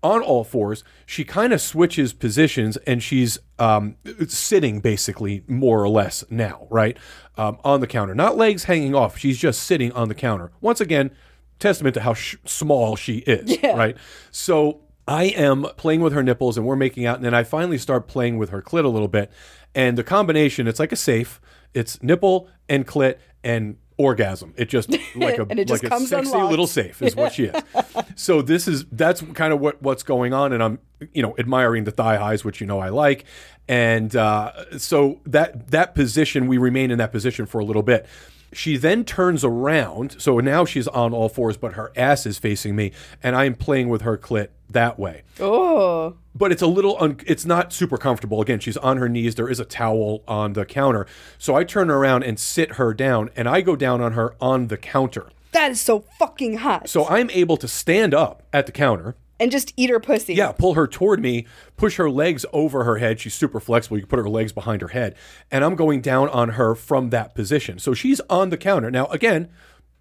on 0.02 0.20
all 0.20 0.42
fours, 0.44 0.82
she 1.06 1.24
kind 1.24 1.52
of 1.52 1.60
switches 1.60 2.12
positions 2.12 2.76
and 2.78 3.02
she's 3.02 3.38
um, 3.58 3.96
sitting 4.26 4.80
basically 4.80 5.44
more 5.46 5.82
or 5.82 5.88
less 5.88 6.24
now, 6.28 6.66
right? 6.70 6.96
Um, 7.36 7.58
on 7.62 7.80
the 7.80 7.86
counter. 7.86 8.14
Not 8.14 8.36
legs 8.36 8.64
hanging 8.64 8.94
off. 8.94 9.16
She's 9.16 9.38
just 9.38 9.62
sitting 9.62 9.92
on 9.92 10.08
the 10.08 10.14
counter. 10.14 10.50
Once 10.60 10.80
again, 10.80 11.12
testament 11.60 11.94
to 11.94 12.00
how 12.00 12.14
sh- 12.14 12.36
small 12.44 12.96
she 12.96 13.18
is, 13.18 13.58
right? 13.62 13.96
So 14.32 14.80
I 15.07 15.24
am 15.24 15.66
playing 15.76 16.00
with 16.00 16.12
her 16.12 16.22
nipples 16.22 16.57
and 16.57 16.66
we're 16.66 16.76
making 16.76 17.07
out. 17.07 17.16
And 17.16 17.24
then 17.24 17.34
I 17.34 17.42
finally 17.42 17.78
start 17.78 18.07
playing 18.07 18.38
with 18.38 18.50
her 18.50 18.62
clit 18.62 18.84
a 18.84 18.88
little 18.88 19.09
bit. 19.09 19.30
And 19.74 19.96
the 19.98 20.05
combination, 20.05 20.68
it's 20.68 20.78
like 20.78 20.92
a 20.92 20.96
safe, 20.96 21.40
it's 21.74 22.03
nipple 22.03 22.48
and 22.68 22.86
clit 22.86 23.16
and 23.42 23.76
orgasm. 23.96 24.55
It 24.57 24.68
just 24.68 24.90
like 25.14 25.38
a 25.38 25.46
just 25.64 25.82
like 25.82 25.92
a 25.92 26.00
sexy 26.00 26.32
unlocked. 26.32 26.50
little 26.50 26.66
safe 26.66 27.03
is 27.03 27.16
what 27.16 27.32
she 27.32 27.44
is. 27.44 27.62
so 28.16 28.42
this 28.42 28.68
is 28.68 28.84
that's 28.92 29.22
kind 29.34 29.53
of 29.53 29.61
what 29.61 29.82
what's 29.82 30.03
going 30.03 30.32
on, 30.32 30.53
and 30.53 30.62
I'm 30.62 30.78
you 31.12 31.22
know 31.22 31.34
admiring 31.38 31.84
the 31.84 31.90
thigh 31.90 32.16
highs, 32.16 32.44
which 32.44 32.61
you 32.61 32.66
know 32.66 32.78
I 32.78 32.88
like, 32.88 33.24
and 33.68 34.14
uh, 34.14 34.78
so 34.78 35.20
that 35.26 35.70
that 35.70 35.94
position 35.94 36.46
we 36.46 36.59
remain 36.59 36.90
in 36.90 36.98
that 36.98 37.12
position 37.12 37.46
for 37.46 37.59
a 37.59 37.64
little 37.64 37.82
bit. 37.82 38.07
She 38.53 38.76
then 38.76 39.05
turns 39.05 39.44
around, 39.44 40.20
so 40.20 40.38
now 40.40 40.64
she's 40.64 40.86
on 40.88 41.12
all 41.12 41.28
fours, 41.28 41.57
but 41.57 41.72
her 41.74 41.90
ass 41.96 42.26
is 42.26 42.38
facing 42.38 42.76
me, 42.76 42.92
and 43.22 43.34
I'm 43.34 43.55
playing 43.55 43.88
with 43.88 44.03
her 44.03 44.18
clit 44.18 44.48
that 44.70 44.98
way. 44.98 45.22
Oh. 45.40 46.16
but 46.34 46.50
it's 46.50 46.62
a 46.62 46.66
little 46.66 46.96
un- 46.98 47.20
it's 47.26 47.44
not 47.44 47.72
super 47.74 47.98
comfortable. 47.98 48.40
Again 48.40 48.59
she's 48.59 48.78
on 48.78 48.96
her 48.96 49.09
knees. 49.09 49.34
There 49.34 49.48
is 49.48 49.61
a 49.61 49.64
towel 49.66 50.22
on 50.26 50.55
the 50.55 50.64
counter. 50.64 51.07
So 51.38 51.55
i 51.55 51.62
turn 51.64 51.90
around 51.90 52.22
and 52.22 52.38
sit 52.38 52.72
her 52.72 52.94
down 52.94 53.28
and 53.36 53.46
i 53.48 53.61
go 53.61 53.76
down 53.76 54.00
on 54.00 54.12
her 54.12 54.34
on 54.40 54.68
the 54.68 54.78
counter. 54.78 55.28
That 55.53 55.70
is 55.72 55.80
so 55.80 56.00
fucking 56.18 56.59
hot. 56.59 56.88
so 56.88 57.07
i'm 57.07 57.28
able 57.30 57.59
to 57.59 57.68
stand 57.68 58.14
up 58.14 58.42
at 58.53 58.64
the 58.64 58.72
counter 58.72 59.14
and 59.41 59.51
just 59.51 59.72
eat 59.76 59.91
her 59.91 60.01
pussy. 60.01 60.35
yeah 60.35 60.53
pull 60.53 60.74
her 60.74 60.87
toward 60.87 61.20
me 61.20 61.47
push 61.76 61.97
her 61.97 62.11
legs 62.11 62.45
over 62.53 62.85
her 62.85 62.99
head. 62.99 63.20
She's 63.20 63.35
super 63.35 63.61
flexible. 63.61 63.97
You 63.97 64.03
can 64.03 64.09
put 64.11 64.18
her 64.18 64.28
legs 64.28 64.53
behind 64.53 64.83
her 64.83 64.89
head. 64.89 65.14
And 65.51 65.64
i'm 65.64 65.76
going 65.76 66.01
down 66.01 66.28
on 66.28 66.51
her 66.51 66.74
from 66.74 67.11
that 67.11 67.35
position. 67.35 67.78
So 67.78 67.95
she's 67.95 68.20
on 68.28 68.51
the 68.51 68.57
counter. 68.57 68.91
Now 68.91 69.07
again 69.07 69.49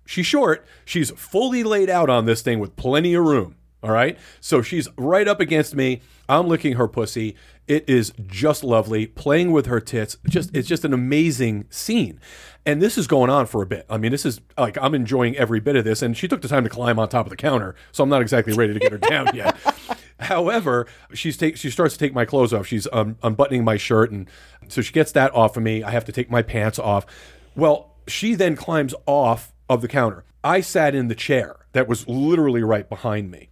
she's 0.06 0.26
short. 0.26 0.66
She's 0.86 1.12
fully 1.12 1.64
laid 1.64 1.90
out 1.90 2.10
on 2.10 2.26
this 2.26 2.42
thing 2.42 2.60
with 2.60 2.76
plenty 2.76 3.14
of 3.14 3.24
room 3.24 3.56
all 3.84 3.92
right? 3.92 4.18
So 4.40 4.62
she's 4.62 4.88
right 4.98 5.28
up 5.28 5.40
against 5.40 5.76
me. 5.76 6.02
I'm 6.30 6.48
licking 6.48 6.74
her 6.74 6.88
pussy. 6.88 7.36
It 7.68 7.90
is 7.90 8.14
just 8.28 8.64
lovely. 8.64 9.08
Playing 9.08 9.52
with 9.52 9.66
her 9.66 9.80
tits. 9.80 10.18
Just 10.28 10.56
it's 10.56 10.68
just 10.68 10.86
an 10.86 10.94
amazing 10.94 11.66
scene. 11.70 12.20
And 12.66 12.82
this 12.82 12.98
is 12.98 13.08
going 13.08 13.30
on 13.30 13.48
for 13.48 13.62
a 13.62 13.66
bit. 13.66 13.86
I 13.90 13.98
mean 13.98 14.12
this 14.12 14.26
is 14.26 14.42
like 14.58 14.78
i'm 14.80 14.94
enjoying 14.94 15.36
every 15.38 15.60
bit 15.60 15.76
of 15.76 15.84
this. 15.84 16.02
And 16.02 16.16
she 16.16 16.28
took 16.28 16.42
the 16.42 16.48
time 16.48 16.64
to 16.64 16.70
climb 16.70 17.00
on 17.00 17.10
top 17.10 17.26
of 17.26 17.30
the 17.30 17.38
counter 17.38 17.76
so 17.92 18.04
i'm 18.04 18.10
not 18.10 18.22
exactly 18.22 18.54
ready 18.54 18.74
to 18.74 18.80
get 18.80 18.92
her 18.92 18.98
down 19.10 19.36
yet. 19.36 19.58
However, 20.22 20.86
she's 21.14 21.36
take 21.36 21.58
she 21.58 21.72
starts 21.72 21.96
to 21.96 22.00
take 22.00 22.14
my 22.14 22.26
clothes 22.26 22.54
off. 22.54 22.68
She's 22.68 22.88
um, 22.94 23.18
unbuttoning 23.24 23.64
my 23.64 23.78
shirt, 23.78 24.12
and 24.12 24.30
so 24.68 24.82
she 24.82 24.94
gets 24.94 25.12
that 25.14 25.34
off 25.34 25.58
of 25.58 25.64
me. 25.64 25.82
I 25.82 25.90
have 25.90 26.06
to 26.06 26.12
take 26.12 26.30
my 26.30 26.44
pants 26.44 26.78
off. 26.78 27.08
Well, 27.56 27.96
she 28.08 28.36
then 28.36 28.56
climbs 28.56 28.94
off 29.08 29.52
of 29.68 29.82
the 29.82 29.88
counter. 29.88 30.24
I 30.44 30.62
sat 30.62 30.94
in 30.94 31.08
the 31.08 31.16
chair 31.16 31.66
that 31.74 31.88
was 31.88 32.08
literally 32.08 32.62
right 32.64 32.88
behind 32.88 33.32
me 33.32 33.50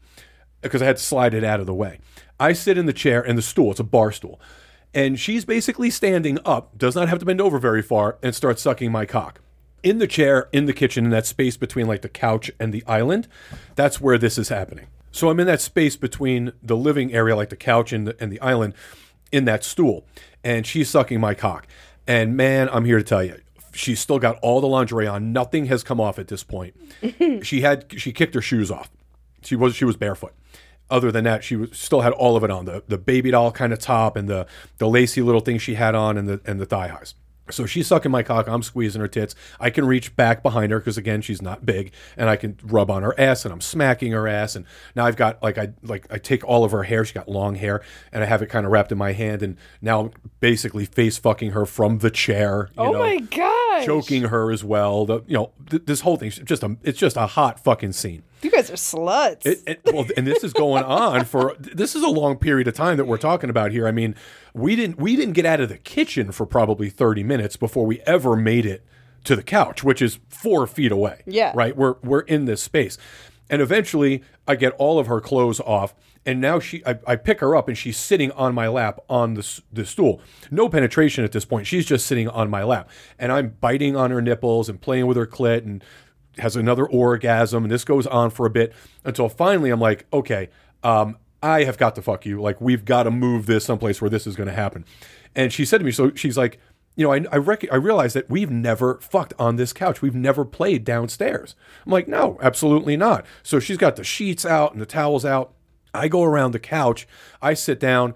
because 0.62 0.82
I 0.82 0.86
had 0.86 0.98
to 0.98 1.04
slide 1.04 1.34
it 1.34 1.44
out 1.44 1.60
of 1.60 1.66
the 1.66 1.74
way. 1.74 2.00
I 2.40 2.54
sit 2.54 2.78
in 2.78 2.86
the 2.86 2.94
chair 2.94 3.22
and 3.22 3.38
the 3.38 3.42
stool. 3.42 3.72
It's 3.72 3.80
a 3.80 3.84
bar 3.84 4.12
stool, 4.12 4.40
and 4.94 5.20
she's 5.20 5.46
basically 5.46 5.90
standing 5.90 6.40
up. 6.46 6.78
Does 6.78 6.96
not 6.96 7.10
have 7.10 7.20
to 7.20 7.26
bend 7.26 7.42
over 7.42 7.60
very 7.60 7.82
far, 7.82 8.18
and 8.24 8.34
starts 8.34 8.62
sucking 8.62 8.92
my 8.92 9.06
cock 9.06 9.42
in 9.84 10.00
the 10.00 10.08
chair 10.08 10.50
in 10.52 10.66
the 10.66 10.74
kitchen 10.74 11.06
in 11.06 11.12
that 11.12 11.26
space 11.26 11.58
between 11.58 11.88
like 11.88 12.02
the 12.02 12.10
couch 12.10 12.52
and 12.60 12.74
the 12.74 12.84
island 12.86 13.28
that's 13.76 14.02
where 14.02 14.18
this 14.18 14.38
is 14.38 14.50
happening 14.50 14.88
so 15.12 15.30
i'm 15.30 15.40
in 15.40 15.48
that 15.48 15.62
space 15.62 15.96
between 15.96 16.52
the 16.62 16.76
living 16.76 17.14
area 17.14 17.36
like 17.36 17.50
the 17.50 17.56
couch 17.56 17.94
and 17.94 18.08
the, 18.08 18.16
and 18.20 18.32
the 18.32 18.40
island 18.42 18.74
in 19.32 19.46
that 19.46 19.64
stool 19.64 20.06
and 20.44 20.66
she's 20.66 20.90
sucking 20.90 21.20
my 21.20 21.34
cock 21.34 21.68
and 22.08 22.36
man 22.36 22.70
i'm 22.72 22.86
here 22.86 22.98
to 22.98 23.04
tell 23.04 23.24
you 23.24 23.40
she's 23.74 24.00
still 24.00 24.20
got 24.20 24.38
all 24.42 24.60
the 24.60 24.68
lingerie 24.68 25.08
on 25.08 25.32
nothing 25.32 25.66
has 25.66 25.84
come 25.84 26.02
off 26.02 26.20
at 26.20 26.28
this 26.28 26.44
point 26.44 26.76
she 27.44 27.62
had 27.62 27.86
she 27.98 28.12
kicked 28.12 28.36
her 28.36 28.42
shoes 28.42 28.70
off 28.70 28.90
she 29.44 29.56
was 29.56 29.76
she 29.76 29.86
was 29.86 29.96
barefoot 29.96 30.34
other 30.90 31.12
than 31.12 31.24
that, 31.26 31.44
she 31.44 31.56
was, 31.56 31.70
still 31.78 32.02
had 32.02 32.14
all 32.14 32.36
of 32.36 32.44
it 32.44 32.52
on 32.52 32.66
the 32.66 32.84
the 32.88 32.98
baby 32.98 33.32
doll 33.32 33.52
kind 33.52 33.74
of 33.74 33.80
top 33.80 34.16
and 34.16 34.28
the 34.28 34.48
the 34.78 34.88
lacy 34.88 35.22
little 35.22 35.42
thing 35.42 35.58
she 35.58 35.76
had 35.76 35.96
on 35.96 36.18
and 36.18 36.28
the 36.28 36.42
and 36.46 36.60
the 36.60 36.66
thigh 36.66 36.88
highs. 36.88 37.16
So 37.52 37.66
she's 37.66 37.88
sucking 37.88 38.12
my 38.12 38.22
cock. 38.22 38.48
I'm 38.48 38.62
squeezing 38.62 39.02
her 39.02 39.08
tits. 39.08 39.34
I 39.60 39.72
can 39.72 39.88
reach 39.88 40.16
back 40.16 40.44
behind 40.44 40.72
her 40.72 40.78
because 40.78 41.00
again 41.00 41.22
she's 41.24 41.42
not 41.42 41.66
big, 41.66 41.92
and 42.16 42.30
I 42.30 42.36
can 42.36 42.58
rub 42.64 42.92
on 42.92 43.02
her 43.02 43.20
ass 43.20 43.44
and 43.44 43.52
I'm 43.52 43.60
smacking 43.60 44.12
her 44.12 44.28
ass. 44.28 44.56
And 44.56 44.66
now 44.96 45.06
I've 45.08 45.16
got 45.16 45.42
like 45.42 45.58
I 45.58 45.70
like 45.82 46.06
I 46.12 46.20
take 46.20 46.44
all 46.46 46.64
of 46.64 46.72
her 46.72 46.84
hair. 46.84 47.04
She 47.06 47.16
got 47.16 47.28
long 47.28 47.56
hair, 47.56 47.82
and 48.12 48.24
I 48.24 48.28
have 48.28 48.44
it 48.44 48.50
kind 48.50 48.68
of 48.68 48.72
wrapped 48.72 48.92
in 48.92 49.00
my 49.00 49.14
hand. 49.14 49.42
And 49.42 49.58
now 49.82 50.00
I'm 50.02 50.12
basically 50.40 50.86
face 50.86 51.18
fucking 51.18 51.52
her 51.52 51.66
from 51.66 51.98
the 52.00 52.12
chair. 52.12 52.70
You 52.78 52.84
Oh 52.84 52.92
know, 52.92 53.00
my 53.00 53.18
god! 53.18 53.84
choking 53.84 54.24
her 54.26 54.52
as 54.52 54.64
well. 54.64 55.08
The 55.08 55.22
you 55.26 55.34
know 55.34 55.52
th- 55.72 55.86
this 55.88 56.02
whole 56.02 56.18
thing's 56.18 56.38
just 56.38 56.62
a 56.62 56.78
it's 56.84 57.00
just 57.00 57.18
a 57.18 57.26
hot 57.26 57.60
fucking 57.60 57.94
scene. 57.94 58.22
You 58.42 58.52
guys 58.52 58.70
are 58.70 58.76
sluts. 58.76 59.46
It, 59.46 59.60
it, 59.68 59.82
well, 59.86 60.06
and 60.16 60.26
this 60.26 60.44
is 60.44 60.54
going 60.54 60.84
on 60.84 61.26
for 61.26 61.56
this 61.60 61.96
is 61.96 62.04
a 62.04 62.08
long 62.10 62.38
period 62.38 62.68
of 62.68 62.74
time 62.74 62.98
that 62.98 63.06
we're 63.06 63.18
talking 63.18 63.50
about 63.50 63.72
here. 63.72 63.88
I 63.88 63.92
mean, 63.92 64.16
we 64.54 64.76
didn't 64.76 64.98
we 64.98 65.16
didn't 65.16 65.34
get 65.34 65.46
out 65.46 65.60
of 65.60 65.70
the 65.70 65.78
kitchen 65.78 66.32
for 66.32 66.46
probably 66.46 66.90
thirty 66.90 67.24
minutes 67.24 67.58
before 67.58 67.86
we 67.86 68.00
ever 68.02 68.36
made 68.36 68.66
it 68.66 68.86
to 69.26 69.36
the 69.36 69.44
couch, 69.44 69.84
which 69.84 70.02
is 70.02 70.20
four 70.30 70.66
feet 70.68 70.92
away. 70.92 71.24
Yeah. 71.26 71.52
right. 71.54 71.76
We're 71.76 71.96
we're 72.02 72.22
in 72.22 72.46
this 72.46 72.62
space, 72.62 72.98
and 73.50 73.62
eventually 73.62 74.24
I 74.48 74.56
get 74.56 74.74
all 74.78 74.98
of 75.00 75.08
her 75.08 75.22
clothes 75.22 75.60
off, 75.60 75.94
And 76.26 76.42
now 76.42 76.60
she, 76.60 76.84
I, 76.86 76.98
I 77.06 77.16
pick 77.18 77.40
her 77.40 77.56
up 77.56 77.68
and 77.68 77.78
she's 77.78 77.98
sitting 77.98 78.32
on 78.32 78.56
my 78.56 78.68
lap 78.68 79.00
on 79.10 79.36
the, 79.36 79.62
the 79.72 79.86
stool. 79.86 80.22
No 80.50 80.68
penetration 80.70 81.24
at 81.24 81.32
this 81.32 81.46
point. 81.46 81.68
She's 81.68 81.86
just 81.86 82.06
sitting 82.08 82.28
on 82.28 82.50
my 82.50 82.64
lap. 82.64 82.90
And 83.20 83.32
I'm 83.32 83.56
biting 83.62 83.96
on 83.96 84.10
her 84.12 84.22
nipples 84.22 84.68
and 84.68 84.82
playing 84.82 85.06
with 85.06 85.18
her 85.18 85.28
clit 85.28 85.66
and 85.66 85.84
has 86.38 86.56
another 86.56 86.86
orgasm. 86.86 87.64
And 87.64 87.72
this 87.72 87.84
goes 87.84 88.08
on 88.08 88.30
for 88.30 88.46
a 88.46 88.50
bit 88.50 88.74
until 89.04 89.30
finally 89.30 89.70
I'm 89.70 89.80
like, 89.80 90.06
okay, 90.14 90.50
um, 90.84 91.18
I 91.42 91.64
have 91.64 91.78
got 91.78 91.96
to 91.96 92.02
fuck 92.02 92.26
you. 92.26 92.42
Like, 92.42 92.60
we've 92.62 92.86
got 92.86 93.04
to 93.04 93.12
move 93.12 93.46
this 93.46 93.66
someplace 93.66 94.02
where 94.02 94.10
this 94.10 94.28
is 94.28 94.36
going 94.36 94.48
to 94.48 94.54
happen. 94.54 94.86
And 95.36 95.54
she 95.54 95.66
said 95.66 95.80
to 95.80 95.84
me, 95.86 95.92
so 95.92 96.14
she's 96.16 96.38
like, 96.38 96.60
you 96.96 97.06
know, 97.06 97.14
I 97.14 97.26
I, 97.32 97.38
rec- 97.38 97.72
I 97.72 97.76
realized 97.76 98.16
that 98.16 98.30
we've 98.30 98.52
never 98.52 99.00
fucked 99.00 99.34
on 99.40 99.56
this 99.56 99.72
couch. 99.72 100.02
We've 100.02 100.16
never 100.16 100.44
played 100.44 100.84
downstairs. 100.84 101.56
I'm 101.86 101.92
like, 101.92 102.08
no, 102.10 102.38
absolutely 102.42 102.98
not. 102.98 103.26
So 103.42 103.60
she's 103.60 103.78
got 103.78 103.96
the 103.96 104.04
sheets 104.04 104.46
out 104.46 104.74
and 104.74 104.82
the 104.82 104.86
towels 104.86 105.24
out. 105.24 105.54
I 105.94 106.08
go 106.08 106.24
around 106.24 106.52
the 106.52 106.60
couch. 106.60 107.08
I 107.42 107.54
sit 107.54 107.80
down. 107.80 108.16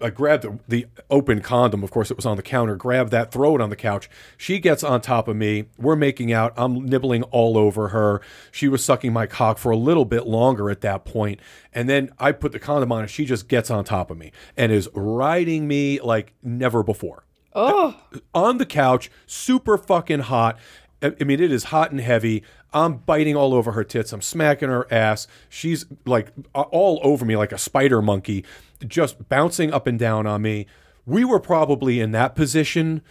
I, 0.00 0.06
I 0.06 0.10
grab 0.10 0.42
the, 0.42 0.58
the 0.68 0.86
open 1.10 1.40
condom. 1.40 1.82
Of 1.82 1.90
course, 1.90 2.10
it 2.10 2.16
was 2.16 2.26
on 2.26 2.36
the 2.36 2.42
counter. 2.42 2.76
Grab 2.76 3.10
that, 3.10 3.30
throw 3.32 3.54
it 3.54 3.60
on 3.60 3.70
the 3.70 3.76
couch. 3.76 4.08
She 4.36 4.58
gets 4.58 4.82
on 4.82 5.00
top 5.00 5.28
of 5.28 5.36
me. 5.36 5.66
We're 5.78 5.96
making 5.96 6.32
out. 6.32 6.52
I'm 6.56 6.84
nibbling 6.86 7.22
all 7.24 7.56
over 7.58 7.88
her. 7.88 8.20
She 8.50 8.68
was 8.68 8.84
sucking 8.84 9.12
my 9.12 9.26
cock 9.26 9.58
for 9.58 9.70
a 9.70 9.76
little 9.76 10.04
bit 10.04 10.26
longer 10.26 10.70
at 10.70 10.80
that 10.82 11.04
point. 11.04 11.40
And 11.72 11.88
then 11.88 12.10
I 12.18 12.32
put 12.32 12.52
the 12.52 12.58
condom 12.58 12.92
on 12.92 13.02
and 13.02 13.10
she 13.10 13.24
just 13.24 13.48
gets 13.48 13.70
on 13.70 13.84
top 13.84 14.10
of 14.10 14.18
me 14.18 14.32
and 14.56 14.72
is 14.72 14.88
riding 14.94 15.66
me 15.68 16.00
like 16.00 16.32
never 16.42 16.82
before 16.82 17.24
Oh. 17.52 17.96
on 18.32 18.58
the 18.58 18.66
couch, 18.66 19.10
super 19.26 19.76
fucking 19.76 20.20
hot. 20.20 20.56
I 21.02 21.24
mean, 21.24 21.40
it 21.40 21.50
is 21.50 21.64
hot 21.64 21.90
and 21.90 22.00
heavy. 22.00 22.42
I'm 22.72 22.98
biting 22.98 23.34
all 23.36 23.54
over 23.54 23.72
her 23.72 23.84
tits. 23.84 24.12
I'm 24.12 24.22
smacking 24.22 24.68
her 24.68 24.86
ass. 24.92 25.26
She's 25.48 25.86
like 26.04 26.28
all 26.54 27.00
over 27.02 27.24
me 27.24 27.36
like 27.36 27.52
a 27.52 27.58
spider 27.58 28.02
monkey, 28.02 28.44
just 28.86 29.28
bouncing 29.28 29.72
up 29.72 29.86
and 29.86 29.98
down 29.98 30.26
on 30.26 30.42
me. 30.42 30.66
We 31.06 31.24
were 31.24 31.40
probably 31.40 32.00
in 32.00 32.12
that 32.12 32.34
position. 32.34 33.02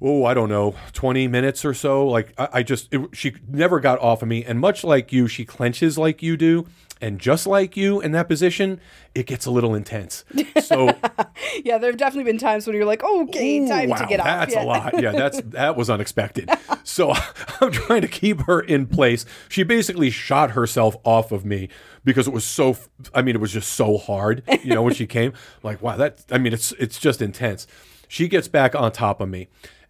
Oh, 0.00 0.24
I 0.24 0.34
don't 0.34 0.48
know, 0.48 0.74
20 0.92 1.28
minutes 1.28 1.64
or 1.64 1.72
so. 1.72 2.06
Like, 2.06 2.32
I, 2.38 2.48
I 2.52 2.62
just, 2.62 2.92
it, 2.92 3.08
she 3.12 3.34
never 3.48 3.80
got 3.80 3.98
off 4.00 4.22
of 4.22 4.28
me. 4.28 4.44
And 4.44 4.60
much 4.60 4.84
like 4.84 5.12
you, 5.12 5.28
she 5.28 5.44
clenches 5.44 5.96
like 5.96 6.22
you 6.22 6.36
do. 6.36 6.66
And 7.00 7.18
just 7.18 7.46
like 7.46 7.76
you 7.76 8.00
in 8.00 8.12
that 8.12 8.28
position, 8.28 8.80
it 9.14 9.26
gets 9.26 9.44
a 9.46 9.50
little 9.50 9.74
intense. 9.74 10.24
So, 10.62 10.86
Yeah, 11.64 11.76
there 11.78 11.90
have 11.90 11.98
definitely 11.98 12.30
been 12.30 12.38
times 12.38 12.66
when 12.66 12.74
you're 12.76 12.84
like, 12.86 13.02
okay, 13.04 13.66
time 13.68 13.90
wow, 13.90 13.96
to 13.96 14.06
get 14.06 14.20
off. 14.20 14.26
That's 14.26 14.54
Yeah. 14.54 14.62
a 14.62 14.64
lot. 14.64 15.02
Yeah, 15.02 15.12
that's 15.12 15.40
that 15.46 15.76
was 15.76 15.90
unexpected. 15.90 16.48
so 16.82 17.12
I'm 17.60 17.72
trying 17.72 18.02
to 18.02 18.08
keep 18.08 18.40
her 18.42 18.60
in 18.60 18.86
place. 18.86 19.26
She 19.48 19.62
basically 19.64 20.10
shot 20.10 20.52
herself 20.52 20.96
off 21.04 21.30
of 21.32 21.44
me 21.44 21.68
because 22.04 22.26
it 22.26 22.32
was 22.32 22.44
so. 22.44 22.76
I 23.14 23.22
mean, 23.22 23.34
it 23.34 23.40
was 23.40 23.52
just 23.52 23.72
so 23.72 23.98
hard. 23.98 24.42
You 24.62 24.74
know, 24.74 24.82
when 24.82 24.94
she 24.94 25.06
came, 25.06 25.32
like, 25.62 25.82
wow, 25.82 25.96
that. 25.96 26.24
I 26.30 26.38
mean, 26.38 26.52
it's 26.52 26.72
it's 26.72 26.98
just 26.98 27.20
intense. 27.20 27.66
She 28.08 28.28
gets 28.28 28.48
back 28.48 28.74
on 28.74 28.90
top 28.92 29.20
of 29.20 29.28
me, 29.28 29.48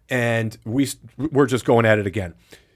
and 0.09 0.57
we 0.65 0.89
we're 1.17 1.45
just 1.47 1.65
going 1.65 1.85
at 1.85 1.99
it 1.99 2.07
again. 2.07 2.33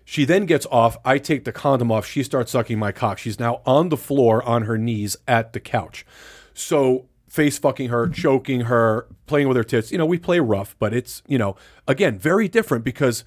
She 0.10 0.26
then 0.26 0.48
gets 0.48 0.66
off. 0.72 0.98
I 1.06 1.20
take 1.20 1.46
the 1.46 1.52
condom 1.52 1.92
off. 1.92 2.04
She 2.04 2.24
starts 2.24 2.52
sucking 2.52 2.80
my 2.80 2.92
cock. 2.92 3.20
She's 3.20 3.40
now 3.40 3.62
on 3.64 3.90
the 3.90 3.96
floor 3.96 4.42
on 4.42 4.64
her 4.64 4.76
knees 4.76 5.16
at 5.28 5.54
the 5.54 5.60
couch. 5.60 6.04
So 6.52 7.06
face 7.28 7.60
fucking 7.60 7.90
her, 7.90 8.10
choking 8.10 8.62
her, 8.62 9.06
playing 9.28 9.48
with 9.48 9.56
her 9.56 9.64
tits. 9.64 9.92
You 9.92 10.00
know, 10.00 10.08
we 10.08 10.18
play 10.18 10.40
rough, 10.40 10.76
but 10.80 10.96
it's, 10.96 11.22
you 11.28 11.38
know, 11.38 11.56
again, 11.88 12.18
very 12.18 12.48
different 12.48 12.84
because 12.84 13.24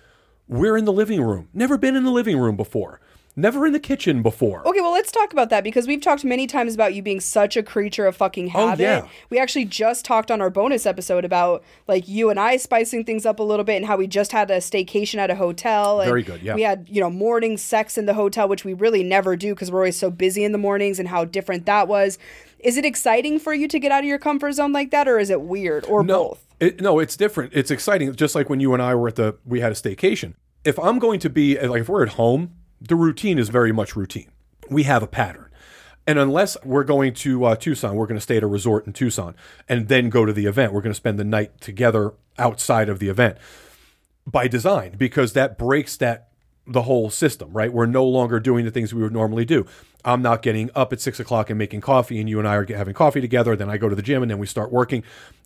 we're 0.49 0.77
in 0.77 0.85
the 0.85 0.93
living 0.93 1.23
room. 1.23 1.49
Never 1.55 1.79
been 1.79 1.95
in 1.95 2.03
the 2.03 2.11
living 2.11 2.37
room 2.37 2.57
before. 2.57 3.01
Never 3.35 3.67
in 3.67 3.73
the 3.73 3.81
kitchen 3.81 4.21
before. 4.21 4.67
Okay, 4.69 4.81
well, 4.83 4.93
let's 4.93 5.11
talk 5.11 5.33
about 5.33 5.49
that 5.49 5.65
because 5.65 5.87
we've 5.87 6.03
talked 6.03 6.23
many 6.23 6.47
times 6.47 6.75
about 6.75 6.93
you 6.93 7.01
being 7.01 7.19
such 7.19 7.57
a 7.57 7.63
creature 7.63 8.05
of 8.05 8.15
fucking 8.15 8.49
oh, 8.55 8.69
habit. 8.69 8.85
Oh, 8.85 8.87
yeah. 8.87 9.09
We 9.31 9.39
actually 9.39 9.65
just 9.65 10.05
talked 10.05 10.31
on 10.31 10.43
our 10.43 10.51
bonus 10.51 10.85
episode 10.85 11.25
about 11.25 11.65
like 11.89 12.07
you 12.07 12.29
and 12.29 12.39
I 12.39 12.59
spicing 12.59 13.05
things 13.05 13.25
up 13.25 13.41
a 13.41 13.43
little 13.43 13.65
bit 13.65 13.77
and 13.77 13.87
how 13.87 13.97
we 13.97 14.07
just 14.07 14.33
had 14.33 14.51
a 14.51 14.59
staycation 14.59 15.17
at 15.19 15.31
a 15.31 15.35
hotel. 15.35 16.01
And 16.03 16.09
Very 16.09 16.23
good, 16.23 16.43
yeah. 16.43 16.55
We 16.55 16.61
had, 16.61 16.87
you 16.91 17.01
know, 17.01 17.09
morning 17.09 17.57
sex 17.57 17.97
in 17.97 18.05
the 18.05 18.13
hotel, 18.13 18.49
which 18.49 18.67
we 18.67 18.75
really 18.75 19.03
never 19.03 19.35
do 19.35 19.55
because 19.55 19.71
we're 19.71 19.81
always 19.81 19.97
so 19.97 20.11
busy 20.11 20.45
in 20.45 20.53
the 20.53 20.59
mornings 20.59 20.99
and 20.99 21.09
how 21.09 21.25
different 21.25 21.65
that 21.65 21.89
was. 21.89 22.19
Is 22.59 22.77
it 22.77 22.85
exciting 22.85 23.39
for 23.39 23.55
you 23.55 23.67
to 23.67 23.79
get 23.79 23.93
out 23.93 24.01
of 24.01 24.09
your 24.09 24.19
comfort 24.19 24.53
zone 24.53 24.73
like 24.73 24.91
that 24.91 25.09
or 25.09 25.19
is 25.19 25.31
it 25.31 25.41
weird 25.41 25.87
or 25.87 26.05
No, 26.05 26.29
both? 26.29 26.47
it, 26.61 26.81
no, 26.83 26.99
it's 26.99 27.17
different. 27.17 27.55
It's 27.55 27.71
exciting. 27.71 28.15
Just 28.15 28.35
like 28.35 28.51
when 28.51 28.61
you 28.61 28.75
and 28.75 28.83
I 28.83 28.95
were 28.95 29.09
at 29.09 29.17
the, 29.17 29.37
we 29.47 29.61
had 29.61 29.73
a 29.73 29.75
staycation. 29.75 30.35
If 30.65 30.79
I'm 30.79 30.99
going 30.99 31.19
to 31.21 31.31
be 31.31 31.59
like, 31.59 31.81
if 31.81 31.89
we're 31.89 32.05
at 32.05 32.11
home, 32.11 32.57
the 32.89 32.97
routine 32.97 33.39
is 33.39 33.49
very 33.49 33.73
much 33.73 33.97
routine. 33.97 34.31
We 34.71 34.85
have 34.85 35.03
a 35.03 35.07
pattern, 35.07 35.51
and 36.07 36.19
unless 36.19 36.57
we're 36.65 36.85
going 36.85 37.15
to 37.15 37.45
uh, 37.45 37.57
Tucson, 37.57 37.95
we're 37.95 38.07
going 38.07 38.17
to 38.17 38.23
stay 38.23 38.37
at 38.37 38.43
a 38.43 38.49
resort 38.49 38.87
in 38.87 38.93
Tucson 38.93 39.35
and 39.69 39.89
then 39.89 40.09
go 40.09 40.25
to 40.25 40.33
the 40.33 40.47
event. 40.47 40.73
We're 40.73 40.83
going 40.83 40.93
to 40.93 40.97
spend 40.97 41.19
the 41.19 41.25
night 41.25 41.61
together 41.61 42.15
outside 42.39 42.89
of 42.89 42.99
the 42.99 43.09
event 43.09 43.39
by 44.27 44.49
design 44.49 44.95
because 44.97 45.33
that 45.35 45.59
breaks 45.59 45.97
that 45.99 46.29
the 46.67 46.83
whole 46.83 47.11
system, 47.11 47.53
right? 47.53 47.73
We're 47.73 47.87
no 47.87 48.05
longer 48.05 48.39
doing 48.39 48.65
the 48.65 48.71
things 48.71 48.95
we 48.95 49.03
would 49.03 49.13
normally 49.13 49.45
do. 49.45 49.67
I'm 50.05 50.23
not 50.23 50.43
getting 50.43 50.71
up 50.75 50.93
at 50.93 51.01
six 51.01 51.21
o'clock 51.21 51.51
and 51.51 51.59
making 51.59 51.81
coffee, 51.81 52.21
and 52.21 52.29
you 52.29 52.39
and 52.39 52.47
I 52.47 52.57
are 52.57 52.67
having 52.67 52.95
coffee 52.95 53.21
together. 53.21 53.57
Then 53.57 53.71
I 53.71 53.79
go 53.79 53.89
to 53.89 53.95
the 53.95 54.03
gym, 54.03 54.23
and 54.23 54.31
then 54.31 54.39
we 54.39 54.47
start 54.47 54.73
working. 54.73 55.03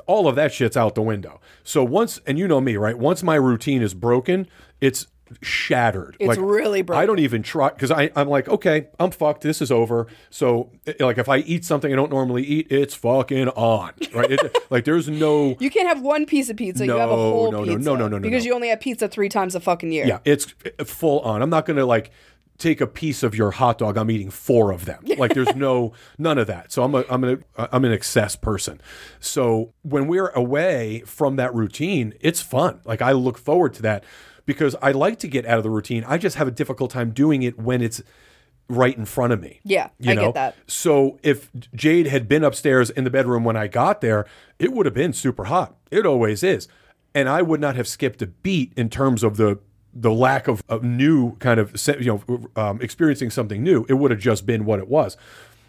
All 0.06 0.28
of 0.28 0.36
that 0.36 0.52
shit's 0.52 0.76
out 0.76 0.94
the 0.94 1.02
window. 1.02 1.40
So 1.64 1.84
once, 1.84 2.20
and 2.26 2.38
you 2.38 2.46
know 2.46 2.60
me, 2.60 2.76
right? 2.76 2.98
Once 2.98 3.22
my 3.22 3.34
routine 3.34 3.82
is 3.82 3.92
broken, 3.92 4.46
it's 4.80 5.06
shattered. 5.42 6.16
It's 6.20 6.36
really 6.38 6.82
broken. 6.82 7.02
I 7.02 7.06
don't 7.06 7.18
even 7.18 7.42
try 7.42 7.70
because 7.70 7.90
I'm 7.90 8.28
like, 8.28 8.48
okay, 8.48 8.88
I'm 8.98 9.10
fucked. 9.10 9.42
This 9.42 9.60
is 9.60 9.70
over. 9.70 10.06
So, 10.30 10.70
like, 11.00 11.18
if 11.18 11.28
I 11.28 11.38
eat 11.38 11.64
something 11.64 11.92
I 11.92 11.96
don't 11.96 12.10
normally 12.10 12.44
eat, 12.44 12.68
it's 12.70 12.94
fucking 12.94 13.48
on, 13.48 13.92
right? 14.14 14.30
It, 14.32 14.56
like, 14.70 14.84
there's 14.84 15.08
no. 15.08 15.56
You 15.58 15.70
can't 15.70 15.88
have 15.88 16.00
one 16.00 16.26
piece 16.26 16.48
of 16.50 16.56
pizza. 16.56 16.84
you 16.84 16.92
have 16.92 17.10
a 17.10 17.12
No, 17.12 17.16
whole 17.16 17.52
no, 17.52 17.64
no, 17.64 17.64
pizza. 17.76 17.78
no, 17.90 17.96
no, 17.96 18.08
no, 18.08 18.18
no, 18.18 18.22
Because 18.22 18.44
no. 18.44 18.48
you 18.48 18.54
only 18.54 18.68
have 18.68 18.80
pizza 18.80 19.08
three 19.08 19.28
times 19.28 19.54
a 19.54 19.60
fucking 19.60 19.92
year. 19.92 20.06
Yeah, 20.06 20.18
it's 20.24 20.54
full 20.84 21.20
on. 21.20 21.42
I'm 21.42 21.50
not 21.50 21.66
going 21.66 21.76
to 21.78 21.86
like 21.86 22.10
take 22.58 22.80
a 22.80 22.86
piece 22.86 23.22
of 23.22 23.34
your 23.34 23.50
hot 23.50 23.76
dog. 23.78 23.98
I'm 23.98 24.10
eating 24.10 24.30
four 24.30 24.72
of 24.72 24.86
them. 24.86 25.04
Like 25.18 25.34
there's 25.34 25.54
no 25.54 25.92
none 26.18 26.38
of 26.38 26.46
that. 26.46 26.72
So 26.72 26.82
I'm 26.84 26.94
a 26.94 27.04
I'm 27.10 27.22
a 27.24 27.38
I'm 27.58 27.84
an 27.84 27.92
excess 27.92 28.34
person. 28.34 28.80
So 29.20 29.74
when 29.82 30.06
we're 30.06 30.28
away 30.28 31.02
from 31.04 31.36
that 31.36 31.54
routine, 31.54 32.14
it's 32.20 32.40
fun. 32.40 32.80
Like 32.86 33.02
I 33.02 33.12
look 33.12 33.36
forward 33.36 33.74
to 33.74 33.82
that 33.82 34.04
because 34.46 34.74
I 34.80 34.92
like 34.92 35.18
to 35.20 35.28
get 35.28 35.44
out 35.44 35.58
of 35.58 35.64
the 35.64 35.70
routine. 35.70 36.04
I 36.06 36.18
just 36.18 36.36
have 36.36 36.48
a 36.48 36.52
difficult 36.52 36.90
time 36.90 37.10
doing 37.10 37.42
it 37.42 37.58
when 37.58 37.82
it's 37.82 38.02
right 38.68 38.96
in 38.96 39.04
front 39.04 39.32
of 39.32 39.40
me. 39.40 39.60
Yeah, 39.64 39.90
You 39.98 40.12
I 40.12 40.14
know? 40.14 40.24
get 40.26 40.34
that. 40.34 40.56
So 40.66 41.18
if 41.22 41.50
Jade 41.74 42.06
had 42.06 42.28
been 42.28 42.42
upstairs 42.42 42.90
in 42.90 43.04
the 43.04 43.10
bedroom 43.10 43.44
when 43.44 43.56
I 43.56 43.68
got 43.68 44.00
there, 44.00 44.26
it 44.58 44.72
would 44.72 44.86
have 44.86 44.94
been 44.94 45.12
super 45.12 45.44
hot. 45.44 45.76
It 45.90 46.06
always 46.06 46.42
is. 46.42 46.66
And 47.14 47.28
I 47.28 47.42
would 47.42 47.60
not 47.60 47.76
have 47.76 47.86
skipped 47.86 48.22
a 48.22 48.26
beat 48.26 48.72
in 48.76 48.88
terms 48.88 49.22
of 49.22 49.36
the 49.36 49.58
the 49.98 50.12
lack 50.12 50.46
of, 50.46 50.62
of 50.68 50.82
new 50.84 51.36
kind 51.36 51.58
of 51.58 51.72
you 51.98 52.20
know 52.28 52.50
um, 52.54 52.80
experiencing 52.82 53.30
something 53.30 53.62
new. 53.62 53.86
It 53.88 53.94
would 53.94 54.10
have 54.10 54.20
just 54.20 54.44
been 54.44 54.66
what 54.66 54.78
it 54.78 54.88
was. 54.88 55.16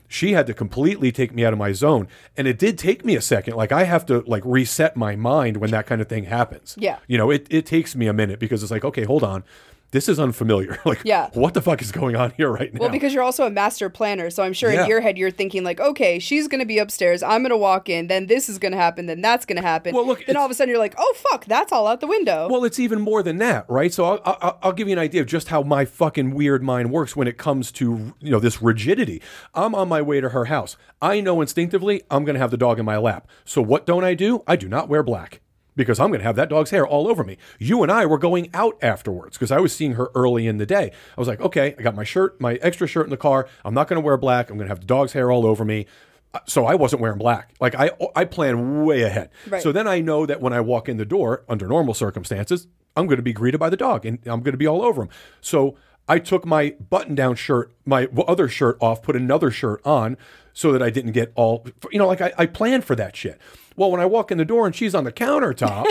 She 0.08 0.32
had 0.34 0.48
to 0.48 0.54
completely 0.54 1.12
take 1.12 1.34
me 1.34 1.44
out 1.44 1.54
of 1.54 1.60
my 1.60 1.74
zone, 1.74 2.08
and 2.38 2.48
it 2.48 2.58
did 2.58 2.78
take 2.78 3.04
me 3.04 3.16
a 3.16 3.22
second. 3.22 3.56
Like 3.56 3.72
I 3.72 3.84
have 3.84 4.06
to 4.08 4.22
like 4.22 4.44
reset 4.46 4.96
my 4.96 5.16
mind 5.16 5.58
when 5.58 5.72
that 5.72 5.86
kind 5.86 6.02
of 6.02 6.08
thing 6.08 6.26
happens. 6.26 6.76
Yeah. 6.78 7.00
you 7.08 7.18
know, 7.18 7.30
it 7.30 7.46
it 7.50 7.66
takes 7.66 7.96
me 7.96 8.08
a 8.08 8.14
minute 8.14 8.40
because 8.40 8.64
it's 8.64 8.72
like, 8.72 8.86
okay, 8.86 9.04
hold 9.04 9.24
on, 9.24 9.44
this 9.92 10.10
is 10.10 10.20
unfamiliar. 10.20 10.80
like, 10.86 11.02
Yeah. 11.04 11.30
what 11.34 11.54
the 11.54 11.62
fuck 11.62 11.82
is 11.82 11.92
going 11.92 12.16
on 12.16 12.32
here 12.32 12.52
right 12.52 12.74
now? 12.74 12.82
Well, 12.82 12.90
because 12.90 13.14
you're 13.14 13.24
also 13.24 13.46
a 13.46 13.50
master 13.50 13.90
planner, 13.90 14.30
so 14.30 14.44
I'm 14.44 14.54
sure 14.54 14.72
Yeah. 14.72 14.84
in 14.84 14.90
your 14.90 15.02
head 15.02 15.18
you're 15.18 15.32
thinking 15.32 15.64
like, 15.64 15.80
okay, 15.80 16.20
she's 16.20 16.48
gonna 16.48 16.66
be 16.66 16.78
upstairs, 16.78 17.24
I'm 17.24 17.42
gonna 17.42 17.58
walk 17.58 17.90
in, 17.90 18.08
then 18.08 18.28
this 18.28 18.50
is 18.50 18.60
gonna 18.60 18.76
happen, 18.78 19.06
then 19.06 19.22
that's 19.22 19.46
gonna 19.46 19.62
happen. 19.62 19.96
Well, 19.96 20.06
look, 20.06 20.26
then 20.26 20.36
all 20.38 20.46
of 20.46 20.52
a 20.52 20.54
sudden 20.54 20.70
you're 20.70 20.80
like, 20.80 20.96
oh 20.98 21.14
fuck, 21.16 21.46
that's 21.46 21.72
all 21.72 21.88
out 21.88 22.02
the 22.02 22.08
window. 22.08 22.48
Well, 22.50 22.66
it's 22.66 22.80
even 22.80 23.00
more 23.02 23.24
than 23.24 23.38
that, 23.38 23.66
right? 23.70 23.94
So 23.94 24.06
I'll, 24.06 24.22
I'll, 24.26 24.60
I'll 24.64 24.74
give 24.74 24.88
you 24.88 24.94
an 24.94 25.00
idea 25.00 25.22
of 25.22 25.28
just 25.28 25.48
how 25.50 25.64
my 25.64 25.86
fucking 25.86 26.32
weird 26.32 26.64
mind 26.64 26.92
works 26.92 27.16
when 27.16 27.28
it 27.28 27.38
comes 27.38 27.72
to 27.74 28.14
you 28.20 28.32
know 28.32 28.40
this 28.40 28.62
rigidity. 28.62 29.22
I'm 29.54 29.74
on 29.74 29.88
my 29.88 30.02
way 30.02 30.22
to 30.22 30.30
her 30.30 30.46
house. 30.46 30.78
I 31.02 31.22
know 31.22 31.42
instinctively 31.42 32.02
I'm 32.10 32.26
going 32.26 32.34
to 32.34 32.40
have 32.40 32.52
the 32.52 32.58
dog 32.58 32.80
in 32.80 32.86
my 32.86 32.98
lap. 32.98 33.28
So 33.46 33.62
what 33.62 33.86
don't 33.86 34.04
I 34.04 34.14
do? 34.16 34.44
I 34.48 34.56
do 34.56 34.68
not 34.68 34.90
wear 34.90 35.04
black 35.04 35.42
because 35.78 36.00
I'm 36.00 36.10
going 36.10 36.20
to 36.20 36.26
have 36.26 36.36
that 36.36 36.50
dog's 36.50 36.72
hair 36.72 36.86
all 36.86 37.08
over 37.08 37.24
me. 37.24 37.38
You 37.60 37.84
and 37.84 37.92
I 37.92 38.06
were 38.06 38.18
going 38.18 38.50
out 38.54 38.78
afterwards 38.82 39.38
because 39.38 39.52
I 39.52 39.60
was 39.62 39.74
seeing 39.74 39.94
her 39.94 40.10
early 40.14 40.46
in 40.48 40.58
the 40.58 40.66
day. 40.66 40.92
I 41.18 41.22
was 41.22 41.30
like, 41.30 41.40
okay, 41.40 41.74
I 41.80 41.82
got 41.82 41.96
my 41.96 42.04
shirt, 42.04 42.42
my 42.42 42.56
extra 42.56 42.88
shirt 42.88 43.06
in 43.06 43.12
the 43.12 43.18
car. 43.18 43.48
I'm 43.64 43.74
not 43.74 43.88
going 43.88 44.02
to 44.02 44.06
wear 44.06 44.18
black. 44.18 44.50
I'm 44.50 44.58
going 44.58 44.68
to 44.68 44.72
have 44.72 44.82
the 44.82 44.86
dog's 44.88 45.14
hair 45.14 45.32
all 45.32 45.46
over 45.46 45.64
me. 45.64 45.86
Uh, 46.34 46.40
So 46.46 46.66
I 46.66 46.76
wasn't 46.76 47.02
wearing 47.02 47.20
black. 47.20 47.54
Like 47.62 47.76
I, 47.76 47.92
I 48.16 48.26
plan 48.26 48.84
way 48.84 49.04
ahead. 49.04 49.30
Right. 49.48 49.62
So 49.62 49.72
then 49.72 49.88
I 49.88 50.02
know 50.02 50.26
that 50.26 50.42
when 50.42 50.52
I 50.52 50.60
walk 50.60 50.90
in 50.90 50.98
the 50.98 51.06
door 51.06 51.46
under 51.48 51.68
normal 51.68 51.94
circumstances, 51.94 52.68
I'm 52.98 53.06
going 53.06 53.18
to 53.18 53.24
be 53.24 53.32
greeted 53.34 53.60
by 53.60 53.70
the 53.70 53.78
dog 53.78 54.06
and 54.06 54.20
I'm 54.26 54.42
going 54.42 54.52
to 54.54 54.58
be 54.58 54.68
all 54.68 54.82
over 54.82 55.04
him. 55.04 55.10
So 55.40 55.78
I 56.10 56.20
took 56.20 56.46
my 56.46 56.76
button 56.90 57.16
down 57.16 57.36
shirt, 57.36 57.72
my 57.86 58.08
other 58.28 58.48
shirt 58.50 58.78
off, 58.82 59.02
put 59.04 59.16
another 59.16 59.52
shirt 59.52 59.82
on 59.86 60.18
so 60.58 60.72
that 60.72 60.82
I 60.82 60.90
didn't 60.90 61.12
get 61.12 61.32
all, 61.36 61.68
you 61.92 62.00
know, 62.00 62.08
like 62.08 62.20
I, 62.20 62.34
I 62.36 62.48
planned 62.48 62.84
for 62.84 62.96
that 62.96 63.16
shit. 63.16 63.40
Well, 63.76 63.92
when 63.92 64.02
I 64.02 64.08
walk 64.08 64.32
in 64.32 64.40
the 64.40 64.44
door 64.44 64.66
and 64.66 64.76
she's 64.76 64.96
on 64.96 65.04
the 65.04 65.12
countertop, 65.12 65.86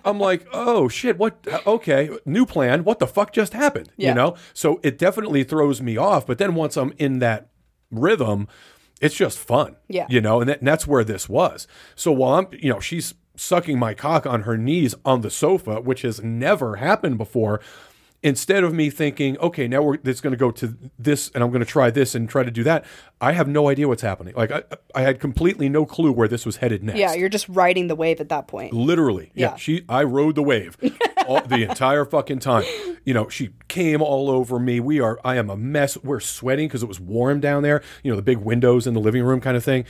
I'm 0.04 0.18
like, 0.18 0.48
oh 0.52 0.88
shit, 0.88 1.16
what? 1.16 1.46
Okay, 1.64 2.10
new 2.24 2.44
plan. 2.44 2.82
What 2.82 2.98
the 2.98 3.06
fuck 3.06 3.32
just 3.32 3.52
happened? 3.52 3.92
Yeah. 3.96 4.08
You 4.08 4.14
know? 4.16 4.36
So 4.52 4.80
it 4.82 4.98
definitely 4.98 5.44
throws 5.44 5.80
me 5.80 5.96
off. 5.96 6.26
But 6.26 6.38
then 6.38 6.56
once 6.56 6.76
I'm 6.76 6.92
in 6.98 7.20
that 7.20 7.50
rhythm, 7.92 8.48
it's 9.00 9.14
just 9.14 9.38
fun. 9.38 9.76
Yeah. 9.86 10.06
You 10.10 10.20
know, 10.20 10.40
and, 10.40 10.50
that, 10.50 10.58
and 10.58 10.66
that's 10.66 10.88
where 10.88 11.04
this 11.04 11.28
was. 11.28 11.68
So 11.94 12.10
while 12.10 12.34
I'm, 12.34 12.48
you 12.50 12.72
know, 12.72 12.80
she's 12.80 13.14
sucking 13.36 13.78
my 13.78 13.94
cock 13.94 14.26
on 14.26 14.42
her 14.42 14.58
knees 14.58 14.96
on 15.04 15.20
the 15.20 15.30
sofa, 15.30 15.80
which 15.80 16.02
has 16.02 16.20
never 16.20 16.76
happened 16.76 17.16
before. 17.16 17.60
Instead 18.22 18.64
of 18.64 18.74
me 18.74 18.90
thinking, 18.90 19.38
okay, 19.38 19.66
now 19.66 19.80
we're 19.80 19.96
it's 20.04 20.20
going 20.20 20.32
to 20.32 20.36
go 20.36 20.50
to 20.50 20.76
this, 20.98 21.30
and 21.34 21.42
I'm 21.42 21.50
going 21.50 21.60
to 21.60 21.66
try 21.66 21.90
this 21.90 22.14
and 22.14 22.28
try 22.28 22.42
to 22.42 22.50
do 22.50 22.62
that, 22.64 22.84
I 23.20 23.32
have 23.32 23.48
no 23.48 23.68
idea 23.68 23.88
what's 23.88 24.02
happening. 24.02 24.34
Like 24.36 24.50
I, 24.50 24.62
I 24.94 25.02
had 25.02 25.20
completely 25.20 25.70
no 25.70 25.86
clue 25.86 26.12
where 26.12 26.28
this 26.28 26.44
was 26.44 26.56
headed 26.56 26.82
next. 26.82 26.98
Yeah, 26.98 27.14
you're 27.14 27.30
just 27.30 27.48
riding 27.48 27.86
the 27.86 27.94
wave 27.94 28.20
at 28.20 28.28
that 28.28 28.46
point. 28.46 28.74
Literally, 28.74 29.30
yeah. 29.34 29.52
Yeah. 29.52 29.56
She, 29.56 29.84
I 29.88 30.02
rode 30.04 30.34
the 30.34 30.42
wave 30.42 30.76
all, 31.26 31.40
the 31.40 31.62
entire 31.68 32.04
fucking 32.04 32.40
time. 32.40 32.64
You 33.04 33.14
know, 33.14 33.28
she 33.30 33.50
came 33.68 34.02
all 34.02 34.30
over 34.30 34.58
me. 34.58 34.80
We 34.80 35.00
are, 35.00 35.18
I 35.24 35.36
am 35.36 35.48
a 35.48 35.56
mess. 35.56 35.96
We're 36.02 36.20
sweating 36.20 36.68
because 36.68 36.82
it 36.82 36.88
was 36.88 37.00
warm 37.00 37.40
down 37.40 37.62
there. 37.62 37.82
You 38.02 38.10
know, 38.12 38.16
the 38.16 38.22
big 38.22 38.38
windows 38.38 38.86
in 38.86 38.92
the 38.92 39.00
living 39.00 39.22
room 39.22 39.40
kind 39.40 39.56
of 39.56 39.64
thing. 39.64 39.86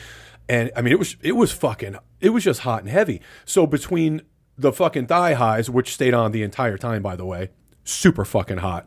And 0.49 0.71
I 0.77 0.83
mean, 0.83 0.93
it 0.93 0.99
was, 0.99 1.17
it 1.21 1.33
was 1.33 1.51
fucking, 1.51 1.97
it 2.21 2.31
was 2.31 2.45
just 2.45 2.61
hot 2.61 2.83
and 2.83 2.91
heavy. 2.91 3.21
So 3.45 3.67
between 3.67 4.23
the 4.57 4.73
fucking 4.73 5.07
thigh 5.07 5.35
highs, 5.35 5.71
which 5.71 5.95
stayed 5.95 6.15
on 6.15 6.33
the 6.33 6.43
entire 6.43 6.77
time, 6.77 7.03
by 7.03 7.17
the 7.17 7.25
way, 7.25 7.51
super 7.91 8.25
fucking 8.25 8.59
hot, 8.59 8.87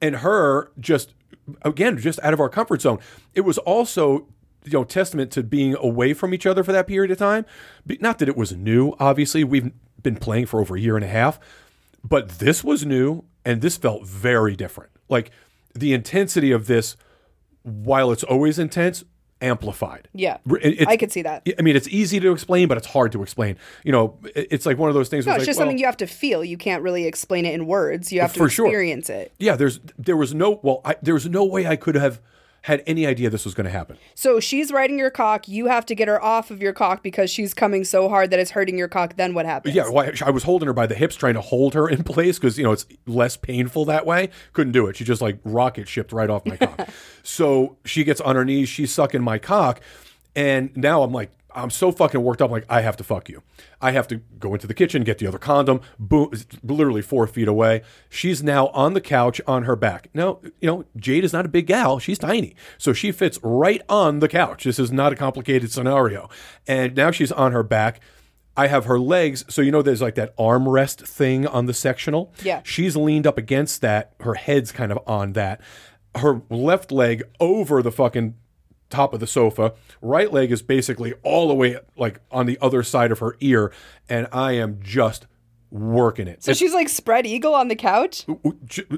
and 0.00 0.16
her 0.16 0.70
just 0.78 1.14
again 1.62 1.98
just 1.98 2.20
out 2.22 2.32
of 2.32 2.40
our 2.40 2.48
comfort 2.48 2.82
zone. 2.82 2.98
It 3.34 3.42
was 3.42 3.58
also 3.58 4.28
you 4.64 4.72
know 4.72 4.84
testament 4.84 5.30
to 5.32 5.42
being 5.42 5.76
away 5.76 6.14
from 6.14 6.32
each 6.32 6.46
other 6.46 6.62
for 6.62 6.72
that 6.72 6.86
period 6.86 7.10
of 7.10 7.18
time. 7.18 7.44
Not 8.00 8.18
that 8.18 8.28
it 8.28 8.36
was 8.36 8.52
new 8.52 8.94
obviously. 8.98 9.44
We've 9.44 9.72
been 10.02 10.16
playing 10.16 10.46
for 10.46 10.60
over 10.60 10.76
a 10.76 10.80
year 10.80 10.96
and 10.96 11.04
a 11.04 11.08
half. 11.08 11.38
But 12.04 12.40
this 12.40 12.64
was 12.64 12.84
new 12.84 13.24
and 13.44 13.60
this 13.60 13.76
felt 13.76 14.06
very 14.06 14.56
different. 14.56 14.90
Like 15.08 15.30
the 15.74 15.92
intensity 15.92 16.52
of 16.52 16.66
this 16.66 16.96
while 17.62 18.10
it's 18.10 18.24
always 18.24 18.58
intense 18.58 19.04
amplified 19.42 20.08
Yeah. 20.14 20.38
It's- 20.62 20.86
I 20.86 20.96
could 20.96 21.12
see 21.12 21.22
that. 21.22 21.46
I 21.58 21.62
mean, 21.62 21.76
it's 21.76 21.88
easy 21.88 22.20
to 22.20 22.32
explain, 22.32 22.68
but 22.68 22.78
it's 22.78 22.86
hard 22.86 23.12
to 23.12 23.22
explain. 23.22 23.56
You 23.84 23.92
know, 23.92 24.18
it's 24.34 24.64
like 24.64 24.78
one 24.78 24.88
of 24.88 24.94
those 24.94 25.08
things. 25.08 25.26
No, 25.26 25.32
where 25.32 25.36
it's 25.38 25.42
like, 25.42 25.46
just 25.48 25.58
well, 25.58 25.66
something 25.66 25.78
you 25.78 25.86
have 25.86 25.96
to 25.98 26.06
feel. 26.06 26.44
You 26.44 26.56
can't 26.56 26.82
really 26.82 27.06
explain 27.06 27.44
it 27.44 27.54
in 27.54 27.66
words. 27.66 28.12
You 28.12 28.20
have 28.20 28.32
to 28.34 28.38
For 28.38 28.48
sure. 28.48 28.66
experience 28.66 29.10
it. 29.10 29.32
Yeah, 29.38 29.56
there's 29.56 29.80
there 29.98 30.16
was 30.16 30.32
no 30.34 30.60
well, 30.62 30.80
I, 30.84 30.96
there 31.02 31.14
was 31.14 31.28
no 31.28 31.44
way 31.44 31.66
I 31.66 31.76
could 31.76 31.94
have 31.96 32.20
had 32.62 32.82
any 32.86 33.06
idea 33.06 33.28
this 33.28 33.44
was 33.44 33.54
going 33.54 33.64
to 33.64 33.70
happen. 33.70 33.98
So 34.14 34.40
she's 34.40 34.72
riding 34.72 34.98
your 34.98 35.10
cock. 35.10 35.48
You 35.48 35.66
have 35.66 35.84
to 35.86 35.94
get 35.94 36.08
her 36.08 36.22
off 36.22 36.50
of 36.50 36.62
your 36.62 36.72
cock 36.72 37.02
because 37.02 37.30
she's 37.30 37.52
coming 37.54 37.84
so 37.84 38.08
hard 38.08 38.30
that 38.30 38.38
it's 38.38 38.52
hurting 38.52 38.78
your 38.78 38.88
cock. 38.88 39.16
Then 39.16 39.34
what 39.34 39.46
happens? 39.46 39.74
Yeah, 39.74 39.88
well, 39.88 40.08
I 40.08 40.28
I 40.28 40.30
was 40.30 40.44
holding 40.44 40.68
her 40.68 40.72
by 40.72 40.86
the 40.86 40.94
hips, 40.94 41.16
trying 41.16 41.34
to 41.34 41.40
hold 41.40 41.74
her 41.74 41.88
in 41.88 42.04
place 42.04 42.38
because 42.38 42.56
you 42.58 42.64
know 42.64 42.72
it's 42.72 42.86
less 43.06 43.36
painful 43.36 43.84
that 43.86 44.06
way. 44.06 44.30
Couldn't 44.52 44.72
do 44.72 44.86
it. 44.86 44.96
She 44.96 45.04
just 45.04 45.20
like 45.20 45.38
rocket 45.44 45.88
shipped 45.88 46.12
right 46.12 46.30
off 46.30 46.46
my 46.46 46.56
cock. 46.56 46.88
so 47.22 47.76
she 47.84 48.04
gets 48.04 48.20
on 48.20 48.36
her 48.36 48.44
knees. 48.44 48.68
She's 48.68 48.92
sucking 48.92 49.22
my 49.22 49.38
cock, 49.38 49.80
and 50.36 50.74
now 50.76 51.02
I'm 51.02 51.12
like, 51.12 51.30
I'm 51.54 51.70
so 51.70 51.92
fucking 51.92 52.22
worked 52.22 52.42
up. 52.42 52.50
Like 52.50 52.66
I 52.68 52.80
have 52.80 52.96
to 52.98 53.04
fuck 53.04 53.28
you. 53.28 53.42
I 53.80 53.92
have 53.92 54.08
to 54.08 54.16
go 54.38 54.54
into 54.54 54.66
the 54.66 54.74
kitchen, 54.74 55.04
get 55.04 55.18
the 55.18 55.26
other 55.26 55.38
condom. 55.38 55.80
Boom, 55.98 56.32
literally 56.62 57.02
four 57.02 57.26
feet 57.26 57.48
away. 57.48 57.82
She's 58.08 58.42
now 58.42 58.68
on 58.68 58.94
the 58.94 59.00
couch 59.00 59.40
on 59.46 59.64
her 59.64 59.76
back. 59.76 60.08
Now, 60.14 60.40
you 60.60 60.66
know, 60.66 60.84
Jade 60.96 61.24
is 61.24 61.32
not 61.32 61.46
a 61.46 61.48
big 61.48 61.66
gal. 61.66 61.98
She's 61.98 62.18
tiny, 62.18 62.54
so 62.78 62.92
she 62.92 63.12
fits 63.12 63.38
right 63.42 63.82
on 63.88 64.20
the 64.20 64.28
couch. 64.28 64.64
This 64.64 64.78
is 64.78 64.92
not 64.92 65.12
a 65.12 65.16
complicated 65.16 65.70
scenario. 65.70 66.28
And 66.66 66.94
now 66.96 67.10
she's 67.10 67.32
on 67.32 67.52
her 67.52 67.62
back. 67.62 68.00
I 68.56 68.66
have 68.66 68.84
her 68.84 68.98
legs, 68.98 69.44
so 69.48 69.62
you 69.62 69.70
know 69.70 69.80
there's 69.80 70.02
like 70.02 70.14
that 70.16 70.36
armrest 70.36 71.06
thing 71.06 71.46
on 71.46 71.66
the 71.66 71.74
sectional. 71.74 72.34
Yeah. 72.42 72.60
She's 72.64 72.96
leaned 72.96 73.26
up 73.26 73.38
against 73.38 73.80
that. 73.80 74.12
Her 74.20 74.34
head's 74.34 74.72
kind 74.72 74.92
of 74.92 74.98
on 75.06 75.32
that. 75.32 75.60
Her 76.16 76.42
left 76.50 76.92
leg 76.92 77.22
over 77.40 77.82
the 77.82 77.90
fucking 77.90 78.34
top 78.92 79.12
of 79.14 79.20
the 79.20 79.26
sofa. 79.26 79.74
Right 80.00 80.32
leg 80.32 80.52
is 80.52 80.62
basically 80.62 81.14
all 81.22 81.48
the 81.48 81.54
way 81.54 81.76
like 81.96 82.20
on 82.30 82.46
the 82.46 82.58
other 82.60 82.82
side 82.82 83.10
of 83.10 83.18
her 83.18 83.36
ear, 83.40 83.72
and 84.08 84.28
I 84.32 84.52
am 84.52 84.78
just 84.82 85.26
working 85.70 86.28
it. 86.28 86.44
So 86.44 86.52
she's 86.52 86.74
like 86.74 86.88
spread 86.88 87.26
eagle 87.26 87.54
on 87.54 87.68
the 87.68 87.76
couch. 87.76 88.24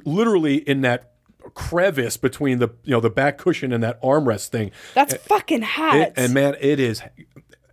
Literally 0.05 0.57
in 0.57 0.81
that 0.83 1.13
crevice 1.55 2.17
between 2.17 2.59
the 2.59 2.69
you 2.85 2.91
know 2.93 3.01
the 3.01 3.11
back 3.11 3.39
cushion 3.39 3.73
and 3.73 3.83
that 3.83 4.01
armrest 4.03 4.49
thing. 4.49 4.71
That's 4.95 5.15
fucking 5.15 5.63
hot. 5.63 5.97
It- 5.97 6.13
and 6.17 6.33
man, 6.35 6.57
it 6.61 6.81
is 6.81 7.03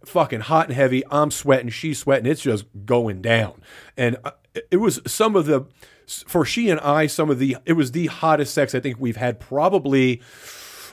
fucking 0.05 0.41
hot 0.41 0.67
and 0.67 0.75
heavy. 0.75 1.03
I'm 1.09 1.31
sweating, 1.31 1.69
she's 1.69 1.99
sweating. 1.99 2.29
It's 2.29 2.41
just 2.41 2.65
going 2.85 3.21
down. 3.21 3.61
And 3.95 4.17
uh, 4.23 4.31
it 4.69 4.77
was 4.77 4.99
some 5.07 5.35
of 5.35 5.45
the 5.45 5.65
for 6.05 6.43
she 6.43 6.69
and 6.69 6.79
I 6.81 7.07
some 7.07 7.29
of 7.29 7.39
the 7.39 7.57
it 7.65 7.73
was 7.73 7.91
the 7.93 8.07
hottest 8.07 8.53
sex 8.53 8.75
I 8.75 8.81
think 8.81 8.97
we've 8.99 9.15
had 9.17 9.39
probably 9.39 10.21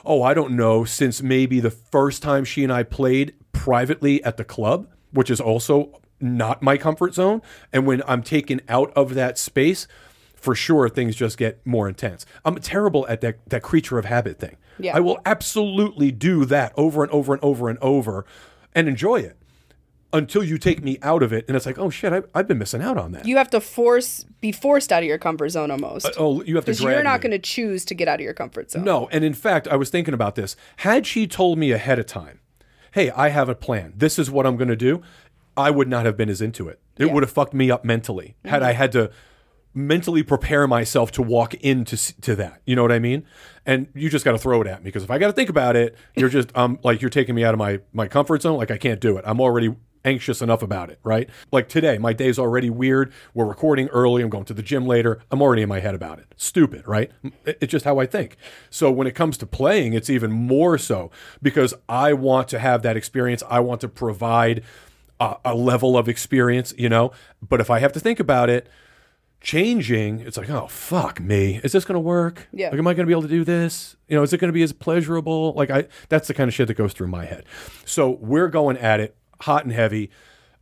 oh, 0.09 0.23
I 0.23 0.35
don't 0.35 0.57
know, 0.57 0.85
since 0.85 1.23
maybe 1.23 1.61
the 1.61 1.71
first 1.71 2.23
time 2.23 2.45
she 2.45 2.65
and 2.65 2.73
I 2.73 2.83
played 2.83 3.35
privately 3.53 4.25
at 4.25 4.39
the 4.39 4.45
club, 4.45 4.89
which 5.13 5.31
is 5.31 5.41
also 5.41 6.01
not 6.19 6.63
my 6.63 6.77
comfort 6.77 7.15
zone. 7.15 7.43
And 7.73 7.87
when 7.87 8.03
I'm 8.09 8.23
taken 8.23 8.61
out 8.69 8.93
of 8.97 9.15
that 9.15 9.39
space, 9.39 9.87
for 10.35 10.55
sure 10.55 10.89
things 10.89 11.15
just 11.15 11.37
get 11.37 11.65
more 11.67 11.89
intense. 11.89 12.25
I'm 12.45 12.57
terrible 12.57 13.07
at 13.09 13.21
that 13.21 13.39
that 13.51 13.63
creature 13.63 13.99
of 13.99 14.05
habit 14.05 14.39
thing. 14.39 14.57
Yeah. 14.79 14.97
I 14.97 15.01
will 15.01 15.19
absolutely 15.27 16.11
do 16.11 16.45
that 16.47 16.73
over 16.77 17.03
and 17.03 17.13
over 17.13 17.35
and 17.35 17.43
over 17.43 17.69
and 17.69 17.79
over 17.81 18.25
and 18.75 18.89
enjoy 18.89 19.17
it 19.17 19.37
until 20.13 20.43
you 20.43 20.57
take 20.59 20.83
me 20.83 20.97
out 21.03 21.23
of 21.23 21.33
it 21.33 21.45
and 21.49 21.57
it's 21.57 21.67
like, 21.67 21.79
oh 21.79 21.91
shit, 21.91 22.13
I, 22.13 22.23
I've 22.35 22.49
been 22.49 22.59
missing 22.59 22.81
out 22.83 22.97
on 22.97 23.13
that. 23.13 23.27
you 23.27 23.37
have 23.37 23.51
to 23.51 23.61
force 23.61 24.25
be 24.41 24.53
forced 24.53 24.91
out 24.93 25.03
of 25.03 25.07
your 25.09 25.19
comfort 25.19 25.51
zone 25.51 25.71
almost. 25.71 26.09
oh, 26.19 26.43
you 26.45 26.55
have 26.57 26.65
to 26.65 26.73
you're 26.73 27.03
not 27.03 27.21
going 27.21 27.33
to 27.33 27.39
choose 27.39 27.85
to 27.87 27.95
get 27.95 28.09
out 28.09 28.15
of 28.21 28.25
your 28.25 28.35
comfort 28.35 28.71
zone. 28.71 28.85
No, 28.85 29.09
and 29.13 29.25
in 29.25 29.35
fact, 29.35 29.69
I 29.69 29.77
was 29.77 29.91
thinking 29.91 30.15
about 30.15 30.35
this. 30.35 30.57
Had 30.79 31.07
she 31.07 31.27
told 31.27 31.59
me 31.59 31.73
ahead 31.73 31.99
of 31.99 32.07
time, 32.07 32.41
"Hey, 32.93 33.11
I 33.11 33.29
have 33.29 33.49
a 33.49 33.55
plan. 33.55 33.93
This 33.97 34.19
is 34.19 34.31
what 34.31 34.47
I'm 34.47 34.57
going 34.57 34.69
to 34.69 34.77
do," 34.77 35.03
I 35.57 35.71
would 35.71 35.89
not 35.89 36.07
have 36.07 36.17
been 36.17 36.29
as 36.31 36.41
into 36.41 36.69
it. 36.69 36.79
It 36.99 37.07
Yeah. 37.07 37.13
would 37.13 37.23
have 37.23 37.33
fucked 37.33 37.53
me 37.55 37.71
up 37.71 37.85
mentally. 37.85 38.37
Had 38.45 38.63
I 38.63 38.73
had 38.73 38.93
to 38.93 39.11
mentally 39.75 40.23
prepare 40.23 40.67
myself 40.67 41.13
to 41.13 41.23
walk 41.23 41.55
into 41.55 41.97
to 42.23 42.35
that. 42.37 42.63
You 42.65 42.75
know 42.75 42.83
what 42.83 42.91
I 42.93 42.99
mean? 42.99 43.25
And 43.67 43.87
you 43.95 44.09
just 44.09 44.25
got 44.25 44.33
to 44.33 44.39
throw 44.39 44.61
it 44.63 44.67
at 44.67 44.81
me 44.83 44.85
because 44.89 45.03
if 45.05 45.11
I 45.11 45.19
got 45.19 45.27
to 45.27 45.33
think 45.33 45.51
about 45.51 45.77
it, 45.77 45.95
you're 46.17 46.29
just 46.39 46.57
um 46.57 46.79
like 46.83 47.03
you're 47.03 47.11
taking 47.11 47.35
me 47.35 47.45
out 47.45 47.55
of 47.55 47.59
my 47.59 47.81
my 47.93 48.09
comfort 48.09 48.43
zone. 48.43 48.57
Like 48.57 48.71
I 48.71 48.79
can't 48.79 49.01
do 49.01 49.17
it. 49.19 49.25
I'm 49.27 49.41
already 49.41 49.75
anxious 50.05 50.43
enough 50.43 50.63
about 50.63 50.91
it, 50.91 50.99
right? 51.03 51.29
Like 51.53 51.69
today, 51.69 51.99
my 51.99 52.13
day's 52.13 52.39
already 52.39 52.71
weird. 52.71 53.13
We're 53.35 53.47
recording 53.47 53.89
early. 53.89 54.23
I'm 54.23 54.31
going 54.31 54.45
to 54.47 54.55
the 54.55 54.63
gym 54.63 54.87
later. 54.87 55.21
I'm 55.31 55.43
already 55.43 55.63
in 55.63 55.69
my 55.69 55.81
head 55.81 55.95
about 55.95 56.19
it. 56.19 56.35
Stupid, 56.37 56.87
right? 56.87 57.11
It's 57.45 57.71
just 57.71 57.85
how 57.85 57.99
I 57.99 58.07
think. 58.07 58.37
So 58.71 58.91
when 58.91 59.07
it 59.07 59.15
comes 59.15 59.39
to 59.39 59.47
playing, 59.47 59.93
it's 59.93 60.11
even 60.11 60.33
more 60.33 60.79
so 60.79 61.11
because 61.43 61.75
I 61.89 62.13
want 62.13 62.49
to 62.49 62.59
have 62.59 62.83
that 62.83 62.97
experience. 62.97 63.43
I 63.49 63.61
want 63.61 63.81
to 63.83 63.89
provide 63.89 64.63
a, 65.21 65.37
a 65.45 65.55
level 65.55 65.97
of 65.97 66.09
experience, 66.09 66.75
you 66.77 66.89
know. 66.89 67.13
But 67.47 67.61
if 67.61 67.71
I 67.71 67.79
have 67.81 67.93
to 67.93 68.01
think 68.01 68.21
about 68.21 68.51
it, 68.51 68.69
changing, 69.41 70.21
it's 70.21 70.37
like, 70.37 70.51
oh 70.51 70.67
fuck 70.67 71.21
me, 71.21 71.61
is 71.63 71.73
this 71.73 71.85
going 71.85 71.95
to 71.95 72.01
work? 72.01 72.49
Yeah. 72.53 72.71
Like, 72.71 72.79
am 72.79 72.87
I 72.87 72.95
going 72.95 73.05
to 73.05 73.07
be 73.07 73.13
able 73.13 73.23
to 73.23 73.29
do 73.29 73.45
this? 73.45 73.97
You 74.09 74.17
know, 74.17 74.23
is 74.23 74.33
it 74.33 74.39
going 74.39 74.49
to 74.49 74.53
be 74.53 74.63
as 74.63 74.73
pleasurable? 74.73 75.53
Like, 75.55 75.71
I 75.71 75.87
that's 76.09 76.29
the 76.29 76.35
kind 76.35 76.49
of 76.49 76.55
shit 76.55 76.69
that 76.69 76.75
goes 76.75 76.93
through 76.93 77.09
my 77.09 77.25
head. 77.25 77.45
So 77.85 78.11
we're 78.11 78.49
going 78.49 78.77
at 78.79 79.01
it 79.01 79.17
hot 79.41 79.65
and 79.65 79.73
heavy. 79.73 80.11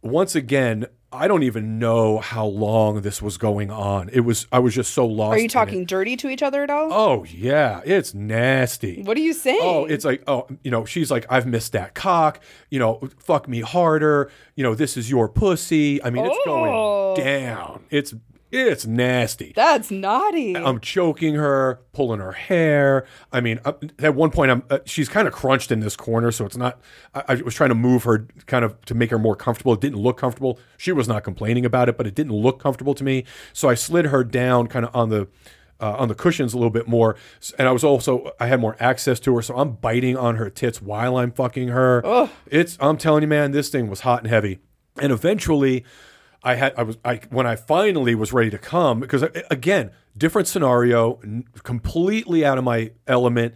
Once 0.02 0.34
again, 0.34 0.86
I 1.12 1.28
don't 1.28 1.42
even 1.44 1.78
know 1.78 2.18
how 2.18 2.44
long 2.46 3.00
this 3.00 3.22
was 3.22 3.38
going 3.38 3.70
on. 3.70 4.08
It 4.12 4.20
was 4.20 4.46
I 4.52 4.58
was 4.58 4.74
just 4.74 4.92
so 4.92 5.06
lost. 5.06 5.36
Are 5.36 5.40
you 5.40 5.48
talking 5.48 5.84
dirty 5.86 6.16
to 6.16 6.28
each 6.28 6.42
other 6.42 6.62
at 6.62 6.70
all? 6.70 6.92
Oh 6.92 7.24
yeah, 7.24 7.80
it's 7.84 8.12
nasty. 8.12 9.02
What 9.02 9.16
are 9.16 9.20
you 9.20 9.32
saying? 9.32 9.60
Oh, 9.62 9.84
it's 9.86 10.04
like, 10.04 10.22
oh, 10.26 10.46
you 10.62 10.70
know, 10.70 10.84
she's 10.84 11.10
like, 11.10 11.24
I've 11.30 11.46
missed 11.46 11.72
that 11.72 11.94
cock. 11.94 12.40
You 12.70 12.78
know, 12.78 13.08
fuck 13.18 13.48
me 13.48 13.60
harder. 13.60 14.30
You 14.56 14.64
know, 14.64 14.74
this 14.74 14.96
is 14.96 15.08
your 15.08 15.28
pussy. 15.28 16.02
I 16.02 16.10
mean, 16.10 16.26
it's 16.26 16.36
Oh. 16.46 17.14
going 17.14 17.24
down. 17.24 17.84
It's 17.90 18.12
it's 18.50 18.86
nasty. 18.86 19.52
That's 19.54 19.90
naughty. 19.90 20.56
I'm 20.56 20.80
choking 20.80 21.34
her, 21.34 21.80
pulling 21.92 22.20
her 22.20 22.32
hair. 22.32 23.06
I 23.32 23.40
mean, 23.40 23.60
uh, 23.64 23.72
at 23.98 24.14
one 24.14 24.30
point, 24.30 24.50
I'm 24.50 24.62
uh, 24.70 24.78
she's 24.84 25.08
kind 25.08 25.26
of 25.26 25.34
crunched 25.34 25.72
in 25.72 25.80
this 25.80 25.96
corner, 25.96 26.30
so 26.30 26.44
it's 26.44 26.56
not. 26.56 26.80
I, 27.14 27.24
I 27.28 27.34
was 27.36 27.54
trying 27.54 27.70
to 27.70 27.74
move 27.74 28.04
her, 28.04 28.26
kind 28.46 28.64
of 28.64 28.80
to 28.86 28.94
make 28.94 29.10
her 29.10 29.18
more 29.18 29.36
comfortable. 29.36 29.72
It 29.72 29.80
didn't 29.80 29.98
look 29.98 30.16
comfortable. 30.16 30.58
She 30.76 30.92
was 30.92 31.08
not 31.08 31.24
complaining 31.24 31.64
about 31.64 31.88
it, 31.88 31.96
but 31.96 32.06
it 32.06 32.14
didn't 32.14 32.32
look 32.32 32.60
comfortable 32.60 32.94
to 32.94 33.04
me. 33.04 33.24
So 33.52 33.68
I 33.68 33.74
slid 33.74 34.06
her 34.06 34.24
down, 34.24 34.66
kind 34.68 34.84
of 34.86 34.94
on 34.94 35.08
the. 35.10 35.28
Uh, 35.78 35.94
on 35.98 36.08
the 36.08 36.14
cushions 36.14 36.54
a 36.54 36.56
little 36.56 36.70
bit 36.70 36.88
more, 36.88 37.16
and 37.58 37.68
I 37.68 37.70
was 37.70 37.84
also 37.84 38.32
I 38.40 38.46
had 38.46 38.60
more 38.60 38.78
access 38.80 39.20
to 39.20 39.36
her, 39.36 39.42
so 39.42 39.58
I'm 39.58 39.72
biting 39.72 40.16
on 40.16 40.36
her 40.36 40.48
tits 40.48 40.80
while 40.80 41.18
I'm 41.18 41.32
fucking 41.32 41.68
her. 41.68 42.00
It's 42.46 42.78
I'm 42.80 42.96
telling 42.96 43.20
you, 43.20 43.28
man, 43.28 43.50
this 43.50 43.68
thing 43.68 43.90
was 43.90 44.00
hot 44.00 44.22
and 44.22 44.30
heavy, 44.30 44.60
and 44.98 45.12
eventually, 45.12 45.84
I 46.46 46.54
had 46.54 46.72
I 46.78 46.82
was 46.84 46.96
I 47.04 47.20
when 47.30 47.46
I 47.46 47.56
finally 47.56 48.14
was 48.14 48.32
ready 48.32 48.50
to 48.50 48.58
come 48.58 49.00
because 49.00 49.22
uh, 49.22 49.28
again 49.50 49.90
different 50.16 50.48
scenario 50.48 51.18
n- 51.22 51.44
completely 51.62 52.44
out 52.44 52.56
of 52.56 52.64
my 52.64 52.92
element 53.06 53.54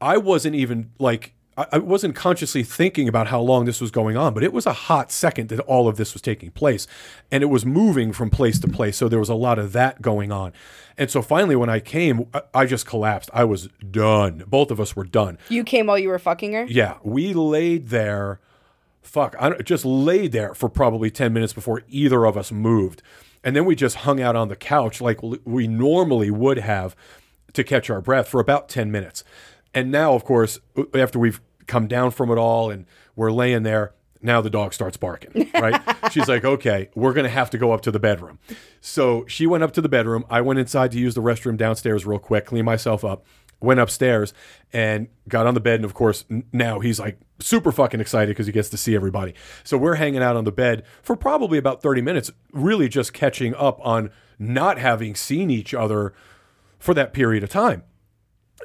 I 0.00 0.16
wasn't 0.18 0.54
even 0.56 0.90
like 0.98 1.32
I, 1.56 1.66
I 1.72 1.78
wasn't 1.78 2.14
consciously 2.14 2.62
thinking 2.62 3.08
about 3.08 3.26
how 3.28 3.40
long 3.40 3.64
this 3.64 3.80
was 3.80 3.90
going 3.90 4.16
on, 4.16 4.32
but 4.34 4.44
it 4.44 4.52
was 4.52 4.64
a 4.66 4.72
hot 4.72 5.10
second 5.10 5.48
that 5.48 5.58
all 5.60 5.88
of 5.88 5.96
this 5.96 6.12
was 6.14 6.22
taking 6.22 6.50
place. 6.52 6.86
And 7.32 7.42
it 7.42 7.46
was 7.46 7.66
moving 7.66 8.12
from 8.12 8.30
place 8.30 8.60
to 8.60 8.68
place. 8.68 8.96
So 8.96 9.08
there 9.08 9.18
was 9.18 9.28
a 9.28 9.34
lot 9.34 9.58
of 9.58 9.72
that 9.72 10.00
going 10.00 10.30
on. 10.30 10.52
And 10.96 11.10
so 11.10 11.20
finally, 11.20 11.56
when 11.56 11.68
I 11.68 11.80
came, 11.80 12.26
I- 12.32 12.42
I 12.54 12.66
just 12.66 12.86
collapsed. 12.86 13.28
I 13.34 13.42
was 13.42 13.68
done. 13.90 14.44
Both 14.46 14.70
of 14.70 14.78
us 14.78 14.94
were 14.94 15.04
done. 15.04 15.36
You 15.48 15.64
came 15.64 15.86
while 15.86 15.98
you 15.98 16.10
were 16.10 16.18
fucking 16.20 16.52
her? 16.52 16.64
Yeah, 16.68 16.94
we 17.02 17.32
laid 17.34 17.88
there. 17.88 18.38
Fuck, 19.02 19.34
I 19.38 19.50
just 19.62 19.84
laid 19.84 20.32
there 20.32 20.54
for 20.54 20.68
probably 20.68 21.10
10 21.10 21.32
minutes 21.32 21.52
before 21.52 21.82
either 21.88 22.24
of 22.26 22.36
us 22.36 22.52
moved. 22.52 23.02
And 23.42 23.54
then 23.54 23.64
we 23.64 23.74
just 23.74 23.96
hung 23.96 24.20
out 24.20 24.36
on 24.36 24.48
the 24.48 24.56
couch 24.56 25.00
like 25.00 25.20
we 25.22 25.66
normally 25.66 26.30
would 26.30 26.58
have 26.58 26.94
to 27.54 27.64
catch 27.64 27.88
our 27.88 28.00
breath 28.00 28.28
for 28.28 28.40
about 28.40 28.68
10 28.68 28.90
minutes. 28.90 29.24
And 29.72 29.90
now, 29.90 30.14
of 30.14 30.24
course, 30.24 30.58
after 30.94 31.18
we've 31.18 31.40
come 31.66 31.86
down 31.86 32.10
from 32.10 32.30
it 32.30 32.38
all 32.38 32.70
and 32.70 32.86
we're 33.16 33.32
laying 33.32 33.62
there, 33.62 33.94
now 34.20 34.40
the 34.40 34.50
dog 34.50 34.74
starts 34.74 34.96
barking, 34.96 35.50
right? 35.54 35.80
She's 36.10 36.28
like, 36.28 36.44
okay, 36.44 36.88
we're 36.94 37.12
going 37.12 37.24
to 37.24 37.30
have 37.30 37.50
to 37.50 37.58
go 37.58 37.72
up 37.72 37.82
to 37.82 37.90
the 37.90 38.00
bedroom. 38.00 38.38
So 38.80 39.24
she 39.26 39.46
went 39.46 39.62
up 39.62 39.72
to 39.74 39.80
the 39.80 39.88
bedroom. 39.88 40.24
I 40.28 40.40
went 40.40 40.58
inside 40.58 40.90
to 40.92 40.98
use 40.98 41.14
the 41.14 41.22
restroom 41.22 41.56
downstairs 41.56 42.04
real 42.04 42.18
quick, 42.18 42.46
clean 42.46 42.64
myself 42.64 43.04
up, 43.04 43.24
went 43.60 43.80
upstairs 43.80 44.32
and 44.72 45.08
got 45.28 45.46
on 45.46 45.54
the 45.54 45.60
bed. 45.60 45.76
And 45.76 45.84
of 45.84 45.94
course, 45.94 46.24
now 46.52 46.80
he's 46.80 47.00
like 47.00 47.18
super 47.40 47.72
fucking 47.72 48.00
excited 48.00 48.28
because 48.28 48.46
he 48.46 48.52
gets 48.52 48.68
to 48.70 48.76
see 48.76 48.94
everybody. 48.94 49.34
So 49.64 49.76
we're 49.76 49.96
hanging 49.96 50.22
out 50.22 50.36
on 50.36 50.44
the 50.44 50.52
bed 50.52 50.84
for 51.02 51.16
probably 51.16 51.58
about 51.58 51.82
30 51.82 52.02
minutes, 52.02 52.30
really 52.52 52.88
just 52.88 53.12
catching 53.12 53.54
up 53.54 53.78
on 53.84 54.10
not 54.38 54.78
having 54.78 55.14
seen 55.14 55.50
each 55.50 55.74
other 55.74 56.14
for 56.78 56.94
that 56.94 57.12
period 57.12 57.42
of 57.42 57.50
time. 57.50 57.82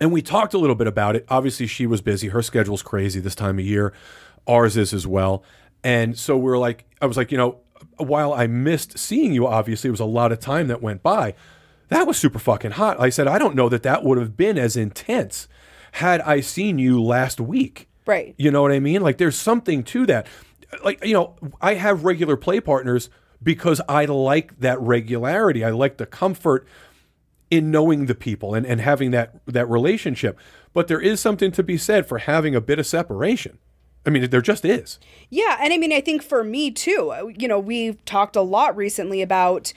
And 0.02 0.12
we 0.12 0.22
talked 0.22 0.54
a 0.54 0.58
little 0.58 0.76
bit 0.76 0.88
about 0.88 1.16
it. 1.16 1.26
Obviously, 1.30 1.68
she 1.68 1.86
was 1.86 2.02
busy. 2.02 2.30
Her 2.30 2.42
schedule's 2.42 2.82
crazy 2.82 3.20
this 3.20 3.36
time 3.36 3.60
of 3.60 3.66
year. 3.66 3.94
Ours 4.48 4.76
is 4.76 4.94
as 4.94 5.06
well. 5.06 5.44
And 5.84 6.18
so 6.18 6.38
we 6.38 6.52
are 6.52 6.58
like, 6.58 6.86
I 7.02 7.06
was 7.06 7.18
like, 7.18 7.32
you 7.32 7.38
know, 7.38 7.60
while 7.98 8.34
I 8.34 8.48
missed 8.48 8.98
seeing 8.98 9.34
you, 9.34 9.46
obviously, 9.46 9.90
it 9.90 9.92
was 9.92 10.00
a 10.00 10.06
lot 10.06 10.32
of 10.32 10.40
time 10.40 10.68
that 10.68 10.82
went 10.82 11.04
by. 11.04 11.36
That 11.94 12.08
was 12.08 12.18
super 12.18 12.40
fucking 12.40 12.72
hot. 12.72 13.00
I 13.00 13.10
said, 13.10 13.28
I 13.28 13.38
don't 13.38 13.56
know 13.56 13.70
that 13.70 13.84
that 13.84 14.04
would 14.04 14.18
have 14.18 14.36
been 14.36 14.58
as 14.58 14.76
intense 14.76 15.48
had 15.94 16.22
I 16.22 16.42
seen 16.42 16.80
you 16.80 17.00
last 17.02 17.40
week. 17.40 17.88
Right. 18.08 18.34
You 18.36 18.50
know 18.50 18.64
what 18.64 18.72
I 18.72 18.80
mean? 18.80 19.02
Like 19.02 19.20
there's 19.20 19.36
something 19.38 19.84
to 19.84 20.08
that. 20.08 20.26
Like, 20.84 21.06
you 21.06 21.14
know, 21.14 21.36
I 21.62 21.76
have 21.76 22.04
regular 22.04 22.36
play 22.36 22.60
partners 22.60 23.12
because 23.44 23.80
I 23.88 24.06
like 24.06 24.60
that 24.60 24.82
regularity. 24.82 25.64
I 25.64 25.70
like 25.70 25.98
the 25.98 26.08
comfort 26.08 26.68
in 27.52 27.70
knowing 27.70 28.08
the 28.08 28.16
people 28.16 28.56
and, 28.56 28.66
and 28.66 28.82
having 28.82 29.12
that 29.12 29.42
that 29.46 29.70
relationship. 29.70 30.40
But 30.74 30.88
there 30.88 31.00
is 31.00 31.20
something 31.20 31.52
to 31.52 31.62
be 31.62 31.78
said 31.78 32.08
for 32.08 32.18
having 32.18 32.56
a 32.56 32.62
bit 32.62 32.80
of 32.80 32.88
separation. 32.88 33.60
I 34.04 34.10
mean, 34.10 34.28
there 34.32 34.42
just 34.42 34.66
is. 34.66 34.98
Yeah, 35.30 35.58
and 35.62 35.72
I 35.72 35.78
mean, 35.78 35.94
I 35.94 36.02
think 36.02 36.24
for 36.24 36.44
me 36.44 36.72
too, 36.72 37.12
uh, 37.12 37.28
you 37.38 37.48
know, 37.48 37.60
we've 37.60 38.04
talked 38.06 38.36
a 38.36 38.42
lot 38.42 38.76
recently 38.76 39.22
about. 39.22 39.74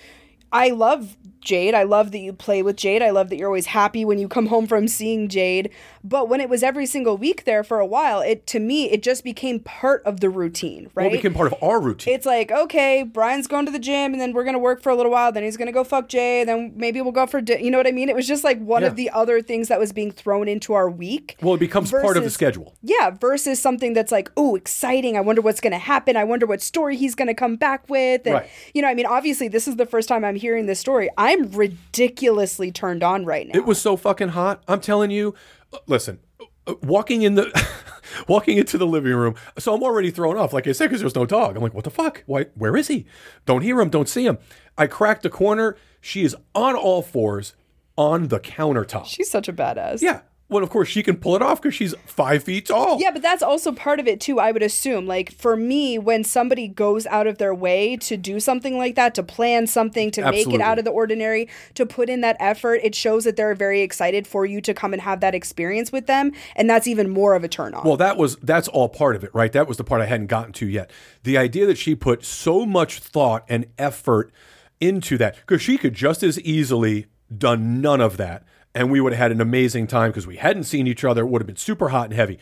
I 0.51 0.71
love 0.71 1.17
Jade. 1.41 1.75
I 1.75 1.83
love 1.85 2.11
that 2.13 2.19
you 2.19 2.33
play 2.33 2.63
with 2.63 2.77
Jade. 2.77 3.03
I 3.03 3.11
love 3.11 3.29
that 3.31 3.37
you're 3.37 3.49
always 3.49 3.67
happy 3.67 4.05
when 4.05 4.19
you 4.19 4.29
come 4.29 4.47
home 4.47 4.67
from 4.67 4.89
seeing 4.89 5.29
Jade. 5.29 5.71
But 6.03 6.29
when 6.29 6.41
it 6.41 6.49
was 6.49 6.63
every 6.63 6.87
single 6.87 7.17
week 7.17 7.45
there 7.45 7.63
for 7.65 7.81
a 7.81 7.87
while, 7.87 8.21
it 8.21 8.47
to 8.49 8.61
me 8.61 8.91
it 8.91 9.03
just 9.03 9.25
became 9.25 9.61
part 9.61 10.03
of 10.05 10.21
the 10.21 10.29
routine, 10.31 10.91
right? 10.95 11.05
Well, 11.07 11.15
it 11.15 11.19
became 11.19 11.35
part 11.35 11.53
of 11.53 11.63
our 11.63 11.81
routine. 11.81 12.15
it's 12.15 12.27
like 12.27 12.51
okay, 12.51 13.03
Brian's 13.03 13.47
going 13.47 13.67
to 13.67 13.73
the 13.73 13.79
gym, 13.79 14.13
and 14.13 14.21
then 14.21 14.33
we're 14.33 14.45
gonna 14.45 14.59
work 14.59 14.83
for 14.83 14.91
a 14.91 14.97
little 14.97 15.13
while. 15.13 15.33
Then 15.33 15.43
he's 15.43 15.57
gonna 15.57 15.73
go 15.73 15.85
fuck 15.85 16.09
Jay. 16.09 16.45
Then 16.45 16.73
maybe 16.77 17.01
we'll 17.01 17.13
go 17.13 17.27
for 17.27 17.41
di- 17.41 17.63
you 17.63 17.71
know 17.71 17.79
what 17.79 17.87
I 17.87 17.93
mean. 17.93 18.09
It 18.09 18.17
was 18.17 18.27
just 18.27 18.45
like 18.45 18.59
one 18.61 18.83
Yeah. 18.83 18.89
of 18.89 18.97
the 18.97 19.11
other 19.11 19.41
things 19.43 19.69
that 19.69 19.79
was 19.79 19.93
being 19.93 20.11
thrown 20.11 20.49
into 20.49 20.73
our 20.75 20.89
week. 20.91 21.37
well, 21.43 21.55
it 21.55 21.61
becomes 21.61 21.91
part 21.91 22.17
of 22.17 22.25
the 22.25 22.31
schedule. 22.31 22.75
Yeah, 22.83 23.11
versus 23.11 23.61
something 23.61 23.93
that's 23.95 24.13
like, 24.13 24.31
oh, 24.37 24.55
exciting. 24.57 25.17
I 25.17 25.21
wonder 25.21 25.43
what's 25.43 25.61
going 25.61 25.73
to 25.73 25.79
happen. 25.79 26.17
I 26.17 26.25
wonder 26.25 26.47
what 26.47 26.63
story 26.63 26.97
he's 26.97 27.15
going 27.15 27.29
to 27.29 27.35
come 27.35 27.57
back 27.57 27.89
with. 27.89 28.27
And, 28.27 28.35
Right. 28.35 28.49
you 28.75 28.83
know, 28.83 28.89
I 28.89 28.95
mean, 28.95 29.07
obviously, 29.07 29.49
this 29.49 29.67
is 29.67 29.77
the 29.77 29.87
first 29.87 30.09
time 30.09 30.25
I'm 30.25 30.37
hearing 30.37 30.67
this 30.67 30.79
story. 30.81 31.09
I'm 31.19 31.36
ridiculously 31.43 32.71
turned 32.73 33.03
on 33.03 33.25
right 33.25 33.47
now. 33.49 33.53
It 33.59 33.65
was 33.67 33.81
so 33.81 33.97
fucking 33.97 34.29
hot. 34.29 34.63
I'm 34.69 34.81
telling 34.81 35.11
you. 35.11 35.35
uh, 35.73 35.79
Listen, 35.87 36.19
uh, 36.67 36.75
walking 36.83 37.23
in 37.23 37.35
the 37.35 37.69
walking 38.29 38.59
into 38.59 38.79
the 38.79 38.87
living 38.87 39.15
room, 39.15 39.35
so 39.59 39.75
I'm 39.75 39.83
already 39.83 40.11
thrown 40.11 40.37
off. 40.37 40.53
Like 40.53 40.67
I 40.67 40.73
said, 40.73 40.87
because 40.89 41.01
there's 41.01 41.15
no 41.15 41.27
dog. 41.27 41.57
I'm 41.57 41.63
like, 41.63 41.75
what 41.75 41.85
the 41.85 41.91
fuck? 41.91 42.23
Why? 42.27 42.47
Where 42.55 42.77
is 42.77 42.89
he? 42.89 43.07
Don't 43.45 43.63
hear 43.63 43.81
him. 43.81 43.89
Don't 43.91 44.09
see 44.09 44.27
him. 44.27 44.39
I 44.79 44.87
cracked 44.87 45.23
the 45.23 45.31
corner. 45.31 45.77
She 46.01 46.25
is 46.25 46.37
on 46.55 46.75
all 46.77 47.03
fours 47.03 47.55
on 47.97 48.29
the 48.29 48.39
countertop. 48.41 49.07
She's 49.07 49.31
such 49.31 49.49
a 49.49 49.53
badass. 49.53 50.03
yeah. 50.03 50.21
Well, 50.49 50.63
of 50.63 50.71
course 50.71 50.89
she 50.89 51.03
can 51.03 51.17
pull 51.17 51.35
it 51.35 51.43
off 51.43 51.61
because 51.61 51.75
she's 51.75 51.95
five 52.05 52.45
feet 52.45 52.67
tall. 52.67 53.01
Yeah, 53.01 53.11
but 53.11 53.21
that's 53.21 53.43
also 53.43 53.73
part 53.73 53.99
of 53.99 54.07
it 54.07 54.21
too, 54.21 54.39
I 54.39 54.53
would 54.53 54.63
assume. 54.63 55.07
Like 55.07 55.33
for 55.33 55.57
me, 55.57 55.99
when 55.99 56.23
somebody 56.23 56.69
goes 56.69 57.05
out 57.07 57.27
of 57.27 57.39
their 57.39 57.55
way 57.55 57.97
to 57.99 58.17
do 58.17 58.39
something 58.39 58.79
like 58.79 58.95
that, 58.95 59.15
to 59.17 59.25
plan 59.25 59.67
something, 59.67 60.13
to 60.13 60.31
make 60.31 60.49
it 60.49 60.61
out 60.61 60.79
of 60.79 60.85
the 60.85 60.93
ordinary, 60.93 61.49
to 61.75 61.85
put 61.85 62.09
in 62.09 62.21
that 62.21 62.37
effort, 62.39 62.81
it 62.85 62.95
shows 62.95 63.25
that 63.25 63.37
they're 63.37 63.55
very 63.55 63.81
excited 63.83 64.27
for 64.27 64.47
you 64.47 64.61
to 64.61 64.73
come 64.73 64.93
and 64.93 65.03
have 65.03 65.21
that 65.21 65.35
experience 65.35 65.91
with 65.91 66.07
them. 66.07 66.31
And 66.55 66.71
that's 66.71 66.87
even 66.87 67.11
more 67.11 67.35
of 67.35 67.43
a 67.43 67.49
turn 67.49 67.75
on. 67.75 67.85
Well, 67.85 67.97
that 67.97 68.17
was 68.17 68.37
that's 68.37 68.69
all 68.69 68.89
part 68.89 69.17
of 69.17 69.25
it, 69.25 69.35
right? 69.35 69.53
That 69.53 69.67
was 69.67 69.79
the 69.79 69.85
part 69.85 70.01
I 70.01 70.07
hadn't 70.07 70.29
gotten 70.29 70.53
to 70.55 70.67
yet. 70.69 70.93
The 71.25 71.37
idea 71.37 71.67
that 71.67 71.79
she 71.79 71.97
put 71.97 72.25
so 72.25 72.65
much 72.65 73.01
thought 73.01 73.45
and 73.49 73.67
effort 73.79 74.33
into 74.81 75.19
that 75.19 75.37
because 75.37 75.61
she 75.61 75.77
could 75.77 75.95
just 75.95 76.23
as 76.23 76.41
easily 76.41 77.07
done 77.37 77.81
none 77.81 78.01
of 78.01 78.17
that, 78.19 78.45
and 78.77 78.91
we 78.91 79.01
would 79.01 79.13
have 79.15 79.19
had 79.19 79.33
an 79.33 79.41
amazing 79.41 79.87
time 79.87 80.11
because 80.11 80.27
we 80.27 80.37
hadn't 80.37 80.65
seen 80.65 80.87
each 80.87 81.03
other. 81.03 81.23
It 81.23 81.27
would 81.27 81.41
have 81.41 81.47
been 81.47 81.57
super 81.57 81.89
hot 81.89 82.05
and 82.05 82.15
heavy. 82.15 82.39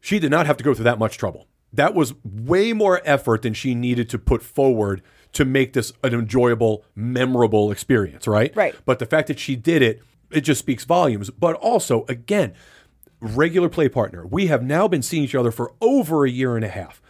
She 0.00 0.18
did 0.18 0.30
not 0.30 0.46
have 0.46 0.56
to 0.56 0.64
go 0.64 0.74
through 0.74 0.84
that 0.84 0.98
much 0.98 1.16
trouble. 1.16 1.46
That 1.72 1.94
was 1.94 2.14
way 2.24 2.72
more 2.72 3.00
effort 3.04 3.42
than 3.42 3.54
she 3.54 3.74
needed 3.74 4.10
to 4.10 4.18
put 4.18 4.42
forward 4.42 5.00
to 5.32 5.44
make 5.44 5.72
this 5.72 5.92
an 6.02 6.12
enjoyable, 6.12 6.84
memorable 6.96 7.70
experience, 7.70 8.26
right? 8.26 8.54
Right. 8.56 8.74
But 8.84 8.98
the 8.98 9.06
fact 9.06 9.28
that 9.28 9.38
she 9.38 9.54
did 9.54 9.80
it, 9.80 10.02
it 10.32 10.40
just 10.40 10.58
speaks 10.58 10.84
volumes. 10.84 11.30
But 11.30 11.54
also, 11.56 12.04
again, 12.08 12.52
regular 13.20 13.68
play 13.68 13.88
partner. 13.88 14.26
We 14.26 14.48
have 14.48 14.64
now 14.64 14.88
been 14.88 15.02
seeing 15.02 15.22
each 15.22 15.36
other 15.36 15.52
for 15.52 15.72
over 15.80 16.24
a 16.24 16.30
year 16.30 16.56
and 16.56 16.64
a 16.64 16.68
half. 16.68 17.00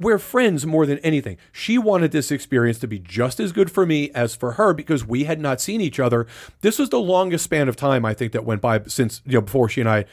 We're 0.00 0.18
friends 0.18 0.66
more 0.66 0.86
than 0.86 0.98
anything. 1.00 1.36
She 1.52 1.76
wanted 1.76 2.10
this 2.10 2.32
experience 2.32 2.78
to 2.78 2.88
be 2.88 2.98
just 2.98 3.38
as 3.38 3.52
good 3.52 3.70
for 3.70 3.84
me 3.84 4.10
as 4.12 4.34
for 4.34 4.52
her 4.52 4.72
because 4.72 5.04
we 5.06 5.24
had 5.24 5.38
not 5.38 5.60
seen 5.60 5.80
each 5.80 6.00
other. 6.00 6.26
This 6.62 6.78
was 6.78 6.88
the 6.88 6.98
longest 6.98 7.44
span 7.44 7.68
of 7.68 7.76
time 7.76 8.04
I 8.06 8.14
think 8.14 8.32
that 8.32 8.44
went 8.44 8.62
by 8.62 8.82
since 8.84 9.20
you 9.26 9.34
know 9.34 9.42
before 9.42 9.68
she 9.68 9.82
and 9.82 9.90
I 9.90 10.06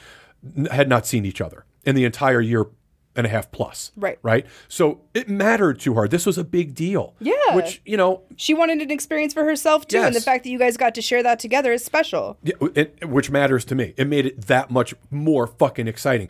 had 0.69 0.89
not 0.89 1.07
seen 1.07 1.25
each 1.25 1.41
other 1.41 1.65
in 1.85 1.95
the 1.95 2.03
entire 2.03 2.41
year 2.41 2.65
and 3.17 3.25
a 3.25 3.29
half 3.29 3.51
plus. 3.51 3.91
Right. 3.95 4.19
Right. 4.21 4.45
So 4.67 5.01
it 5.13 5.27
mattered 5.27 5.79
to 5.81 5.95
her. 5.95 6.07
This 6.07 6.25
was 6.25 6.37
a 6.37 6.43
big 6.43 6.75
deal. 6.75 7.15
Yeah. 7.19 7.33
Which 7.53 7.81
you 7.85 7.97
know 7.97 8.21
she 8.35 8.53
wanted 8.53 8.79
an 8.81 8.91
experience 8.91 9.33
for 9.33 9.43
herself 9.43 9.87
too. 9.87 9.99
And 9.99 10.15
the 10.15 10.21
fact 10.21 10.43
that 10.43 10.51
you 10.51 10.59
guys 10.59 10.77
got 10.77 10.93
to 10.95 11.01
share 11.01 11.23
that 11.23 11.39
together 11.39 11.73
is 11.73 11.83
special. 11.83 12.37
Yeah, 12.43 12.53
it, 12.75 13.09
which 13.09 13.31
matters 13.31 13.65
to 13.65 13.75
me. 13.75 13.93
It 13.97 14.07
made 14.07 14.27
it 14.27 14.47
that 14.47 14.69
much 14.69 14.93
more 15.09 15.47
fucking 15.47 15.87
exciting. 15.87 16.29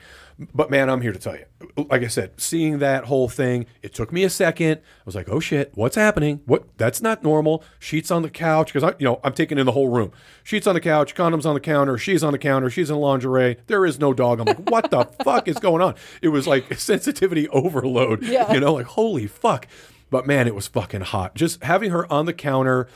But 0.53 0.69
man, 0.69 0.89
I'm 0.89 1.01
here 1.01 1.11
to 1.11 1.17
tell 1.17 1.35
you. 1.35 1.45
Like 1.89 2.03
I 2.03 2.07
said, 2.07 2.39
seeing 2.39 2.77
that 2.79 3.05
whole 3.05 3.27
thing, 3.27 3.65
it 3.81 3.93
took 3.93 4.11
me 4.13 4.23
a 4.23 4.29
second. 4.29 4.77
I 4.77 5.01
was 5.05 5.15
like, 5.15 5.29
"Oh 5.29 5.39
shit, 5.39 5.71
what's 5.73 5.95
happening? 5.95 6.41
What? 6.45 6.77
That's 6.77 7.01
not 7.01 7.23
normal." 7.23 7.63
Sheets 7.79 8.11
on 8.11 8.21
the 8.21 8.29
couch 8.29 8.71
because 8.71 8.83
I, 8.83 8.95
you 8.99 9.05
know, 9.05 9.19
I'm 9.23 9.33
taking 9.33 9.57
in 9.57 9.65
the 9.65 9.71
whole 9.71 9.89
room. 9.89 10.11
Sheets 10.43 10.67
on 10.67 10.75
the 10.75 10.81
couch, 10.81 11.15
condoms 11.15 11.45
on 11.45 11.55
the 11.55 11.59
counter. 11.59 11.97
She's 11.97 12.23
on 12.23 12.33
the 12.33 12.38
counter. 12.39 12.69
She's 12.69 12.91
in 12.91 12.97
lingerie. 12.97 13.57
There 13.65 13.85
is 13.85 13.99
no 13.99 14.13
dog. 14.13 14.39
I'm 14.39 14.45
like, 14.45 14.69
"What 14.69 14.91
the 14.91 15.05
fuck 15.23 15.47
is 15.47 15.57
going 15.57 15.81
on?" 15.81 15.95
It 16.21 16.29
was 16.29 16.45
like 16.45 16.71
sensitivity 16.79 17.47
overload. 17.49 18.23
Yeah. 18.23 18.53
You 18.53 18.59
know, 18.59 18.73
like 18.73 18.85
holy 18.85 19.25
fuck. 19.25 19.67
But 20.09 20.27
man, 20.27 20.47
it 20.47 20.53
was 20.55 20.67
fucking 20.67 21.01
hot. 21.01 21.35
Just 21.35 21.63
having 21.63 21.89
her 21.91 22.11
on 22.13 22.27
the 22.27 22.33
counter, 22.33 22.88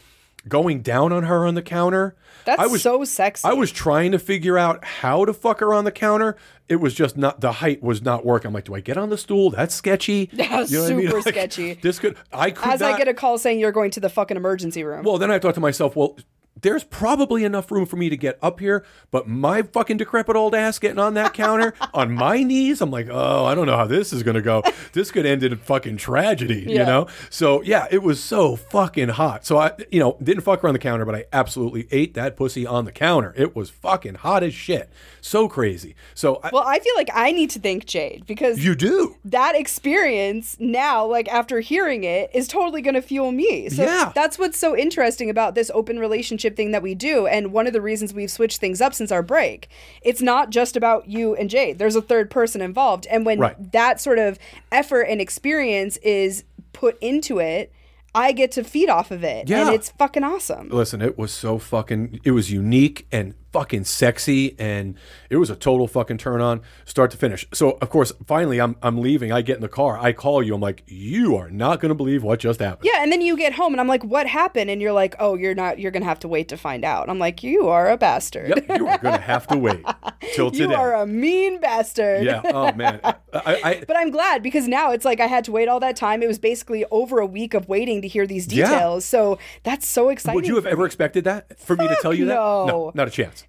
going 0.48 0.82
down 0.82 1.12
on 1.12 1.24
her 1.24 1.46
on 1.48 1.56
the 1.56 1.62
counter. 1.62 2.16
That's 2.46 2.62
I 2.62 2.68
was 2.68 2.82
so 2.82 3.04
sexy. 3.04 3.48
I 3.48 3.54
was 3.54 3.72
trying 3.72 4.12
to 4.12 4.20
figure 4.20 4.58
out 4.58 4.84
how 4.84 5.26
to 5.26 5.34
fuck 5.34 5.60
her 5.60 5.74
on 5.74 5.84
the 5.84 5.92
counter. 5.92 6.36
It 6.70 6.78
was 6.78 6.94
just 6.94 7.18
not 7.18 7.42
the 7.42 7.52
height 7.52 7.84
was 7.84 8.02
not 8.02 8.26
working. 8.26 8.48
I'm 8.48 8.54
like, 8.54 8.66
do 8.66 8.76
I 8.76 8.80
get 8.80 8.98
on 8.98 9.10
the 9.10 9.18
stool? 9.18 9.50
That's 9.50 9.76
sketchy. 9.76 10.30
Yeah, 10.42 10.66
super 10.66 11.22
sketchy. 11.22 11.74
This 11.76 12.00
could 12.00 12.16
I 12.32 12.52
could 12.52 12.74
As 12.74 12.80
not. 12.80 12.94
I 12.94 12.98
get 12.98 13.08
a 13.08 13.14
call 13.14 13.38
saying 13.38 13.60
you're 13.60 13.72
going 13.72 13.92
to 13.92 14.00
the 14.00 14.10
fucking 14.10 14.38
emergency 14.38 14.84
room. 14.84 15.04
well, 15.04 15.18
then 15.18 15.30
I 15.32 15.40
thought 15.40 15.54
to 15.56 15.60
myself, 15.60 15.96
well, 15.96 16.18
there's 16.62 16.84
probably 16.84 17.44
enough 17.44 17.72
room 17.72 17.86
for 17.86 17.96
me 17.96 18.10
to 18.10 18.18
get 18.18 18.38
up 18.42 18.60
here, 18.60 18.86
but 19.10 19.28
my 19.28 19.62
fucking 19.62 19.98
decrepit 19.98 20.36
old 20.36 20.54
ass 20.54 20.78
getting 20.80 21.00
on 21.00 21.14
that 21.16 21.34
counter 21.34 21.74
on 21.94 22.12
my 22.14 22.44
knees, 22.44 22.82
I'm 22.82 22.92
like, 22.92 23.08
oh, 23.10 23.46
I 23.46 23.56
don't 23.56 23.66
know 23.66 23.78
how 23.78 23.88
this 23.88 24.12
is 24.14 24.22
gonna 24.24 24.42
go. 24.42 24.62
This 24.94 25.10
could 25.10 25.26
end 25.26 25.42
in 25.44 25.56
fucking 25.56 25.98
tragedy, 25.98 26.66
you 26.68 26.80
know? 26.80 27.08
So 27.30 27.62
yeah, 27.62 27.88
it 27.90 28.04
was 28.04 28.22
so 28.22 28.58
fucking 28.58 29.10
hot. 29.10 29.46
So 29.46 29.58
I, 29.58 29.72
you 29.90 30.00
know, 30.02 30.18
didn't 30.22 30.44
fuck 30.44 30.64
around 30.64 30.74
the 30.74 30.80
counter, 30.80 31.06
but 31.06 31.16
I 31.16 31.26
absolutely 31.32 31.88
ate 31.92 32.14
that 32.16 32.36
pussy 32.36 32.66
on 32.68 32.84
the 32.84 32.92
counter. 32.92 33.34
It 33.38 33.56
was 33.56 33.70
fucking 33.70 34.16
hot 34.16 34.44
as 34.44 34.54
shit. 34.54 34.90
So 35.22 35.48
crazy. 35.48 35.96
So 36.14 36.42
I, 36.44 36.50
well, 36.52 36.64
I 36.68 36.80
feel 36.80 36.94
like 36.98 37.10
I 37.14 37.32
need 37.32 37.52
to 37.52 37.60
thank 37.60 37.86
Jade 37.86 38.26
because 38.26 38.66
you 38.66 38.76
do. 38.76 39.16
that 39.24 39.56
experience 39.56 40.58
now, 40.60 41.06
like 41.06 41.30
after 41.30 41.62
hearing 41.62 42.04
it, 42.04 42.30
is 42.34 42.48
totally 42.50 42.82
going 42.82 42.96
to 42.96 43.02
fuel 43.02 43.32
me. 43.32 43.70
So 43.70 43.84
Yeah. 43.84 44.12
that's 44.14 44.38
what's 44.38 44.58
so 44.58 44.76
interesting 44.76 45.30
about 45.30 45.56
this 45.56 45.72
open 45.74 45.98
relationship 46.00 46.41
relationship 46.42 46.56
thing 46.58 46.72
that 46.72 46.84
we 46.84 46.96
do. 46.96 47.28
And 47.28 47.52
one 47.52 47.68
of 47.68 47.74
the 47.74 47.82
reasons 47.82 48.14
we've 48.14 48.32
switched 48.32 48.60
things 48.60 48.82
up 48.82 48.94
since 48.94 49.12
our 49.12 49.24
break, 49.24 49.70
it's 50.02 50.22
not 50.22 50.50
just 50.50 50.76
about 50.76 51.08
you 51.08 51.36
and 51.36 51.50
Jade. 51.50 51.78
There's 51.78 51.96
a 51.96 52.02
third 52.02 52.30
person 52.30 52.62
involved. 52.62 53.08
And 53.10 53.26
when 53.26 53.40
Right. 53.40 53.72
that 53.72 54.00
sort 54.02 54.20
of 54.20 54.38
effort 54.72 55.04
and 55.04 55.22
experience 55.22 55.98
is 55.98 56.44
put 56.74 56.98
into 57.02 57.40
it, 57.40 57.72
I 58.14 58.34
get 58.34 58.52
to 58.54 58.64
feed 58.64 58.90
off 58.90 59.12
of 59.12 59.24
it. 59.24 59.50
Yeah. 59.50 59.68
And 59.68 59.76
it's 59.76 59.90
fucking 59.92 60.24
awesome. 60.24 60.70
Listen, 60.70 61.02
it 61.02 61.18
was 61.18 61.32
so 61.32 61.58
fucking. 61.58 62.20
It 62.26 62.32
was 62.32 62.52
unique 62.52 63.06
and 63.12 63.34
fucking 63.52 63.84
sexy, 63.84 64.56
and 64.60 64.96
it 65.30 65.38
was 65.38 65.50
a 65.50 65.56
total 65.56 65.88
fucking 65.88 66.18
turn 66.18 66.42
on, 66.42 66.62
start 66.86 67.12
to 67.12 67.18
finish. 67.18 67.48
So 67.54 67.78
of 67.82 67.90
course, 67.90 68.14
finally, 68.26 68.60
I'm 68.60 68.76
I'm 68.82 69.00
leaving. 69.02 69.32
I 69.32 69.42
get 69.42 69.56
in 69.56 69.62
the 69.62 69.68
car. 69.70 69.98
I 70.00 70.14
call 70.14 70.42
you. 70.44 70.54
I'm 70.56 70.62
like, 70.62 70.84
you 70.88 71.36
are 71.36 71.50
not 71.50 71.80
gonna 71.80 71.96
believe 71.96 72.24
what 72.24 72.40
just 72.40 72.60
happened. 72.60 72.90
Yeah, 72.92 73.04
and 73.04 73.12
then 73.12 73.22
you 73.22 73.38
get 73.38 73.54
home 73.54 73.74
and 73.74 73.82
I'm 73.82 73.88
like, 73.88 74.04
what 74.04 74.28
happened? 74.28 74.70
And 74.70 74.82
you're 74.82 74.94
like, 74.94 75.16
oh, 75.20 75.36
you're 75.36 75.56
not, 75.56 75.80
you're 75.80 75.92
going 75.92 76.04
to 76.04 76.08
have 76.08 76.20
to 76.20 76.28
wait 76.28 76.48
to 76.50 76.58
find 76.58 76.84
out. 76.86 77.10
I'm 77.10 77.20
like, 77.20 77.44
you 77.44 77.68
are 77.68 77.90
a 77.90 77.98
bastard. 77.98 78.50
Yep, 78.50 78.78
you 78.80 78.88
are 78.88 78.98
gonna 78.98 79.20
have 79.20 79.48
to 79.48 79.58
wait 79.58 79.84
till 80.34 80.52
today. 80.52 80.66
you 80.66 80.74
are 80.74 80.94
a 80.96 81.06
mean 81.06 81.60
bastard. 81.60 82.24
yeah. 82.24 82.42
Oh 82.46 82.72
man. 82.74 83.00
I, 83.04 83.16
I, 83.34 83.84
But 83.88 83.98
I'm 83.98 84.12
glad 84.12 84.44
because 84.44 84.68
now 84.68 84.92
it's 84.92 85.06
like 85.06 85.20
I 85.20 85.28
had 85.28 85.44
to 85.46 85.52
wait 85.52 85.68
all 85.68 85.80
that 85.80 85.96
time. 85.96 86.22
It 86.22 86.28
was 86.28 86.40
basically 86.40 86.86
over 86.92 87.20
a 87.20 87.26
week 87.26 87.54
of 87.54 87.68
waiting 87.70 88.02
to 88.02 88.08
hear 88.08 88.28
these 88.28 88.46
details. 88.46 88.70
Yeah. 88.70 88.76
details. 88.76 89.06
So 89.06 89.40
that's 89.64 89.88
so 89.88 90.10
exciting. 90.10 90.36
Would 90.36 90.48
you 90.48 90.56
have 90.56 90.66
ever 90.66 90.86
expected 90.86 91.24
that 91.26 91.60
for 91.60 91.76
me 91.76 91.88
to 91.88 91.96
tell 92.02 92.14
you 92.14 92.26
that? 92.26 92.36
no. 92.36 92.92
not 92.94 93.08
a 93.08 93.12
chance. 93.12 93.41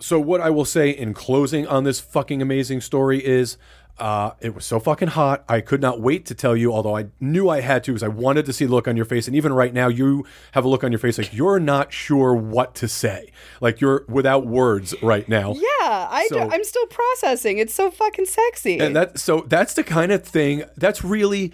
So 0.00 0.18
what 0.20 0.40
I 0.40 0.50
will 0.50 0.64
say 0.64 0.90
in 0.90 1.14
closing 1.14 1.66
on 1.66 1.84
this 1.84 2.00
fucking 2.00 2.42
amazing 2.42 2.80
story 2.80 3.24
is 3.24 3.56
uh, 3.98 4.32
it 4.40 4.54
was 4.54 4.66
so 4.66 4.80
fucking 4.80 5.08
hot. 5.08 5.44
I 5.48 5.60
could 5.60 5.80
not 5.80 6.00
wait 6.00 6.26
to 6.26 6.34
tell 6.34 6.56
you, 6.56 6.72
although 6.72 6.96
I 6.96 7.06
knew 7.20 7.48
I 7.48 7.60
had 7.60 7.84
to 7.84 7.92
because 7.92 8.02
I 8.02 8.08
wanted 8.08 8.44
to 8.46 8.52
see 8.52 8.64
the 8.64 8.72
look 8.72 8.88
on 8.88 8.96
your 8.96 9.04
face. 9.04 9.28
And 9.28 9.36
even 9.36 9.52
right 9.52 9.72
now, 9.72 9.86
you 9.86 10.26
have 10.52 10.64
a 10.64 10.68
look 10.68 10.82
on 10.82 10.90
your 10.90 10.98
face 10.98 11.16
like 11.16 11.32
you're 11.32 11.60
not 11.60 11.92
sure 11.92 12.34
what 12.34 12.74
to 12.76 12.88
say. 12.88 13.30
Like 13.60 13.80
you're 13.80 14.04
without 14.08 14.46
words 14.46 15.00
right 15.00 15.28
now. 15.28 15.52
Yeah, 15.54 15.62
I 16.10 16.26
So- 16.28 16.40
am 16.50 16.64
still 16.64 16.86
processing. 16.86 17.58
It's 17.58 17.72
so 17.72 17.90
fucking 17.92 18.26
sexy. 18.26 18.80
And 18.80 18.96
that 18.96 19.20
so 19.20 19.44
that's 19.46 19.74
the 19.74 19.84
kind 19.84 20.10
of 20.10 20.24
thing 20.24 20.64
that's 20.76 21.04
really 21.04 21.52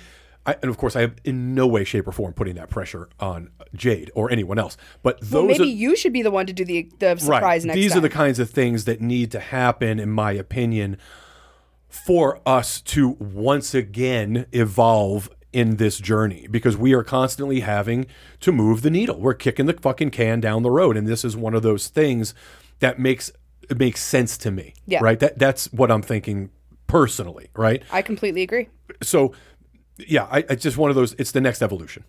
I, 0.50 0.56
and 0.62 0.70
of 0.70 0.76
course 0.76 0.96
I 0.96 1.00
have 1.02 1.14
in 1.24 1.54
no 1.54 1.66
way 1.66 1.84
shape 1.84 2.06
or 2.06 2.12
form 2.12 2.32
putting 2.32 2.54
that 2.56 2.70
pressure 2.70 3.08
on 3.18 3.50
Jade 3.74 4.10
or 4.14 4.30
anyone 4.30 4.58
else. 4.58 4.76
But 5.02 5.20
those 5.20 5.32
well, 5.32 5.44
maybe 5.44 5.64
are 5.64 5.66
you 5.66 5.96
should 5.96 6.12
be 6.12 6.22
the 6.22 6.30
one 6.30 6.46
to 6.46 6.52
do 6.52 6.64
the 6.64 6.90
the 6.98 7.16
surprise 7.16 7.64
next 7.64 7.76
These 7.76 7.90
time. 7.92 7.98
are 7.98 8.02
the 8.02 8.10
kinds 8.10 8.38
of 8.38 8.50
things 8.50 8.84
that 8.84 9.00
need 9.00 9.30
to 9.32 9.40
happen, 9.40 9.98
in 9.98 10.10
my 10.10 10.32
opinion, 10.32 10.96
for 11.88 12.40
us 12.46 12.80
to 12.82 13.10
once 13.18 13.74
again 13.74 14.46
evolve 14.52 15.28
in 15.52 15.76
this 15.76 15.98
journey 15.98 16.46
because 16.48 16.76
we 16.76 16.92
are 16.94 17.02
constantly 17.02 17.60
having 17.60 18.06
to 18.38 18.52
move 18.52 18.82
the 18.82 18.90
needle. 18.90 19.20
We're 19.20 19.34
kicking 19.34 19.66
the 19.66 19.72
fucking 19.74 20.10
can 20.10 20.40
down 20.40 20.62
the 20.62 20.70
road, 20.70 20.96
and 20.96 21.06
this 21.06 21.24
is 21.24 21.36
one 21.36 21.54
of 21.54 21.62
those 21.62 21.88
things 21.88 22.34
that 22.78 22.98
makes 22.98 23.32
it 23.68 23.78
makes 23.78 24.02
sense 24.02 24.36
to 24.38 24.50
me. 24.50 24.74
Yeah. 24.86 25.00
Right. 25.02 25.18
That 25.18 25.38
that's 25.38 25.72
what 25.72 25.90
I'm 25.90 26.02
thinking 26.02 26.50
personally. 26.86 27.48
Right. 27.54 27.82
I 27.90 28.02
completely 28.02 28.42
agree. 28.42 28.68
So, 29.02 29.32
yeah, 30.08 30.26
I, 30.30 30.38
it's 30.48 30.62
just 30.62 30.76
one 30.76 30.90
of 30.90 30.96
those. 30.96 31.14
It's 31.14 31.32
the 31.32 31.40
next 31.40 31.62
evolution. 31.62 32.04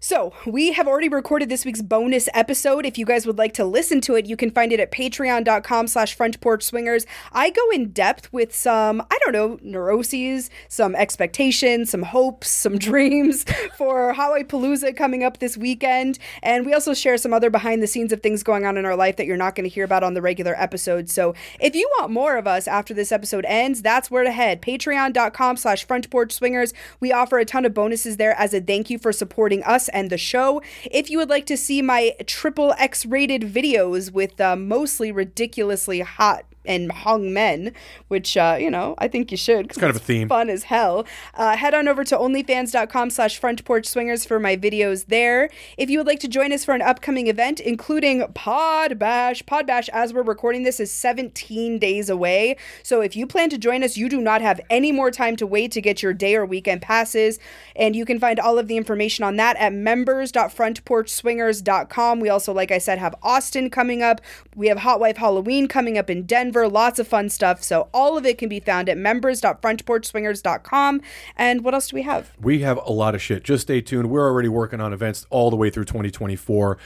So, 0.00 0.32
we 0.46 0.72
have 0.72 0.86
already 0.86 1.08
recorded 1.08 1.48
this 1.48 1.64
week's 1.64 1.82
bonus 1.82 2.28
episode. 2.32 2.86
If 2.86 2.98
you 2.98 3.04
guys 3.04 3.26
would 3.26 3.36
like 3.36 3.52
to 3.54 3.64
listen 3.64 4.00
to 4.02 4.14
it, 4.14 4.26
you 4.26 4.36
can 4.36 4.52
find 4.52 4.72
it 4.72 4.78
at 4.78 4.92
patreon.com 4.92 5.88
slash 5.88 6.14
front 6.14 6.40
porch 6.40 6.62
swingers. 6.62 7.04
I 7.32 7.50
go 7.50 7.70
in 7.70 7.90
depth 7.90 8.32
with 8.32 8.54
some, 8.54 9.00
I 9.10 9.18
don't 9.24 9.32
know, 9.32 9.58
neuroses, 9.60 10.50
some 10.68 10.94
expectations, 10.94 11.90
some 11.90 12.02
hopes, 12.02 12.48
some 12.48 12.78
dreams 12.78 13.44
for 13.76 14.14
Hawaii 14.14 14.44
Palooza 14.44 14.96
coming 14.96 15.24
up 15.24 15.38
this 15.38 15.56
weekend. 15.56 16.20
And 16.44 16.64
we 16.64 16.74
also 16.74 16.94
share 16.94 17.18
some 17.18 17.32
other 17.32 17.50
behind 17.50 17.82
the 17.82 17.88
scenes 17.88 18.12
of 18.12 18.22
things 18.22 18.44
going 18.44 18.64
on 18.64 18.76
in 18.76 18.86
our 18.86 18.96
life 18.96 19.16
that 19.16 19.26
you're 19.26 19.36
not 19.36 19.56
going 19.56 19.68
to 19.68 19.74
hear 19.74 19.84
about 19.84 20.04
on 20.04 20.14
the 20.14 20.22
regular 20.22 20.54
episode. 20.56 21.10
So, 21.10 21.34
if 21.58 21.74
you 21.74 21.90
want 21.98 22.12
more 22.12 22.36
of 22.36 22.46
us 22.46 22.68
after 22.68 22.94
this 22.94 23.10
episode 23.10 23.44
ends, 23.46 23.82
that's 23.82 24.12
where 24.12 24.22
to 24.22 24.30
head. 24.30 24.62
Patreon.com 24.62 25.56
slash 25.56 25.84
front 25.84 26.08
porch 26.08 26.32
swingers. 26.32 26.72
We 27.00 27.12
offer 27.12 27.38
a 27.38 27.44
ton 27.44 27.64
of 27.64 27.74
bonuses 27.74 28.16
there 28.16 28.38
as 28.38 28.54
a 28.54 28.60
thank 28.60 28.90
you 28.90 28.98
for 28.98 29.12
supporting 29.12 29.64
us 29.64 29.87
and 29.90 30.10
the 30.10 30.18
show. 30.18 30.62
If 30.90 31.10
you 31.10 31.18
would 31.18 31.28
like 31.28 31.46
to 31.46 31.56
see 31.56 31.82
my 31.82 32.14
triple 32.26 32.74
X 32.78 33.06
rated 33.06 33.42
videos 33.42 34.12
with 34.12 34.40
uh, 34.40 34.56
mostly 34.56 35.12
ridiculously 35.12 36.00
hot 36.00 36.44
and 36.68 36.92
hung 36.92 37.32
men, 37.32 37.72
which 38.06 38.36
uh, 38.36 38.56
you 38.60 38.70
know 38.70 38.94
I 38.98 39.08
think 39.08 39.30
you 39.30 39.36
should. 39.36 39.66
It's 39.66 39.78
kind 39.78 39.90
of 39.90 39.96
a 39.96 40.04
theme. 40.04 40.28
Fun 40.28 40.50
as 40.50 40.64
hell. 40.64 41.06
Uh, 41.34 41.56
head 41.56 41.74
on 41.74 41.88
over 41.88 42.04
to 42.04 42.16
OnlyFans.com/slash 42.16 43.38
Front 43.38 43.64
Porch 43.64 43.86
Swingers 43.86 44.24
for 44.24 44.38
my 44.38 44.56
videos 44.56 45.06
there. 45.06 45.50
If 45.76 45.90
you 45.90 45.98
would 45.98 46.06
like 46.06 46.20
to 46.20 46.28
join 46.28 46.52
us 46.52 46.64
for 46.64 46.74
an 46.74 46.82
upcoming 46.82 47.26
event, 47.26 47.58
including 47.58 48.24
Pod 48.34 48.98
Bash, 48.98 49.44
Pod 49.46 49.66
Bash, 49.66 49.88
as 49.88 50.12
we're 50.12 50.22
recording 50.22 50.62
this, 50.62 50.78
is 50.78 50.92
17 50.92 51.78
days 51.78 52.10
away. 52.10 52.56
So 52.82 53.00
if 53.00 53.16
you 53.16 53.26
plan 53.26 53.48
to 53.50 53.58
join 53.58 53.82
us, 53.82 53.96
you 53.96 54.08
do 54.08 54.20
not 54.20 54.42
have 54.42 54.60
any 54.68 54.92
more 54.92 55.10
time 55.10 55.36
to 55.36 55.46
wait 55.46 55.72
to 55.72 55.80
get 55.80 56.02
your 56.02 56.12
day 56.12 56.36
or 56.36 56.44
weekend 56.44 56.82
passes, 56.82 57.38
and 57.74 57.96
you 57.96 58.04
can 58.04 58.20
find 58.20 58.38
all 58.38 58.58
of 58.58 58.68
the 58.68 58.76
information 58.76 59.24
on 59.24 59.36
that 59.36 59.56
at 59.56 59.72
members.frontporchswingers.com. 59.72 62.20
We 62.20 62.28
also, 62.28 62.52
like 62.52 62.70
I 62.70 62.76
said, 62.78 62.98
have 62.98 63.14
Austin 63.22 63.70
coming 63.70 64.02
up. 64.02 64.20
We 64.54 64.68
have 64.68 64.76
Hot 64.78 65.00
Wife 65.00 65.16
Halloween 65.16 65.68
coming 65.68 65.96
up 65.96 66.10
in 66.10 66.24
Denver. 66.24 66.57
Lots 66.66 66.98
of 66.98 67.06
fun 67.06 67.28
stuff. 67.28 67.62
So 67.62 67.88
all 67.92 68.16
of 68.16 68.24
it 68.24 68.38
can 68.38 68.48
be 68.48 68.60
found 68.60 68.88
at 68.88 68.96
members.frontporchswingers.com. 68.96 71.02
And 71.36 71.64
what 71.64 71.74
else 71.74 71.88
do 71.88 71.96
we 71.96 72.02
have? 72.02 72.32
We 72.40 72.60
have 72.60 72.78
a 72.84 72.92
lot 72.92 73.14
of 73.14 73.22
shit. 73.22 73.44
Just 73.44 73.62
stay 73.62 73.80
tuned. 73.80 74.10
We're 74.10 74.26
already 74.26 74.48
working 74.48 74.80
on 74.80 74.92
events 74.92 75.26
all 75.30 75.50
the 75.50 75.56
way 75.56 75.70
through 75.70 75.84
2024. 75.84 76.78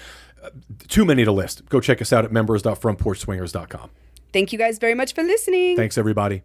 Uh, 0.42 0.50
too 0.88 1.04
many 1.04 1.24
to 1.24 1.32
list. 1.32 1.68
Go 1.68 1.80
check 1.80 2.02
us 2.02 2.12
out 2.12 2.24
at 2.24 2.32
members.frontporchswingers.com. 2.32 3.90
Thank 4.32 4.52
you 4.52 4.58
guys 4.58 4.78
very 4.78 4.94
much 4.94 5.14
for 5.14 5.22
listening. 5.22 5.76
Thanks, 5.76 5.96
everybody. 5.96 6.42